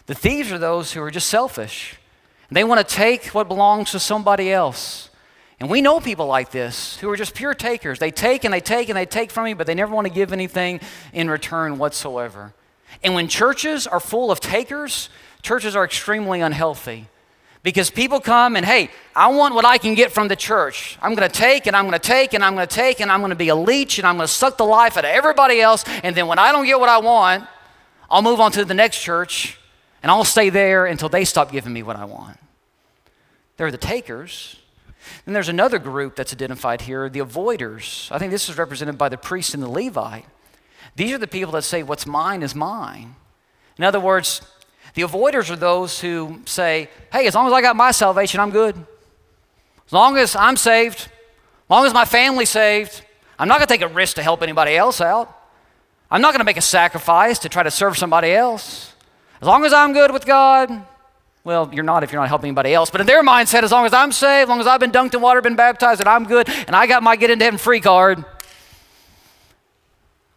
The 0.06 0.16
thieves 0.16 0.52
are 0.52 0.58
those 0.58 0.94
who 0.94 1.02
are 1.02 1.12
just 1.12 1.28
selfish. 1.28 1.98
They 2.52 2.64
want 2.64 2.88
to 2.88 2.96
take 2.96 3.28
what 3.28 3.48
belongs 3.48 3.92
to 3.92 4.00
somebody 4.00 4.52
else. 4.52 5.10
And 5.60 5.70
we 5.70 5.82
know 5.82 6.00
people 6.00 6.28
like 6.28 6.52
this 6.52 6.98
who 6.98 7.10
are 7.10 7.16
just 7.16 7.34
pure 7.34 7.54
takers. 7.54 7.98
They 7.98 8.12
take 8.12 8.44
and 8.44 8.54
they 8.54 8.60
take 8.60 8.90
and 8.90 8.98
they 8.98 9.06
take 9.06 9.32
from 9.32 9.48
you, 9.48 9.56
but 9.56 9.66
they 9.66 9.74
never 9.74 9.94
want 9.96 10.06
to 10.08 10.14
give 10.14 10.34
anything 10.34 10.82
in 11.14 11.30
return 11.30 11.78
whatsoever. 11.78 12.54
And 13.02 13.16
when 13.16 13.28
churches 13.28 13.88
are 13.88 14.00
full 14.00 14.30
of 14.30 14.40
takers, 14.40 15.10
churches 15.42 15.76
are 15.76 15.86
extremely 15.86 16.42
unhealthy. 16.42 17.08
Because 17.64 17.90
people 17.90 18.20
come 18.20 18.58
and, 18.58 18.66
hey, 18.66 18.90
I 19.16 19.28
want 19.28 19.56
what 19.56 19.66
I 19.66 19.78
can 19.78 19.96
get 19.96 20.12
from 20.12 20.28
the 20.28 20.36
church. 20.36 20.98
I'm 21.02 21.16
going 21.16 21.30
to 21.30 21.34
take 21.34 21.66
and 21.66 21.76
I'm 21.76 21.88
going 21.88 21.98
to 21.98 22.08
take 22.08 22.34
and 22.34 22.44
I'm 22.44 22.56
going 22.56 22.68
to 22.68 22.76
take 22.76 23.00
and 23.00 23.10
I'm 23.10 23.22
going 23.22 23.30
to 23.30 23.38
be 23.38 23.48
a 23.48 23.56
leech 23.56 23.98
and 24.00 24.06
I'm 24.06 24.18
going 24.18 24.28
to 24.28 24.34
suck 24.34 24.58
the 24.58 24.66
life 24.66 24.98
out 24.98 25.06
of 25.06 25.12
everybody 25.12 25.62
else. 25.62 25.86
And 26.04 26.14
then 26.14 26.28
when 26.28 26.40
I 26.40 26.52
don't 26.52 26.66
get 26.66 26.78
what 26.78 26.90
I 26.90 26.98
want, 26.98 27.46
I'll 28.10 28.22
move 28.22 28.42
on 28.42 28.52
to 28.52 28.66
the 28.66 28.74
next 28.74 29.02
church 29.02 29.58
and 30.04 30.12
I'll 30.12 30.26
stay 30.26 30.50
there 30.50 30.86
until 30.86 31.08
they 31.08 31.24
stop 31.24 31.52
giving 31.54 31.72
me 31.72 31.84
what 31.84 31.96
I 31.96 32.04
want. 32.04 32.38
They're 33.56 33.72
the 33.72 33.78
takers. 33.78 34.58
Then 35.24 35.34
there's 35.34 35.50
another 35.50 35.80
group 35.80 36.18
that's 36.18 36.34
identified 36.34 36.82
here, 36.82 37.08
the 37.08 37.20
avoiders. 37.20 38.12
I 38.12 38.20
think 38.20 38.32
this 38.32 38.50
is 38.50 38.58
represented 38.58 38.98
by 38.98 39.08
the 39.08 39.18
priest 39.18 39.54
and 39.54 39.64
the 39.64 39.70
Levite. 39.70 40.26
These 40.98 41.14
are 41.14 41.18
the 41.18 41.28
people 41.28 41.54
that 41.54 41.64
say, 41.64 41.82
What's 41.82 42.06
mine 42.06 42.44
is 42.44 42.54
mine. 42.54 43.16
In 43.78 43.84
other 43.84 44.00
words, 44.00 44.42
the 44.94 45.02
avoiders 45.02 45.50
are 45.50 45.56
those 45.56 46.00
who 46.00 46.42
say, 46.46 46.90
Hey, 47.12 47.28
as 47.28 47.36
long 47.36 47.48
as 47.48 47.54
I 47.54 47.62
got 47.62 47.76
my 47.76 47.92
salvation, 47.92 48.40
I'm 48.40 48.52
good. 48.52 48.76
As 49.86 49.94
long 49.94 50.18
as 50.18 50.36
I'm 50.36 50.56
saved, 50.56 51.00
as 51.00 51.70
long 51.70 51.86
as 51.86 51.94
my 51.94 52.06
family's 52.06 52.50
saved, 52.50 53.02
I'm 53.40 53.48
not 53.48 53.58
going 53.58 53.68
to 53.68 53.74
take 53.74 53.82
a 53.82 53.94
risk 53.94 54.16
to 54.16 54.24
help 54.24 54.44
anybody 54.44 54.76
else 54.76 55.02
out. 55.02 55.40
I'm 56.10 56.22
not 56.22 56.32
going 56.32 56.40
to 56.40 56.46
make 56.46 56.58
a 56.58 56.62
sacrifice 56.62 57.40
to 57.40 57.50
try 57.50 57.64
to 57.64 57.72
serve 57.72 57.98
somebody 57.98 58.32
else. 58.32 58.94
As 59.42 59.48
long 59.48 59.66
as 59.66 59.74
I'm 59.74 59.94
good 59.94 60.12
with 60.12 60.26
God, 60.26 60.86
well, 61.44 61.70
you're 61.74 61.84
not 61.84 62.04
if 62.04 62.12
you're 62.12 62.22
not 62.22 62.30
helping 62.30 62.50
anybody 62.50 62.74
else. 62.74 62.90
But 62.90 63.02
in 63.02 63.08
their 63.08 63.24
mindset, 63.24 63.64
as 63.64 63.72
long 63.72 63.86
as 63.86 63.94
I'm 63.94 64.12
saved, 64.12 64.44
as 64.44 64.50
long 64.50 64.60
as 64.60 64.68
I've 64.68 64.80
been 64.80 64.92
dunked 64.92 65.14
in 65.14 65.22
water, 65.22 65.42
been 65.42 65.56
baptized, 65.56 66.00
and 66.00 66.08
I'm 66.08 66.26
good, 66.26 66.48
and 66.68 66.76
I 66.76 66.88
got 66.88 67.04
my 67.04 67.16
get 67.16 67.30
into 67.32 67.44
heaven 67.44 67.58
free 67.58 67.82
card, 67.82 68.24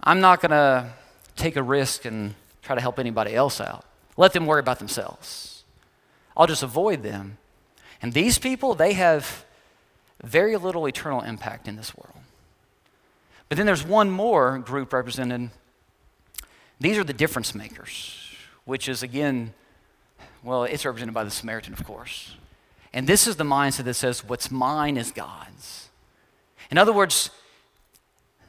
I'm 0.03 0.21
not 0.21 0.41
going 0.41 0.51
to 0.51 0.93
take 1.37 1.57
a 1.57 1.63
risk 1.63 2.05
and 2.05 2.35
try 2.63 2.75
to 2.75 2.81
help 2.81 2.99
anybody 2.99 3.35
else 3.35 3.61
out. 3.61 3.85
Let 4.17 4.33
them 4.33 4.47
worry 4.47 4.61
about 4.61 4.79
themselves. 4.79 5.65
I'll 6.37 6.47
just 6.47 6.63
avoid 6.63 7.03
them. 7.03 7.39
And 8.03 8.13
these 8.13 8.39
people, 8.39 8.75
they 8.75 8.93
have 8.93 9.45
very 10.23 10.57
little 10.57 10.87
eternal 10.87 11.23
impact 11.23 11.69
in 11.69 11.77
this 11.77 11.95
world. 11.97 12.17
But 13.49 13.57
then 13.57 13.67
there's 13.67 13.85
one 13.85 14.11
more 14.11 14.59
group 14.59 14.93
represented. 14.93 15.51
These 16.81 16.99
are 16.99 17.05
the 17.05 17.13
difference 17.13 17.55
makers, 17.55 18.35
which 18.65 18.89
is 18.89 19.03
again, 19.03 19.55
well, 20.43 20.65
it's 20.65 20.85
represented 20.85 21.15
by 21.15 21.25
the 21.25 21.31
Samaritan, 21.31 21.73
of 21.73 21.85
course. 21.85 22.35
And 22.93 23.07
this 23.07 23.27
is 23.27 23.37
the 23.37 23.45
mindset 23.45 23.85
that 23.85 23.95
says, 23.95 24.25
what's 24.25 24.51
mine 24.51 24.97
is 24.97 25.13
God's. 25.13 25.89
In 26.71 26.79
other 26.79 26.93
words, 26.93 27.31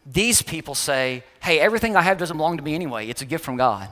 these 0.05 0.41
people 0.41 0.73
say, 0.73 1.23
hey, 1.41 1.59
everything 1.59 1.95
I 1.95 2.01
have 2.01 2.17
doesn't 2.17 2.37
belong 2.37 2.57
to 2.57 2.63
me 2.63 2.73
anyway, 2.75 3.07
it's 3.07 3.21
a 3.21 3.25
gift 3.25 3.43
from 3.43 3.57
God. 3.57 3.89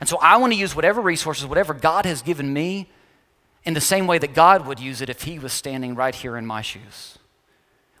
And 0.00 0.08
so 0.08 0.18
I 0.18 0.36
want 0.36 0.52
to 0.52 0.58
use 0.58 0.74
whatever 0.74 1.00
resources, 1.00 1.46
whatever 1.46 1.74
God 1.74 2.04
has 2.04 2.22
given 2.22 2.52
me, 2.52 2.88
in 3.64 3.74
the 3.74 3.80
same 3.80 4.06
way 4.06 4.18
that 4.18 4.34
God 4.34 4.66
would 4.66 4.78
use 4.78 5.00
it 5.00 5.08
if 5.08 5.22
He 5.22 5.38
was 5.38 5.52
standing 5.52 5.94
right 5.94 6.14
here 6.14 6.36
in 6.36 6.46
my 6.46 6.62
shoes. 6.62 7.18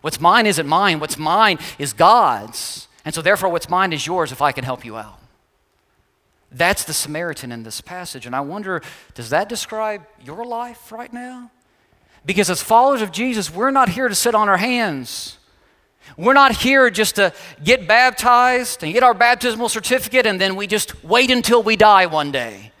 What's 0.02 0.20
mine 0.20 0.46
isn't 0.46 0.66
mine, 0.66 1.00
what's 1.00 1.16
mine 1.16 1.58
is 1.78 1.92
God's. 1.92 2.88
And 3.04 3.14
so, 3.14 3.22
therefore, 3.22 3.48
what's 3.48 3.68
mine 3.68 3.92
is 3.92 4.06
yours 4.06 4.32
if 4.32 4.42
I 4.42 4.52
can 4.52 4.64
help 4.64 4.84
you 4.84 4.96
out. 4.96 5.18
That's 6.50 6.84
the 6.84 6.92
Samaritan 6.92 7.50
in 7.50 7.64
this 7.64 7.80
passage. 7.80 8.26
And 8.26 8.36
I 8.36 8.40
wonder, 8.40 8.80
does 9.14 9.30
that 9.30 9.48
describe 9.48 10.02
your 10.22 10.44
life 10.44 10.92
right 10.92 11.12
now? 11.12 11.50
Because 12.24 12.48
as 12.48 12.62
followers 12.62 13.02
of 13.02 13.12
Jesus, 13.12 13.52
we're 13.52 13.70
not 13.70 13.90
here 13.90 14.08
to 14.08 14.14
sit 14.14 14.34
on 14.34 14.48
our 14.48 14.56
hands. 14.56 15.38
We're 16.16 16.34
not 16.34 16.56
here 16.56 16.90
just 16.90 17.16
to 17.16 17.32
get 17.62 17.88
baptized 17.88 18.82
and 18.82 18.92
get 18.92 19.02
our 19.02 19.14
baptismal 19.14 19.68
certificate 19.68 20.26
and 20.26 20.40
then 20.40 20.56
we 20.56 20.66
just 20.66 21.04
wait 21.04 21.30
until 21.30 21.62
we 21.62 21.76
die 21.76 22.06
one 22.06 22.30
day. 22.30 22.72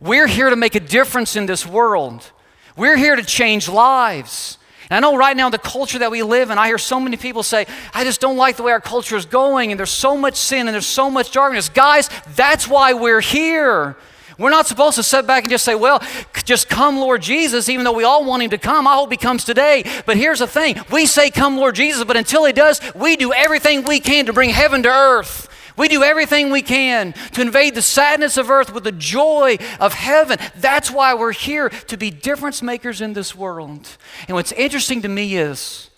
We're 0.00 0.26
here 0.26 0.50
to 0.50 0.56
make 0.56 0.74
a 0.74 0.80
difference 0.80 1.36
in 1.36 1.46
this 1.46 1.66
world. 1.66 2.30
We're 2.76 2.96
here 2.96 3.16
to 3.16 3.22
change 3.22 3.68
lives. 3.68 4.56
And 4.88 5.04
I 5.04 5.08
know 5.08 5.16
right 5.16 5.36
now 5.36 5.50
the 5.50 5.58
culture 5.58 5.98
that 6.00 6.10
we 6.10 6.22
live 6.22 6.50
in, 6.50 6.58
I 6.58 6.66
hear 6.66 6.78
so 6.78 6.98
many 6.98 7.16
people 7.16 7.42
say, 7.42 7.66
I 7.94 8.02
just 8.02 8.20
don't 8.20 8.36
like 8.36 8.56
the 8.56 8.64
way 8.64 8.72
our 8.72 8.80
culture 8.80 9.16
is 9.16 9.24
going, 9.24 9.70
and 9.70 9.78
there's 9.78 9.90
so 9.90 10.16
much 10.16 10.36
sin 10.36 10.66
and 10.66 10.74
there's 10.74 10.86
so 10.86 11.10
much 11.10 11.30
darkness. 11.30 11.68
Guys, 11.68 12.10
that's 12.34 12.66
why 12.66 12.92
we're 12.94 13.20
here. 13.20 13.96
We're 14.40 14.48
not 14.48 14.66
supposed 14.66 14.96
to 14.96 15.02
sit 15.02 15.26
back 15.26 15.44
and 15.44 15.50
just 15.50 15.66
say, 15.66 15.74
well, 15.74 16.02
just 16.44 16.70
come, 16.70 16.96
Lord 16.98 17.20
Jesus, 17.20 17.68
even 17.68 17.84
though 17.84 17.92
we 17.92 18.04
all 18.04 18.24
want 18.24 18.42
him 18.42 18.48
to 18.50 18.58
come. 18.58 18.86
I 18.86 18.94
hope 18.94 19.10
he 19.10 19.18
comes 19.18 19.44
today. 19.44 19.84
But 20.06 20.16
here's 20.16 20.38
the 20.38 20.46
thing 20.46 20.76
we 20.90 21.04
say, 21.04 21.30
come, 21.30 21.58
Lord 21.58 21.74
Jesus, 21.74 22.02
but 22.04 22.16
until 22.16 22.46
he 22.46 22.54
does, 22.54 22.80
we 22.94 23.16
do 23.16 23.34
everything 23.34 23.84
we 23.84 24.00
can 24.00 24.24
to 24.24 24.32
bring 24.32 24.48
heaven 24.48 24.82
to 24.84 24.88
earth. 24.88 25.48
We 25.76 25.88
do 25.88 26.02
everything 26.02 26.50
we 26.50 26.62
can 26.62 27.12
to 27.32 27.42
invade 27.42 27.74
the 27.74 27.82
sadness 27.82 28.38
of 28.38 28.50
earth 28.50 28.72
with 28.72 28.84
the 28.84 28.92
joy 28.92 29.58
of 29.78 29.92
heaven. 29.92 30.38
That's 30.56 30.90
why 30.90 31.12
we're 31.12 31.32
here 31.32 31.68
to 31.68 31.98
be 31.98 32.10
difference 32.10 32.62
makers 32.62 33.02
in 33.02 33.12
this 33.12 33.34
world. 33.34 33.96
And 34.26 34.34
what's 34.34 34.52
interesting 34.52 35.02
to 35.02 35.08
me 35.08 35.36
is 35.36 35.90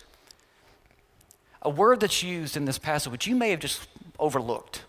a 1.63 1.71
word 1.71 2.01
that's 2.01 2.25
used 2.25 2.57
in 2.57 2.65
this 2.65 2.79
passage, 2.79 3.13
which 3.13 3.29
you 3.29 3.37
may 3.37 3.51
have 3.51 3.61
just 3.61 3.87
overlooked, 4.19 4.83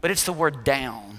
but 0.00 0.12
it's 0.12 0.24
the 0.24 0.32
word 0.32 0.62
down. 0.62 1.18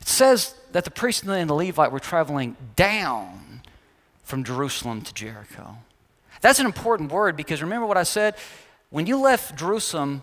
It 0.00 0.08
says 0.08 0.54
that 0.72 0.84
the 0.84 0.90
priest 0.90 1.24
and 1.24 1.50
the 1.50 1.54
Levite 1.54 1.92
were 1.92 2.00
traveling 2.00 2.56
down 2.76 3.62
from 4.24 4.44
Jerusalem 4.44 5.02
to 5.02 5.14
Jericho. 5.14 5.76
That's 6.40 6.58
an 6.58 6.66
important 6.66 7.12
word 7.12 7.36
because 7.36 7.62
remember 7.62 7.86
what 7.86 7.96
I 7.96 8.02
said? 8.02 8.34
When 8.90 9.06
you 9.06 9.18
left 9.18 9.56
Jerusalem, 9.56 10.22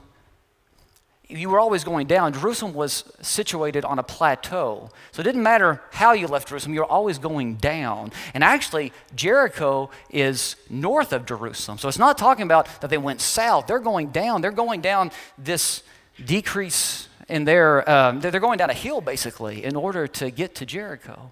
you 1.28 1.50
were 1.50 1.60
always 1.60 1.84
going 1.84 2.08
down. 2.08 2.34
Jerusalem 2.34 2.74
was 2.74 3.04
situated 3.22 3.86
on 3.86 4.00
a 4.00 4.04
plateau. 4.04 4.90
So 5.12 5.22
it 5.22 5.24
didn't 5.24 5.44
matter 5.44 5.80
how 5.92 6.13
you 6.13 6.28
left 6.28 6.50
Jerusalem, 6.50 6.74
you 6.74 6.80
were 6.80 6.92
always 6.92 7.20
going 7.20 7.56
down. 7.56 8.12
And 8.34 8.44
actually, 8.44 8.92
Jericho 9.15 9.92
is 10.10 10.56
north 10.70 11.13
of 11.13 11.28
Jerusalem. 11.28 11.78
So 11.78 11.88
it's 11.88 12.00
not 12.00 12.17
talking 12.17 12.44
about 12.44 12.82
that 12.82 12.90
they 12.90 12.98
went 12.98 13.22
south. 13.22 13.67
They're 13.67 13.80
going 13.80 14.10
down. 14.10 14.42
They're 14.42 14.52
going 14.52 14.82
down 14.82 15.12
this 15.38 15.84
decrease 16.26 17.09
in 17.30 17.46
their, 17.46 17.90
um, 17.90 18.19
they're 18.19 18.40
going 18.40 18.58
down 18.58 18.69
a 18.69 18.73
hill 18.73 19.02
basically 19.02 19.63
in 19.63 19.75
order 19.75 20.08
to 20.08 20.32
get 20.32 20.56
to 20.56 20.65
Jericho. 20.65 21.32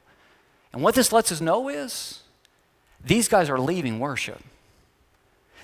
And 0.74 0.84
what 0.84 0.96
this 0.96 1.12
lets 1.12 1.32
us 1.32 1.42
know 1.42 1.70
is 1.70 2.22
these 3.04 3.28
guys 3.28 3.50
are 3.50 3.60
leaving 3.60 4.00
worship. 4.00 4.42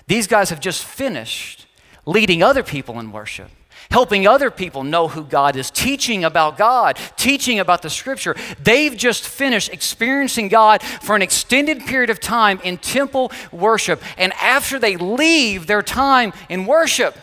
These 0.06 0.26
guys 0.26 0.50
have 0.50 0.60
just 0.60 0.84
finished 0.84 1.66
leading 2.06 2.42
other 2.42 2.62
people 2.62 2.98
in 3.00 3.12
worship, 3.12 3.50
helping 3.90 4.26
other 4.26 4.50
people 4.50 4.82
know 4.82 5.08
who 5.08 5.24
God 5.24 5.56
is, 5.56 5.70
teaching 5.70 6.24
about 6.24 6.58
God, 6.58 6.98
teaching 7.16 7.58
about 7.60 7.82
the 7.82 7.90
scripture. 7.90 8.34
They've 8.62 8.94
just 8.94 9.26
finished 9.26 9.72
experiencing 9.72 10.48
God 10.48 10.82
for 10.82 11.16
an 11.16 11.22
extended 11.22 11.80
period 11.80 12.10
of 12.10 12.20
time 12.20 12.60
in 12.62 12.76
temple 12.78 13.32
worship. 13.52 14.02
And 14.18 14.32
after 14.34 14.78
they 14.78 14.96
leave 14.96 15.66
their 15.66 15.82
time 15.82 16.32
in 16.48 16.66
worship, 16.66 17.16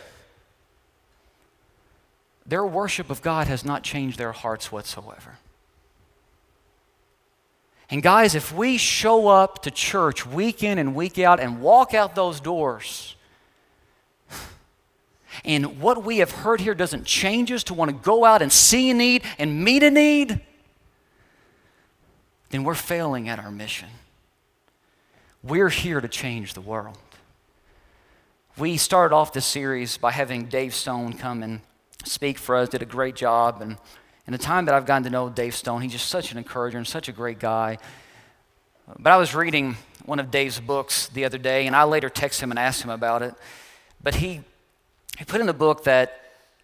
their 2.46 2.66
worship 2.66 3.10
of 3.10 3.22
God 3.22 3.46
has 3.46 3.64
not 3.64 3.82
changed 3.82 4.18
their 4.18 4.32
hearts 4.32 4.72
whatsoever. 4.72 5.38
And 7.92 8.02
guys, 8.02 8.34
if 8.34 8.52
we 8.52 8.78
show 8.78 9.28
up 9.28 9.62
to 9.62 9.70
church 9.70 10.26
week 10.26 10.62
in 10.62 10.78
and 10.78 10.94
week 10.94 11.18
out 11.18 11.40
and 11.40 11.60
walk 11.60 11.92
out 11.92 12.14
those 12.14 12.40
doors, 12.40 13.16
and 15.44 15.78
what 15.78 16.02
we 16.02 16.18
have 16.18 16.30
heard 16.30 16.62
here 16.62 16.74
doesn't 16.74 17.04
change 17.04 17.52
us 17.52 17.62
to 17.64 17.74
want 17.74 17.90
to 17.90 17.96
go 17.96 18.24
out 18.24 18.40
and 18.40 18.50
see 18.50 18.90
a 18.90 18.94
need 18.94 19.22
and 19.38 19.62
meet 19.62 19.82
a 19.82 19.90
need, 19.90 20.40
then 22.48 22.64
we're 22.64 22.74
failing 22.74 23.28
at 23.28 23.38
our 23.38 23.50
mission. 23.50 23.88
We're 25.42 25.68
here 25.68 26.00
to 26.00 26.08
change 26.08 26.54
the 26.54 26.60
world. 26.60 26.98
We 28.56 28.76
started 28.76 29.14
off 29.14 29.32
this 29.32 29.46
series 29.46 29.96
by 29.96 30.12
having 30.12 30.46
Dave 30.46 30.74
Stone 30.74 31.14
come 31.14 31.42
and 31.42 31.60
speak 32.04 32.38
for 32.38 32.56
us, 32.56 32.68
did 32.68 32.82
a 32.82 32.86
great 32.86 33.14
job. 33.14 33.62
And 33.62 33.76
In 34.26 34.32
the 34.32 34.38
time 34.38 34.66
that 34.66 34.74
I've 34.74 34.86
gotten 34.86 35.04
to 35.04 35.10
know 35.10 35.28
Dave 35.28 35.54
Stone, 35.54 35.82
he's 35.82 35.92
just 35.92 36.08
such 36.08 36.32
an 36.32 36.38
encourager 36.38 36.78
and 36.78 36.86
such 36.86 37.08
a 37.08 37.12
great 37.12 37.38
guy. 37.38 37.78
But 38.98 39.12
I 39.12 39.16
was 39.16 39.34
reading 39.34 39.76
one 40.04 40.18
of 40.18 40.30
Dave's 40.30 40.60
books 40.60 41.08
the 41.08 41.24
other 41.24 41.38
day, 41.38 41.66
and 41.66 41.74
I 41.74 41.84
later 41.84 42.10
texted 42.10 42.40
him 42.40 42.50
and 42.50 42.58
asked 42.58 42.82
him 42.82 42.90
about 42.90 43.22
it. 43.22 43.34
But 44.02 44.16
he, 44.16 44.40
he 45.18 45.24
put 45.24 45.40
in 45.40 45.46
the 45.46 45.54
book 45.54 45.84
that 45.84 46.20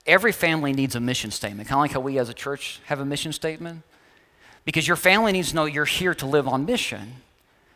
every 0.06 0.32
family 0.32 0.72
needs 0.72 0.96
a 0.96 1.00
mission 1.00 1.30
statement, 1.30 1.68
kind 1.68 1.78
of 1.78 1.82
like 1.82 1.92
how 1.92 2.00
we 2.00 2.18
as 2.18 2.28
a 2.28 2.34
church 2.34 2.80
have 2.86 3.00
a 3.00 3.04
mission 3.04 3.32
statement. 3.32 3.82
Because 4.64 4.86
your 4.86 4.96
family 4.96 5.32
needs 5.32 5.50
to 5.50 5.54
know 5.54 5.64
you're 5.64 5.84
here 5.84 6.14
to 6.14 6.26
live 6.26 6.48
on 6.48 6.66
mission. 6.66 7.14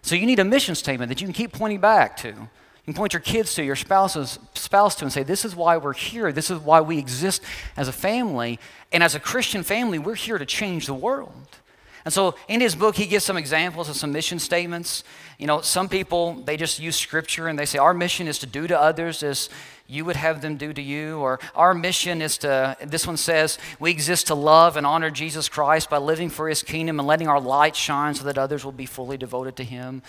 So 0.03 0.15
you 0.15 0.27
need 0.27 0.41
a 0.41 0.45
mission 0.45 0.75
statement 0.75 1.09
that 1.09 1.21
you 1.21 1.27
can 1.27 1.33
keep 1.33 1.53
pointing 1.53 1.81
back 1.81 2.17
to. 2.19 2.49
You 2.85 2.93
can 2.93 2.99
point 2.99 3.13
your 3.13 3.21
kids 3.21 3.55
to, 3.55 3.65
your 3.65 3.77
spouses, 3.77 4.41
spouse 4.55 4.97
to, 4.97 5.05
and 5.05 5.13
say, 5.13 5.23
This 5.23 5.45
is 5.45 5.55
why 5.55 5.77
we're 5.77 5.93
here. 5.93 6.33
This 6.33 6.51
is 6.51 6.59
why 6.59 6.81
we 6.81 6.99
exist 6.99 7.43
as 7.77 7.87
a 7.87 7.93
family. 7.93 8.59
And 8.91 9.03
as 9.05 9.15
a 9.15 9.21
Christian 9.21 9.63
family, 9.63 10.01
we're 10.01 10.17
here 10.17 10.37
to 10.37 10.47
change 10.47 10.87
the 10.87 10.95
world. 10.95 11.33
And 12.05 12.13
so 12.13 12.35
in 12.49 12.61
his 12.61 12.75
book, 12.75 12.97
he 12.97 13.07
gives 13.07 13.25
some 13.25 13.37
examples 13.37 13.89
of 13.89 13.95
some 13.95 14.11
mission 14.11 14.41
statements. 14.41 15.05
You 15.39 15.47
know, 15.47 15.61
some 15.61 15.89
people, 15.89 16.35
they 16.45 16.57
just 16.57 16.81
use 16.81 16.97
scripture 16.97 17.47
and 17.47 17.57
they 17.57 17.67
say, 17.67 17.79
Our 17.79 17.95
mission 17.95 18.27
is 18.27 18.41
to 18.41 18.47
do 18.47 18.67
to 18.67 18.79
others 18.79 19.23
as 19.23 19.49
you 19.87 20.05
would 20.05 20.17
have 20.17 20.41
them 20.41 20.57
do 20.57 20.73
to 20.73 20.83
you. 20.83 21.19
Or 21.19 21.39
our 21.55 21.75
mission 21.75 22.21
is 22.23 22.39
to, 22.39 22.77
this 22.83 23.07
one 23.07 23.17
says, 23.17 23.59
we 23.79 23.91
exist 23.91 24.29
to 24.29 24.35
love 24.35 24.77
and 24.77 24.87
honor 24.87 25.11
Jesus 25.11 25.49
Christ 25.49 25.91
by 25.91 25.99
living 25.99 26.31
for 26.31 26.49
his 26.49 26.63
kingdom 26.63 26.99
and 26.99 27.07
letting 27.07 27.29
our 27.29 27.41
light 27.41 27.77
shine 27.77 28.15
so 28.15 28.25
that 28.25 28.39
others 28.39 28.65
will 28.65 28.73
be 28.73 28.87
fully 28.87 29.17
devoted 29.17 29.55
to 29.57 29.65
him. 29.65 30.03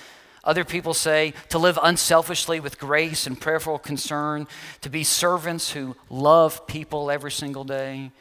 Other 0.44 0.66
people 0.66 0.94
say 0.94 1.34
to 1.50 1.58
live 1.58 1.80
unselfishly 1.82 2.60
with 2.60 2.80
grace 2.80 3.26
and 3.26 3.40
prayerful 3.40 3.80
concern, 3.80 4.48
to 4.82 4.90
be 4.90 5.04
servants 5.04 5.72
who 5.72 5.96
love 6.10 6.68
people 6.68 7.10
every 7.10 7.32
single 7.32 7.64
day. 7.64 8.12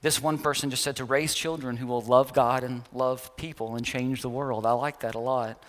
This 0.00 0.22
one 0.22 0.38
person 0.38 0.70
just 0.70 0.84
said 0.84 0.96
to 0.96 1.04
raise 1.04 1.34
children 1.34 1.76
who 1.76 1.88
will 1.88 2.02
love 2.02 2.32
God 2.32 2.62
and 2.62 2.82
love 2.92 3.36
people 3.36 3.74
and 3.74 3.84
change 3.84 4.22
the 4.22 4.28
world. 4.28 4.64
I 4.64 4.72
like 4.72 5.00
that 5.00 5.16
a 5.16 5.18
lot. 5.18 5.60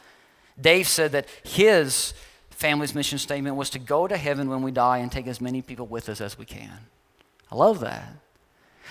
Dave 0.62 0.88
said 0.88 1.14
that 1.14 1.28
his 1.44 2.14
family's 2.52 2.94
mission 2.94 3.18
statement 3.18 3.56
was 3.56 3.72
to 3.72 3.80
go 3.80 4.08
to 4.08 4.18
heaven 4.18 4.50
when 4.50 4.62
we 4.62 4.72
die 4.72 4.98
and 5.00 5.12
take 5.12 5.26
as 5.26 5.42
many 5.42 5.62
people 5.64 5.88
with 5.88 6.10
us 6.10 6.22
as 6.22 6.38
we 6.38 6.46
can. 6.46 6.78
I 7.52 7.56
love 7.56 7.80
that. 7.80 8.10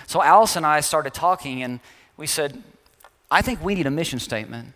So 0.07 0.21
Alice 0.21 0.57
and 0.57 0.65
I 0.65 0.81
started 0.81 1.13
talking 1.13 1.63
and 1.63 1.79
we 2.17 2.27
said, 2.27 2.61
I 3.31 3.41
think 3.41 3.63
we 3.63 3.75
need 3.75 3.85
a 3.85 3.91
mission 3.91 4.19
statement. 4.19 4.73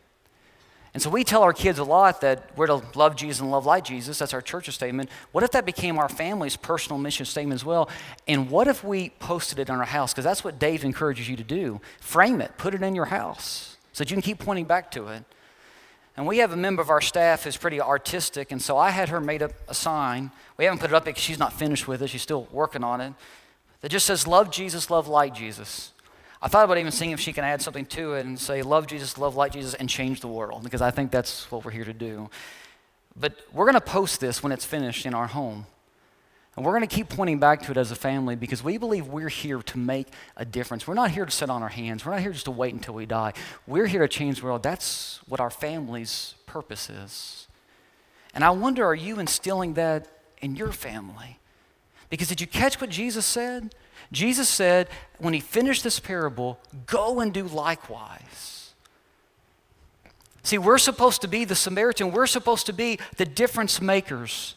And 0.94 1.02
so 1.02 1.10
we 1.10 1.24
tell 1.24 1.42
our 1.42 1.54
kids 1.54 1.80
a 1.80 1.84
lot 1.84 2.22
that 2.22 2.56
we're 2.56 2.68
to 2.68 2.84
love 2.94 3.16
Jesus 3.16 3.42
and 3.42 3.50
love 3.50 3.66
like 3.66 3.84
Jesus. 3.84 4.20
That's 4.20 4.34
our 4.34 4.42
church's 4.42 4.76
statement. 4.76 5.10
What 5.32 5.44
if 5.44 5.52
that 5.52 5.66
became 5.66 5.98
our 5.98 6.08
family's 6.08 6.56
personal 6.56 7.00
mission 7.00 7.26
statement 7.26 7.60
as 7.60 7.66
well? 7.66 7.90
And 8.28 8.52
what 8.52 8.68
if 8.68 8.84
we 8.84 9.10
posted 9.10 9.58
it 9.58 9.72
on 9.72 9.80
our 9.80 9.86
house? 9.86 10.14
Because 10.14 10.24
that's 10.24 10.44
what 10.44 10.60
Dave 10.60 10.84
encourages 10.84 11.28
you 11.28 11.36
to 11.36 11.44
do. 11.44 11.82
Frame 12.00 12.42
it, 12.42 12.58
put 12.58 12.76
it 12.76 12.84
in 12.84 12.94
your 12.94 13.06
house 13.06 13.78
so 13.92 14.04
that 14.04 14.12
you 14.12 14.16
can 14.16 14.22
keep 14.22 14.38
pointing 14.38 14.66
back 14.66 14.92
to 14.92 15.08
it. 15.08 15.24
And 16.16 16.28
we 16.28 16.40
have 16.40 16.52
a 16.52 16.58
member 16.58 16.82
of 16.82 16.92
our 16.92 17.02
staff 17.02 17.44
who's 17.44 17.58
pretty 17.58 17.82
artistic, 17.82 18.52
and 18.52 18.62
so 18.62 18.78
I 18.78 18.92
had 18.92 19.10
her 19.10 19.20
made 19.20 19.42
up 19.42 19.52
a 19.68 19.74
sign. 19.74 20.32
We 20.58 20.66
haven't 20.66 20.80
put 20.80 20.92
it 20.92 20.94
up 20.94 21.06
because 21.06 21.24
she's 21.24 21.40
not 21.40 21.54
finished 21.54 21.88
with 21.88 22.04
it, 22.04 22.10
she's 22.10 22.22
still 22.22 22.48
working 22.52 22.84
on 22.84 23.02
it. 23.02 23.14
That 23.82 23.90
just 23.90 24.06
says, 24.06 24.28
Love 24.28 24.52
Jesus, 24.52 24.92
love 24.92 25.08
like 25.08 25.34
Jesus. 25.34 25.92
I 26.44 26.50
thought 26.50 26.66
about 26.66 26.78
even 26.78 26.92
seeing 26.92 27.12
if 27.12 27.22
she 27.22 27.32
can 27.32 27.46
add 27.46 27.62
something 27.62 27.86
to 27.86 28.16
it 28.16 28.26
and 28.26 28.38
say, 28.38 28.64
love 28.64 28.86
Jesus, 28.86 29.18
love 29.18 29.38
like 29.38 29.54
Jesus, 29.54 29.76
and 29.76 29.90
change 29.90 30.20
the 30.20 30.28
world, 30.28 30.62
because 30.62 30.82
I 30.82 30.92
think 30.92 31.10
that's 31.10 31.50
what 31.50 31.64
we're 31.64 31.72
here 31.72 31.86
to 31.86 31.94
do. 31.94 32.30
But 33.16 33.40
we're 33.54 33.64
going 33.64 33.76
to 33.76 33.82
post 33.82 34.20
this 34.20 34.44
when 34.44 34.52
it's 34.52 34.66
finished 34.66 35.06
in 35.06 35.14
our 35.14 35.28
home. 35.28 35.68
And 36.58 36.66
we're 36.66 36.74
going 36.74 36.86
to 36.86 36.94
keep 36.94 37.08
pointing 37.08 37.40
back 37.40 37.62
to 37.64 37.72
it 37.72 37.78
as 37.78 37.92
a 37.92 37.96
family 37.96 38.36
because 38.36 38.62
we 38.62 38.78
believe 38.78 39.08
we're 39.08 39.30
here 39.30 39.62
to 39.62 39.78
make 39.78 40.08
a 40.36 40.44
difference. 40.44 40.86
We're 40.86 40.96
not 40.96 41.12
here 41.12 41.24
to 41.26 41.32
sit 41.32 41.50
on 41.50 41.64
our 41.64 41.70
hands. 41.70 42.06
We're 42.06 42.12
not 42.12 42.22
here 42.22 42.34
just 42.34 42.46
to 42.46 42.52
wait 42.52 42.74
until 42.74 42.94
we 42.94 43.06
die. 43.06 43.32
We're 43.66 43.88
here 43.88 44.02
to 44.02 44.08
change 44.10 44.40
the 44.42 44.46
world. 44.46 44.64
That's 44.64 45.22
what 45.30 45.40
our 45.40 45.50
family's 45.50 46.36
purpose 46.46 46.90
is. 46.90 47.48
And 48.36 48.44
I 48.44 48.50
wonder, 48.50 48.86
are 48.86 48.94
you 48.94 49.18
instilling 49.18 49.76
that 49.76 50.10
in 50.42 50.58
your 50.58 50.74
family? 50.74 51.40
Because 52.10 52.28
did 52.28 52.42
you 52.42 52.48
catch 52.48 52.82
what 52.82 52.90
Jesus 52.90 53.26
said? 53.26 53.74
Jesus 54.14 54.48
said, 54.48 54.88
when 55.18 55.34
he 55.34 55.40
finished 55.40 55.84
this 55.84 56.00
parable, 56.00 56.60
go 56.86 57.20
and 57.20 57.34
do 57.34 57.44
likewise. 57.44 58.74
See, 60.44 60.58
we're 60.58 60.78
supposed 60.78 61.22
to 61.22 61.28
be 61.28 61.46
the 61.46 61.56
Samaritan, 61.56 62.12
we're 62.12 62.28
supposed 62.28 62.66
to 62.68 62.74
be 62.74 63.00
the 63.18 63.26
difference 63.26 63.82
makers. 63.82 64.56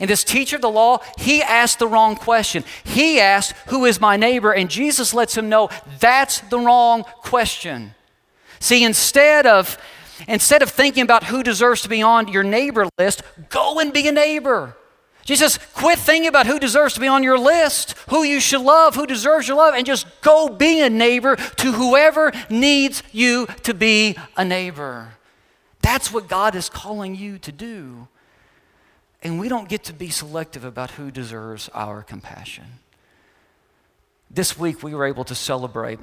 And 0.00 0.10
this 0.10 0.24
teacher 0.24 0.56
of 0.56 0.62
the 0.62 0.70
law, 0.70 0.98
he 1.18 1.42
asked 1.42 1.78
the 1.78 1.88
wrong 1.88 2.16
question. 2.16 2.64
He 2.84 3.18
asked, 3.18 3.52
Who 3.68 3.86
is 3.86 4.00
my 4.00 4.16
neighbor? 4.16 4.52
And 4.52 4.68
Jesus 4.68 5.14
lets 5.14 5.36
him 5.36 5.48
know 5.48 5.70
that's 6.00 6.40
the 6.40 6.58
wrong 6.58 7.04
question. 7.22 7.94
See, 8.58 8.84
instead 8.84 9.46
of 9.46 9.78
instead 10.28 10.62
of 10.62 10.70
thinking 10.70 11.02
about 11.02 11.24
who 11.24 11.42
deserves 11.42 11.82
to 11.82 11.88
be 11.88 12.02
on 12.02 12.28
your 12.28 12.42
neighbor 12.42 12.88
list, 12.98 13.22
go 13.48 13.78
and 13.78 13.92
be 13.92 14.08
a 14.08 14.12
neighbor. 14.12 14.76
Jesus, 15.26 15.58
quit 15.74 15.98
thinking 15.98 16.28
about 16.28 16.46
who 16.46 16.60
deserves 16.60 16.94
to 16.94 17.00
be 17.00 17.08
on 17.08 17.24
your 17.24 17.36
list, 17.36 17.96
who 18.10 18.22
you 18.22 18.38
should 18.38 18.60
love, 18.60 18.94
who 18.94 19.08
deserves 19.08 19.48
your 19.48 19.56
love, 19.56 19.74
and 19.74 19.84
just 19.84 20.06
go 20.20 20.48
be 20.48 20.80
a 20.80 20.88
neighbor 20.88 21.34
to 21.34 21.72
whoever 21.72 22.30
needs 22.48 23.02
you 23.10 23.46
to 23.64 23.74
be 23.74 24.16
a 24.36 24.44
neighbor. 24.44 25.14
That's 25.82 26.12
what 26.12 26.28
God 26.28 26.54
is 26.54 26.68
calling 26.68 27.16
you 27.16 27.38
to 27.38 27.50
do. 27.50 28.06
And 29.20 29.40
we 29.40 29.48
don't 29.48 29.68
get 29.68 29.82
to 29.84 29.92
be 29.92 30.10
selective 30.10 30.64
about 30.64 30.92
who 30.92 31.10
deserves 31.10 31.68
our 31.74 32.04
compassion. 32.04 32.78
This 34.30 34.56
week, 34.56 34.84
we 34.84 34.94
were 34.94 35.06
able 35.06 35.24
to 35.24 35.34
celebrate 35.34 35.98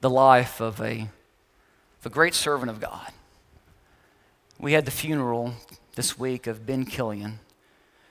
the 0.00 0.08
life 0.08 0.62
of 0.62 0.80
a, 0.80 1.10
of 2.00 2.06
a 2.06 2.08
great 2.08 2.34
servant 2.34 2.70
of 2.70 2.80
God. 2.80 3.12
We 4.58 4.72
had 4.72 4.86
the 4.86 4.90
funeral 4.90 5.52
this 5.94 6.18
week 6.18 6.46
of 6.46 6.64
Ben 6.64 6.86
Killian 6.86 7.40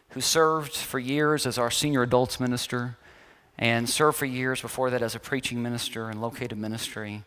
who 0.10 0.22
served 0.22 0.76
for 0.76 1.00
years 1.00 1.46
as 1.46 1.58
our 1.58 1.72
senior 1.72 2.04
adults 2.04 2.40
minister 2.40 2.98
and 3.58 3.90
served 3.90 4.18
for 4.18 4.26
years 4.26 4.62
before 4.62 4.90
that 4.90 5.02
as 5.02 5.16
a 5.16 5.20
preaching 5.20 5.62
minister 5.62 6.10
and 6.10 6.22
located 6.22 6.58
ministry. 6.58 7.24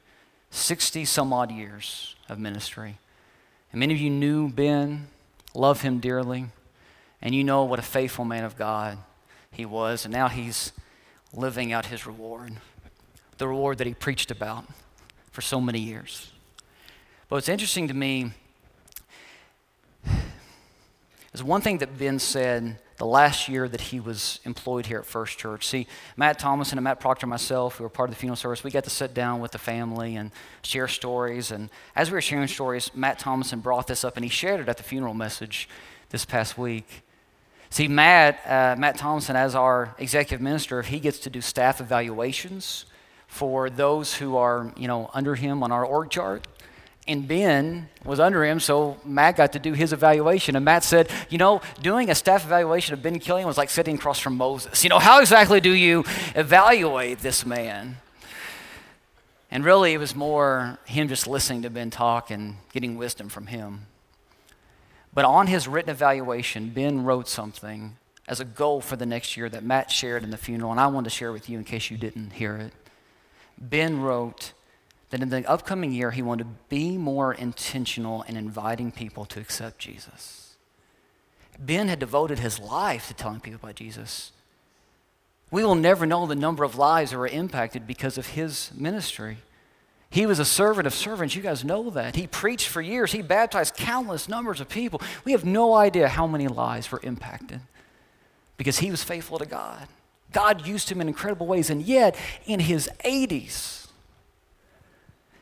60 0.50 1.04
some 1.04 1.32
odd 1.32 1.50
years 1.50 2.14
of 2.28 2.38
ministry. 2.38 2.98
And 3.70 3.80
many 3.80 3.94
of 3.94 4.00
you 4.00 4.10
knew 4.10 4.48
Ben, 4.48 5.08
love 5.54 5.82
him 5.82 5.98
dearly, 5.98 6.46
and 7.20 7.34
you 7.34 7.44
know 7.44 7.64
what 7.64 7.78
a 7.78 7.82
faithful 7.82 8.24
man 8.24 8.44
of 8.44 8.56
God 8.56 8.98
he 9.50 9.64
was. 9.64 10.04
And 10.04 10.12
now 10.12 10.28
he's 10.28 10.72
living 11.32 11.72
out 11.72 11.86
his 11.86 12.06
reward, 12.06 12.54
the 13.38 13.48
reward 13.48 13.78
that 13.78 13.86
he 13.86 13.94
preached 13.94 14.30
about 14.30 14.64
for 15.30 15.40
so 15.40 15.60
many 15.60 15.78
years. 15.78 16.30
But 17.28 17.36
what's 17.36 17.48
interesting 17.48 17.88
to 17.88 17.94
me 17.94 18.32
is 21.32 21.42
one 21.42 21.60
thing 21.60 21.78
that 21.78 21.98
Ben 21.98 22.18
said 22.18 22.78
the 22.98 23.06
last 23.06 23.48
year 23.48 23.68
that 23.68 23.80
he 23.80 23.98
was 23.98 24.38
employed 24.44 24.86
here 24.86 24.98
at 24.98 25.06
First 25.06 25.38
Church. 25.38 25.66
See, 25.66 25.86
Matt 26.16 26.38
Thomason 26.38 26.78
and 26.78 26.84
Matt 26.84 27.00
Proctor 27.00 27.24
and 27.24 27.30
myself, 27.30 27.76
who 27.76 27.84
were 27.84 27.88
part 27.88 28.10
of 28.10 28.14
the 28.14 28.20
funeral 28.20 28.36
service, 28.36 28.62
we 28.62 28.70
got 28.70 28.84
to 28.84 28.90
sit 28.90 29.14
down 29.14 29.40
with 29.40 29.52
the 29.52 29.58
family 29.58 30.14
and 30.14 30.30
share 30.62 30.86
stories. 30.86 31.50
And 31.50 31.70
as 31.96 32.10
we 32.10 32.14
were 32.14 32.20
sharing 32.20 32.46
stories, 32.48 32.94
Matt 32.94 33.18
Thomason 33.18 33.60
brought 33.60 33.86
this 33.86 34.04
up 34.04 34.16
and 34.16 34.24
he 34.24 34.30
shared 34.30 34.60
it 34.60 34.68
at 34.68 34.76
the 34.76 34.82
funeral 34.82 35.14
message 35.14 35.68
this 36.10 36.24
past 36.24 36.58
week. 36.58 37.02
See, 37.70 37.88
Matt, 37.88 38.38
uh, 38.46 38.78
Matt 38.78 38.98
Thomason, 38.98 39.34
as 39.34 39.54
our 39.54 39.96
executive 39.98 40.42
minister, 40.42 40.78
if 40.78 40.88
he 40.88 41.00
gets 41.00 41.18
to 41.20 41.30
do 41.30 41.40
staff 41.40 41.80
evaluations 41.80 42.84
for 43.26 43.70
those 43.70 44.14
who 44.14 44.36
are, 44.36 44.70
you 44.76 44.86
know, 44.86 45.10
under 45.14 45.34
him 45.34 45.62
on 45.62 45.72
our 45.72 45.84
org 45.84 46.10
chart. 46.10 46.46
And 47.08 47.26
Ben 47.26 47.88
was 48.04 48.20
under 48.20 48.44
him, 48.44 48.60
so 48.60 48.96
Matt 49.04 49.36
got 49.36 49.52
to 49.54 49.58
do 49.58 49.72
his 49.72 49.92
evaluation. 49.92 50.54
And 50.54 50.64
Matt 50.64 50.84
said, 50.84 51.10
You 51.30 51.38
know, 51.38 51.60
doing 51.80 52.10
a 52.10 52.14
staff 52.14 52.44
evaluation 52.44 52.94
of 52.94 53.02
Ben 53.02 53.18
Killian 53.18 53.46
was 53.46 53.58
like 53.58 53.70
sitting 53.70 53.96
across 53.96 54.20
from 54.20 54.36
Moses. 54.36 54.84
You 54.84 54.90
know, 54.90 55.00
how 55.00 55.20
exactly 55.20 55.60
do 55.60 55.72
you 55.72 56.04
evaluate 56.34 57.18
this 57.18 57.44
man? 57.44 57.96
And 59.50 59.64
really, 59.64 59.92
it 59.92 59.98
was 59.98 60.14
more 60.14 60.78
him 60.86 61.08
just 61.08 61.26
listening 61.26 61.62
to 61.62 61.70
Ben 61.70 61.90
talk 61.90 62.30
and 62.30 62.56
getting 62.72 62.96
wisdom 62.96 63.28
from 63.28 63.48
him. 63.48 63.86
But 65.12 65.24
on 65.24 65.46
his 65.46 65.68
written 65.68 65.90
evaluation, 65.90 66.70
Ben 66.70 67.04
wrote 67.04 67.28
something 67.28 67.96
as 68.26 68.40
a 68.40 68.44
goal 68.44 68.80
for 68.80 68.96
the 68.96 69.04
next 69.04 69.36
year 69.36 69.48
that 69.50 69.62
Matt 69.62 69.90
shared 69.90 70.22
in 70.22 70.30
the 70.30 70.38
funeral, 70.38 70.70
and 70.70 70.80
I 70.80 70.86
wanted 70.86 71.10
to 71.10 71.16
share 71.16 71.32
with 71.32 71.50
you 71.50 71.58
in 71.58 71.64
case 71.64 71.90
you 71.90 71.98
didn't 71.98 72.30
hear 72.30 72.56
it. 72.56 72.72
Ben 73.58 74.00
wrote, 74.00 74.52
that 75.12 75.20
in 75.20 75.28
the 75.28 75.48
upcoming 75.48 75.92
year, 75.92 76.10
he 76.10 76.22
wanted 76.22 76.44
to 76.44 76.50
be 76.70 76.96
more 76.96 77.34
intentional 77.34 78.22
in 78.22 78.34
inviting 78.34 78.90
people 78.90 79.26
to 79.26 79.40
accept 79.40 79.78
Jesus. 79.78 80.56
Ben 81.58 81.88
had 81.88 81.98
devoted 81.98 82.38
his 82.38 82.58
life 82.58 83.08
to 83.08 83.14
telling 83.14 83.38
people 83.38 83.60
about 83.62 83.74
Jesus. 83.74 84.32
We 85.50 85.66
will 85.66 85.74
never 85.74 86.06
know 86.06 86.24
the 86.24 86.34
number 86.34 86.64
of 86.64 86.78
lives 86.78 87.10
that 87.10 87.18
were 87.18 87.26
impacted 87.26 87.86
because 87.86 88.16
of 88.16 88.28
his 88.28 88.70
ministry. 88.74 89.36
He 90.08 90.24
was 90.24 90.38
a 90.38 90.46
servant 90.46 90.86
of 90.86 90.94
servants. 90.94 91.36
You 91.36 91.42
guys 91.42 91.62
know 91.62 91.90
that. 91.90 92.16
He 92.16 92.26
preached 92.26 92.68
for 92.68 92.80
years. 92.80 93.12
He 93.12 93.20
baptized 93.20 93.76
countless 93.76 94.30
numbers 94.30 94.62
of 94.62 94.70
people. 94.70 95.02
We 95.26 95.32
have 95.32 95.44
no 95.44 95.74
idea 95.74 96.08
how 96.08 96.26
many 96.26 96.48
lives 96.48 96.90
were 96.90 97.00
impacted 97.02 97.60
because 98.56 98.78
he 98.78 98.90
was 98.90 99.04
faithful 99.04 99.38
to 99.38 99.46
God. 99.46 99.88
God 100.32 100.66
used 100.66 100.90
him 100.90 101.02
in 101.02 101.08
incredible 101.08 101.46
ways. 101.46 101.68
And 101.68 101.82
yet, 101.82 102.16
in 102.46 102.60
his 102.60 102.88
80s, 103.04 103.81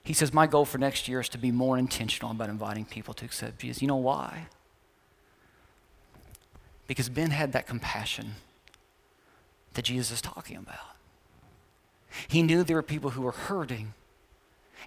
He 0.03 0.13
says, 0.13 0.33
My 0.33 0.47
goal 0.47 0.65
for 0.65 0.79
next 0.79 1.09
year 1.09 1.21
is 1.21 1.29
to 1.31 1.39
be 1.39 1.51
more 1.51 1.79
intentional 1.79 2.31
about 2.31 2.49
inviting 2.49 2.85
people 2.85 3.15
to 3.15 3.25
accept 3.25 3.59
Jesus. 3.59 3.83
You 3.83 3.89
know 3.89 3.97
why? 3.97 4.47
Because 6.87 7.09
Ben 7.09 7.31
had 7.31 7.53
that 7.53 7.67
compassion 7.67 8.33
that 9.75 9.83
Jesus 9.83 10.11
is 10.11 10.23
talking 10.23 10.57
about. 10.57 10.97
He 12.27 12.43
knew 12.43 12.65
there 12.65 12.77
were 12.77 12.83
people 12.83 13.11
who 13.11 13.23
were 13.23 13.31
hurting, 13.31 13.95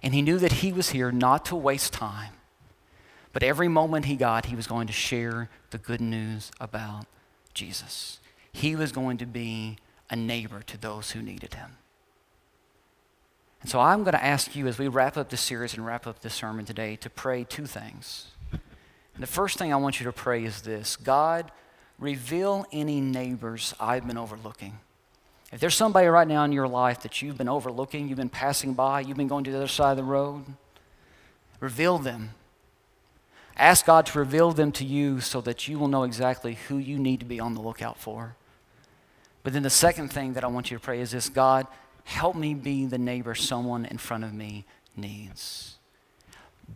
and 0.02 0.12
he 0.12 0.20
knew 0.20 0.38
that 0.38 0.52
he 0.52 0.72
was 0.72 0.90
here 0.90 1.10
not 1.10 1.46
to 1.46 1.56
waste 1.56 1.92
time, 1.92 2.34
but 3.32 3.42
every 3.42 3.68
moment 3.68 4.04
he 4.04 4.16
got, 4.16 4.46
he 4.46 4.56
was 4.56 4.66
going 4.66 4.86
to 4.86 4.92
share 4.92 5.48
the 5.70 5.78
good 5.78 6.00
news 6.00 6.52
about 6.60 7.06
Jesus. 7.54 8.20
He 8.52 8.76
was 8.76 8.92
going 8.92 9.16
to 9.18 9.26
be 9.26 9.78
a 10.10 10.16
neighbor 10.16 10.60
to 10.66 10.76
those 10.76 11.12
who 11.12 11.22
needed 11.22 11.54
him. 11.54 11.78
And 13.64 13.70
so 13.70 13.80
I'm 13.80 14.04
going 14.04 14.12
to 14.12 14.22
ask 14.22 14.54
you 14.54 14.66
as 14.66 14.76
we 14.76 14.88
wrap 14.88 15.16
up 15.16 15.30
this 15.30 15.40
series 15.40 15.72
and 15.72 15.86
wrap 15.86 16.06
up 16.06 16.20
this 16.20 16.34
sermon 16.34 16.66
today 16.66 16.96
to 16.96 17.08
pray 17.08 17.44
two 17.44 17.64
things. 17.64 18.26
And 18.52 19.22
the 19.22 19.26
first 19.26 19.56
thing 19.56 19.72
I 19.72 19.76
want 19.76 19.98
you 19.98 20.04
to 20.04 20.12
pray 20.12 20.44
is 20.44 20.60
this 20.60 20.96
God, 20.96 21.50
reveal 21.98 22.66
any 22.72 23.00
neighbors 23.00 23.72
I've 23.80 24.06
been 24.06 24.18
overlooking. 24.18 24.80
If 25.50 25.60
there's 25.60 25.74
somebody 25.74 26.08
right 26.08 26.28
now 26.28 26.44
in 26.44 26.52
your 26.52 26.68
life 26.68 27.00
that 27.04 27.22
you've 27.22 27.38
been 27.38 27.48
overlooking, 27.48 28.06
you've 28.06 28.18
been 28.18 28.28
passing 28.28 28.74
by, 28.74 29.00
you've 29.00 29.16
been 29.16 29.28
going 29.28 29.44
to 29.44 29.50
the 29.50 29.56
other 29.56 29.66
side 29.66 29.92
of 29.92 29.96
the 29.96 30.04
road, 30.04 30.44
reveal 31.58 31.96
them. 31.96 32.34
Ask 33.56 33.86
God 33.86 34.04
to 34.04 34.18
reveal 34.18 34.52
them 34.52 34.72
to 34.72 34.84
you 34.84 35.22
so 35.22 35.40
that 35.40 35.68
you 35.68 35.78
will 35.78 35.88
know 35.88 36.02
exactly 36.02 36.58
who 36.68 36.76
you 36.76 36.98
need 36.98 37.20
to 37.20 37.26
be 37.26 37.40
on 37.40 37.54
the 37.54 37.62
lookout 37.62 37.98
for. 37.98 38.36
But 39.42 39.54
then 39.54 39.62
the 39.62 39.70
second 39.70 40.08
thing 40.08 40.34
that 40.34 40.44
I 40.44 40.48
want 40.48 40.70
you 40.70 40.76
to 40.76 40.82
pray 40.82 41.00
is 41.00 41.12
this 41.12 41.30
God, 41.30 41.66
help 42.04 42.36
me 42.36 42.54
be 42.54 42.86
the 42.86 42.98
neighbor 42.98 43.34
someone 43.34 43.84
in 43.84 43.98
front 43.98 44.24
of 44.24 44.32
me 44.32 44.64
needs. 44.96 45.76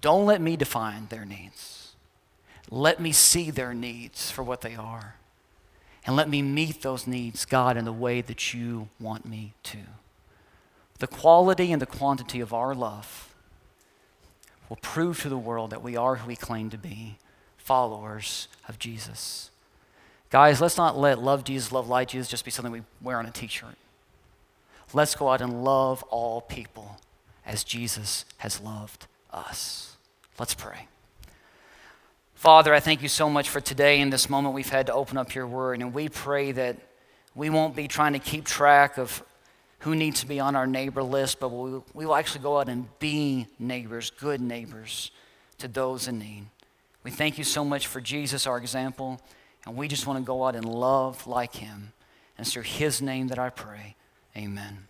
Don't 0.01 0.27
let 0.27 0.41
me 0.41 0.57
define 0.57 1.07
their 1.09 1.25
needs. 1.25 1.95
Let 2.71 3.01
me 3.01 3.13
see 3.13 3.51
their 3.51 3.73
needs 3.73 4.31
for 4.31 4.43
what 4.43 4.61
they 4.61 4.75
are. 4.75 5.17
And 6.05 6.17
let 6.17 6.29
me 6.29 6.43
meet 6.43 6.83
those 6.83 7.07
needs, 7.07 7.45
God, 7.45 7.77
in 7.77 7.85
the 7.85 7.93
way 7.93 8.21
that 8.21 8.55
you 8.55 8.89
want 9.01 9.27
me 9.27 9.55
to. 9.65 9.79
The 10.99 11.07
quality 11.07 11.73
and 11.73 11.81
the 11.81 11.87
quantity 11.87 12.41
of 12.41 12.53
our 12.53 12.75
love 12.75 13.35
will 14.69 14.79
prove 14.83 15.21
to 15.23 15.29
the 15.29 15.39
world 15.39 15.71
that 15.71 15.83
we 15.83 15.97
are 15.97 16.17
who 16.17 16.29
we 16.29 16.37
claim 16.37 16.71
to 16.71 16.79
be 16.79 17.19
followers 17.57 18.49
of 18.69 18.79
Jesus. 18.79 19.51
Guys, 20.31 20.61
let's 20.61 20.77
not 20.77 20.99
let 20.99 21.19
love 21.19 21.45
Jesus, 21.45 21.73
love 21.73 21.89
like 21.89 22.09
Jesus 22.09 22.29
just 22.29 22.45
be 22.45 22.51
something 22.51 22.73
we 22.73 22.83
wear 23.01 23.19
on 23.19 23.27
a 23.27 23.31
t 23.31 23.47
shirt. 23.47 23.77
Let's 24.93 25.15
go 25.15 25.29
out 25.29 25.41
and 25.41 25.65
love 25.65 26.03
all 26.05 26.41
people 26.41 26.99
as 27.45 27.65
Jesus 27.65 28.25
has 28.39 28.61
loved 28.61 29.07
us. 29.33 29.97
Let's 30.39 30.55
pray. 30.55 30.89
Father, 32.35 32.73
I 32.73 32.81
thank 32.81 33.03
you 33.03 33.09
so 33.09 33.29
much 33.29 33.49
for 33.49 33.61
today 33.61 34.01
and 34.01 34.13
this 34.13 34.31
moment 34.31 34.55
we've 34.55 34.69
had 34.69 34.87
to 34.87 34.95
open 34.95 35.19
up 35.19 35.35
your 35.35 35.47
word. 35.47 35.81
And 35.81 35.93
we 35.93 36.09
pray 36.09 36.53
that 36.53 36.77
we 37.35 37.51
won't 37.51 37.75
be 37.75 37.89
trying 37.89 38.13
to 38.13 38.19
keep 38.19 38.45
track 38.45 38.97
of 38.97 39.23
who 39.81 39.95
needs 39.95 40.21
to 40.21 40.27
be 40.27 40.41
on 40.41 40.57
our 40.57 40.67
neighbor 40.67 41.03
list, 41.03 41.41
but 41.41 41.51
we, 41.51 41.81
we 41.95 42.07
will 42.07 42.15
actually 42.15 42.43
go 42.43 42.59
out 42.59 42.69
and 42.69 42.87
be 42.99 43.47
neighbors, 43.59 44.11
good 44.11 44.41
neighbors 44.41 45.11
to 45.59 45.69
those 45.69 46.09
in 46.09 46.19
need. 46.19 46.47
We 47.05 47.11
thank 47.11 47.39
you 47.39 47.45
so 47.45 47.65
much 47.65 47.87
for 47.87 48.01
Jesus, 48.01 48.47
our 48.47 48.59
example, 48.59 49.21
and 49.67 49.77
we 49.77 49.89
just 49.89 50.07
want 50.07 50.19
to 50.19 50.25
go 50.25 50.45
out 50.45 50.57
and 50.57 50.65
love 50.65 51.27
like 51.27 51.55
him. 51.57 51.93
And 52.37 52.47
it's 52.47 52.53
through 52.53 52.63
his 52.65 53.03
name 53.03 53.29
that 53.29 53.39
I 53.39 53.51
pray. 53.51 53.97
Amen. 54.37 54.88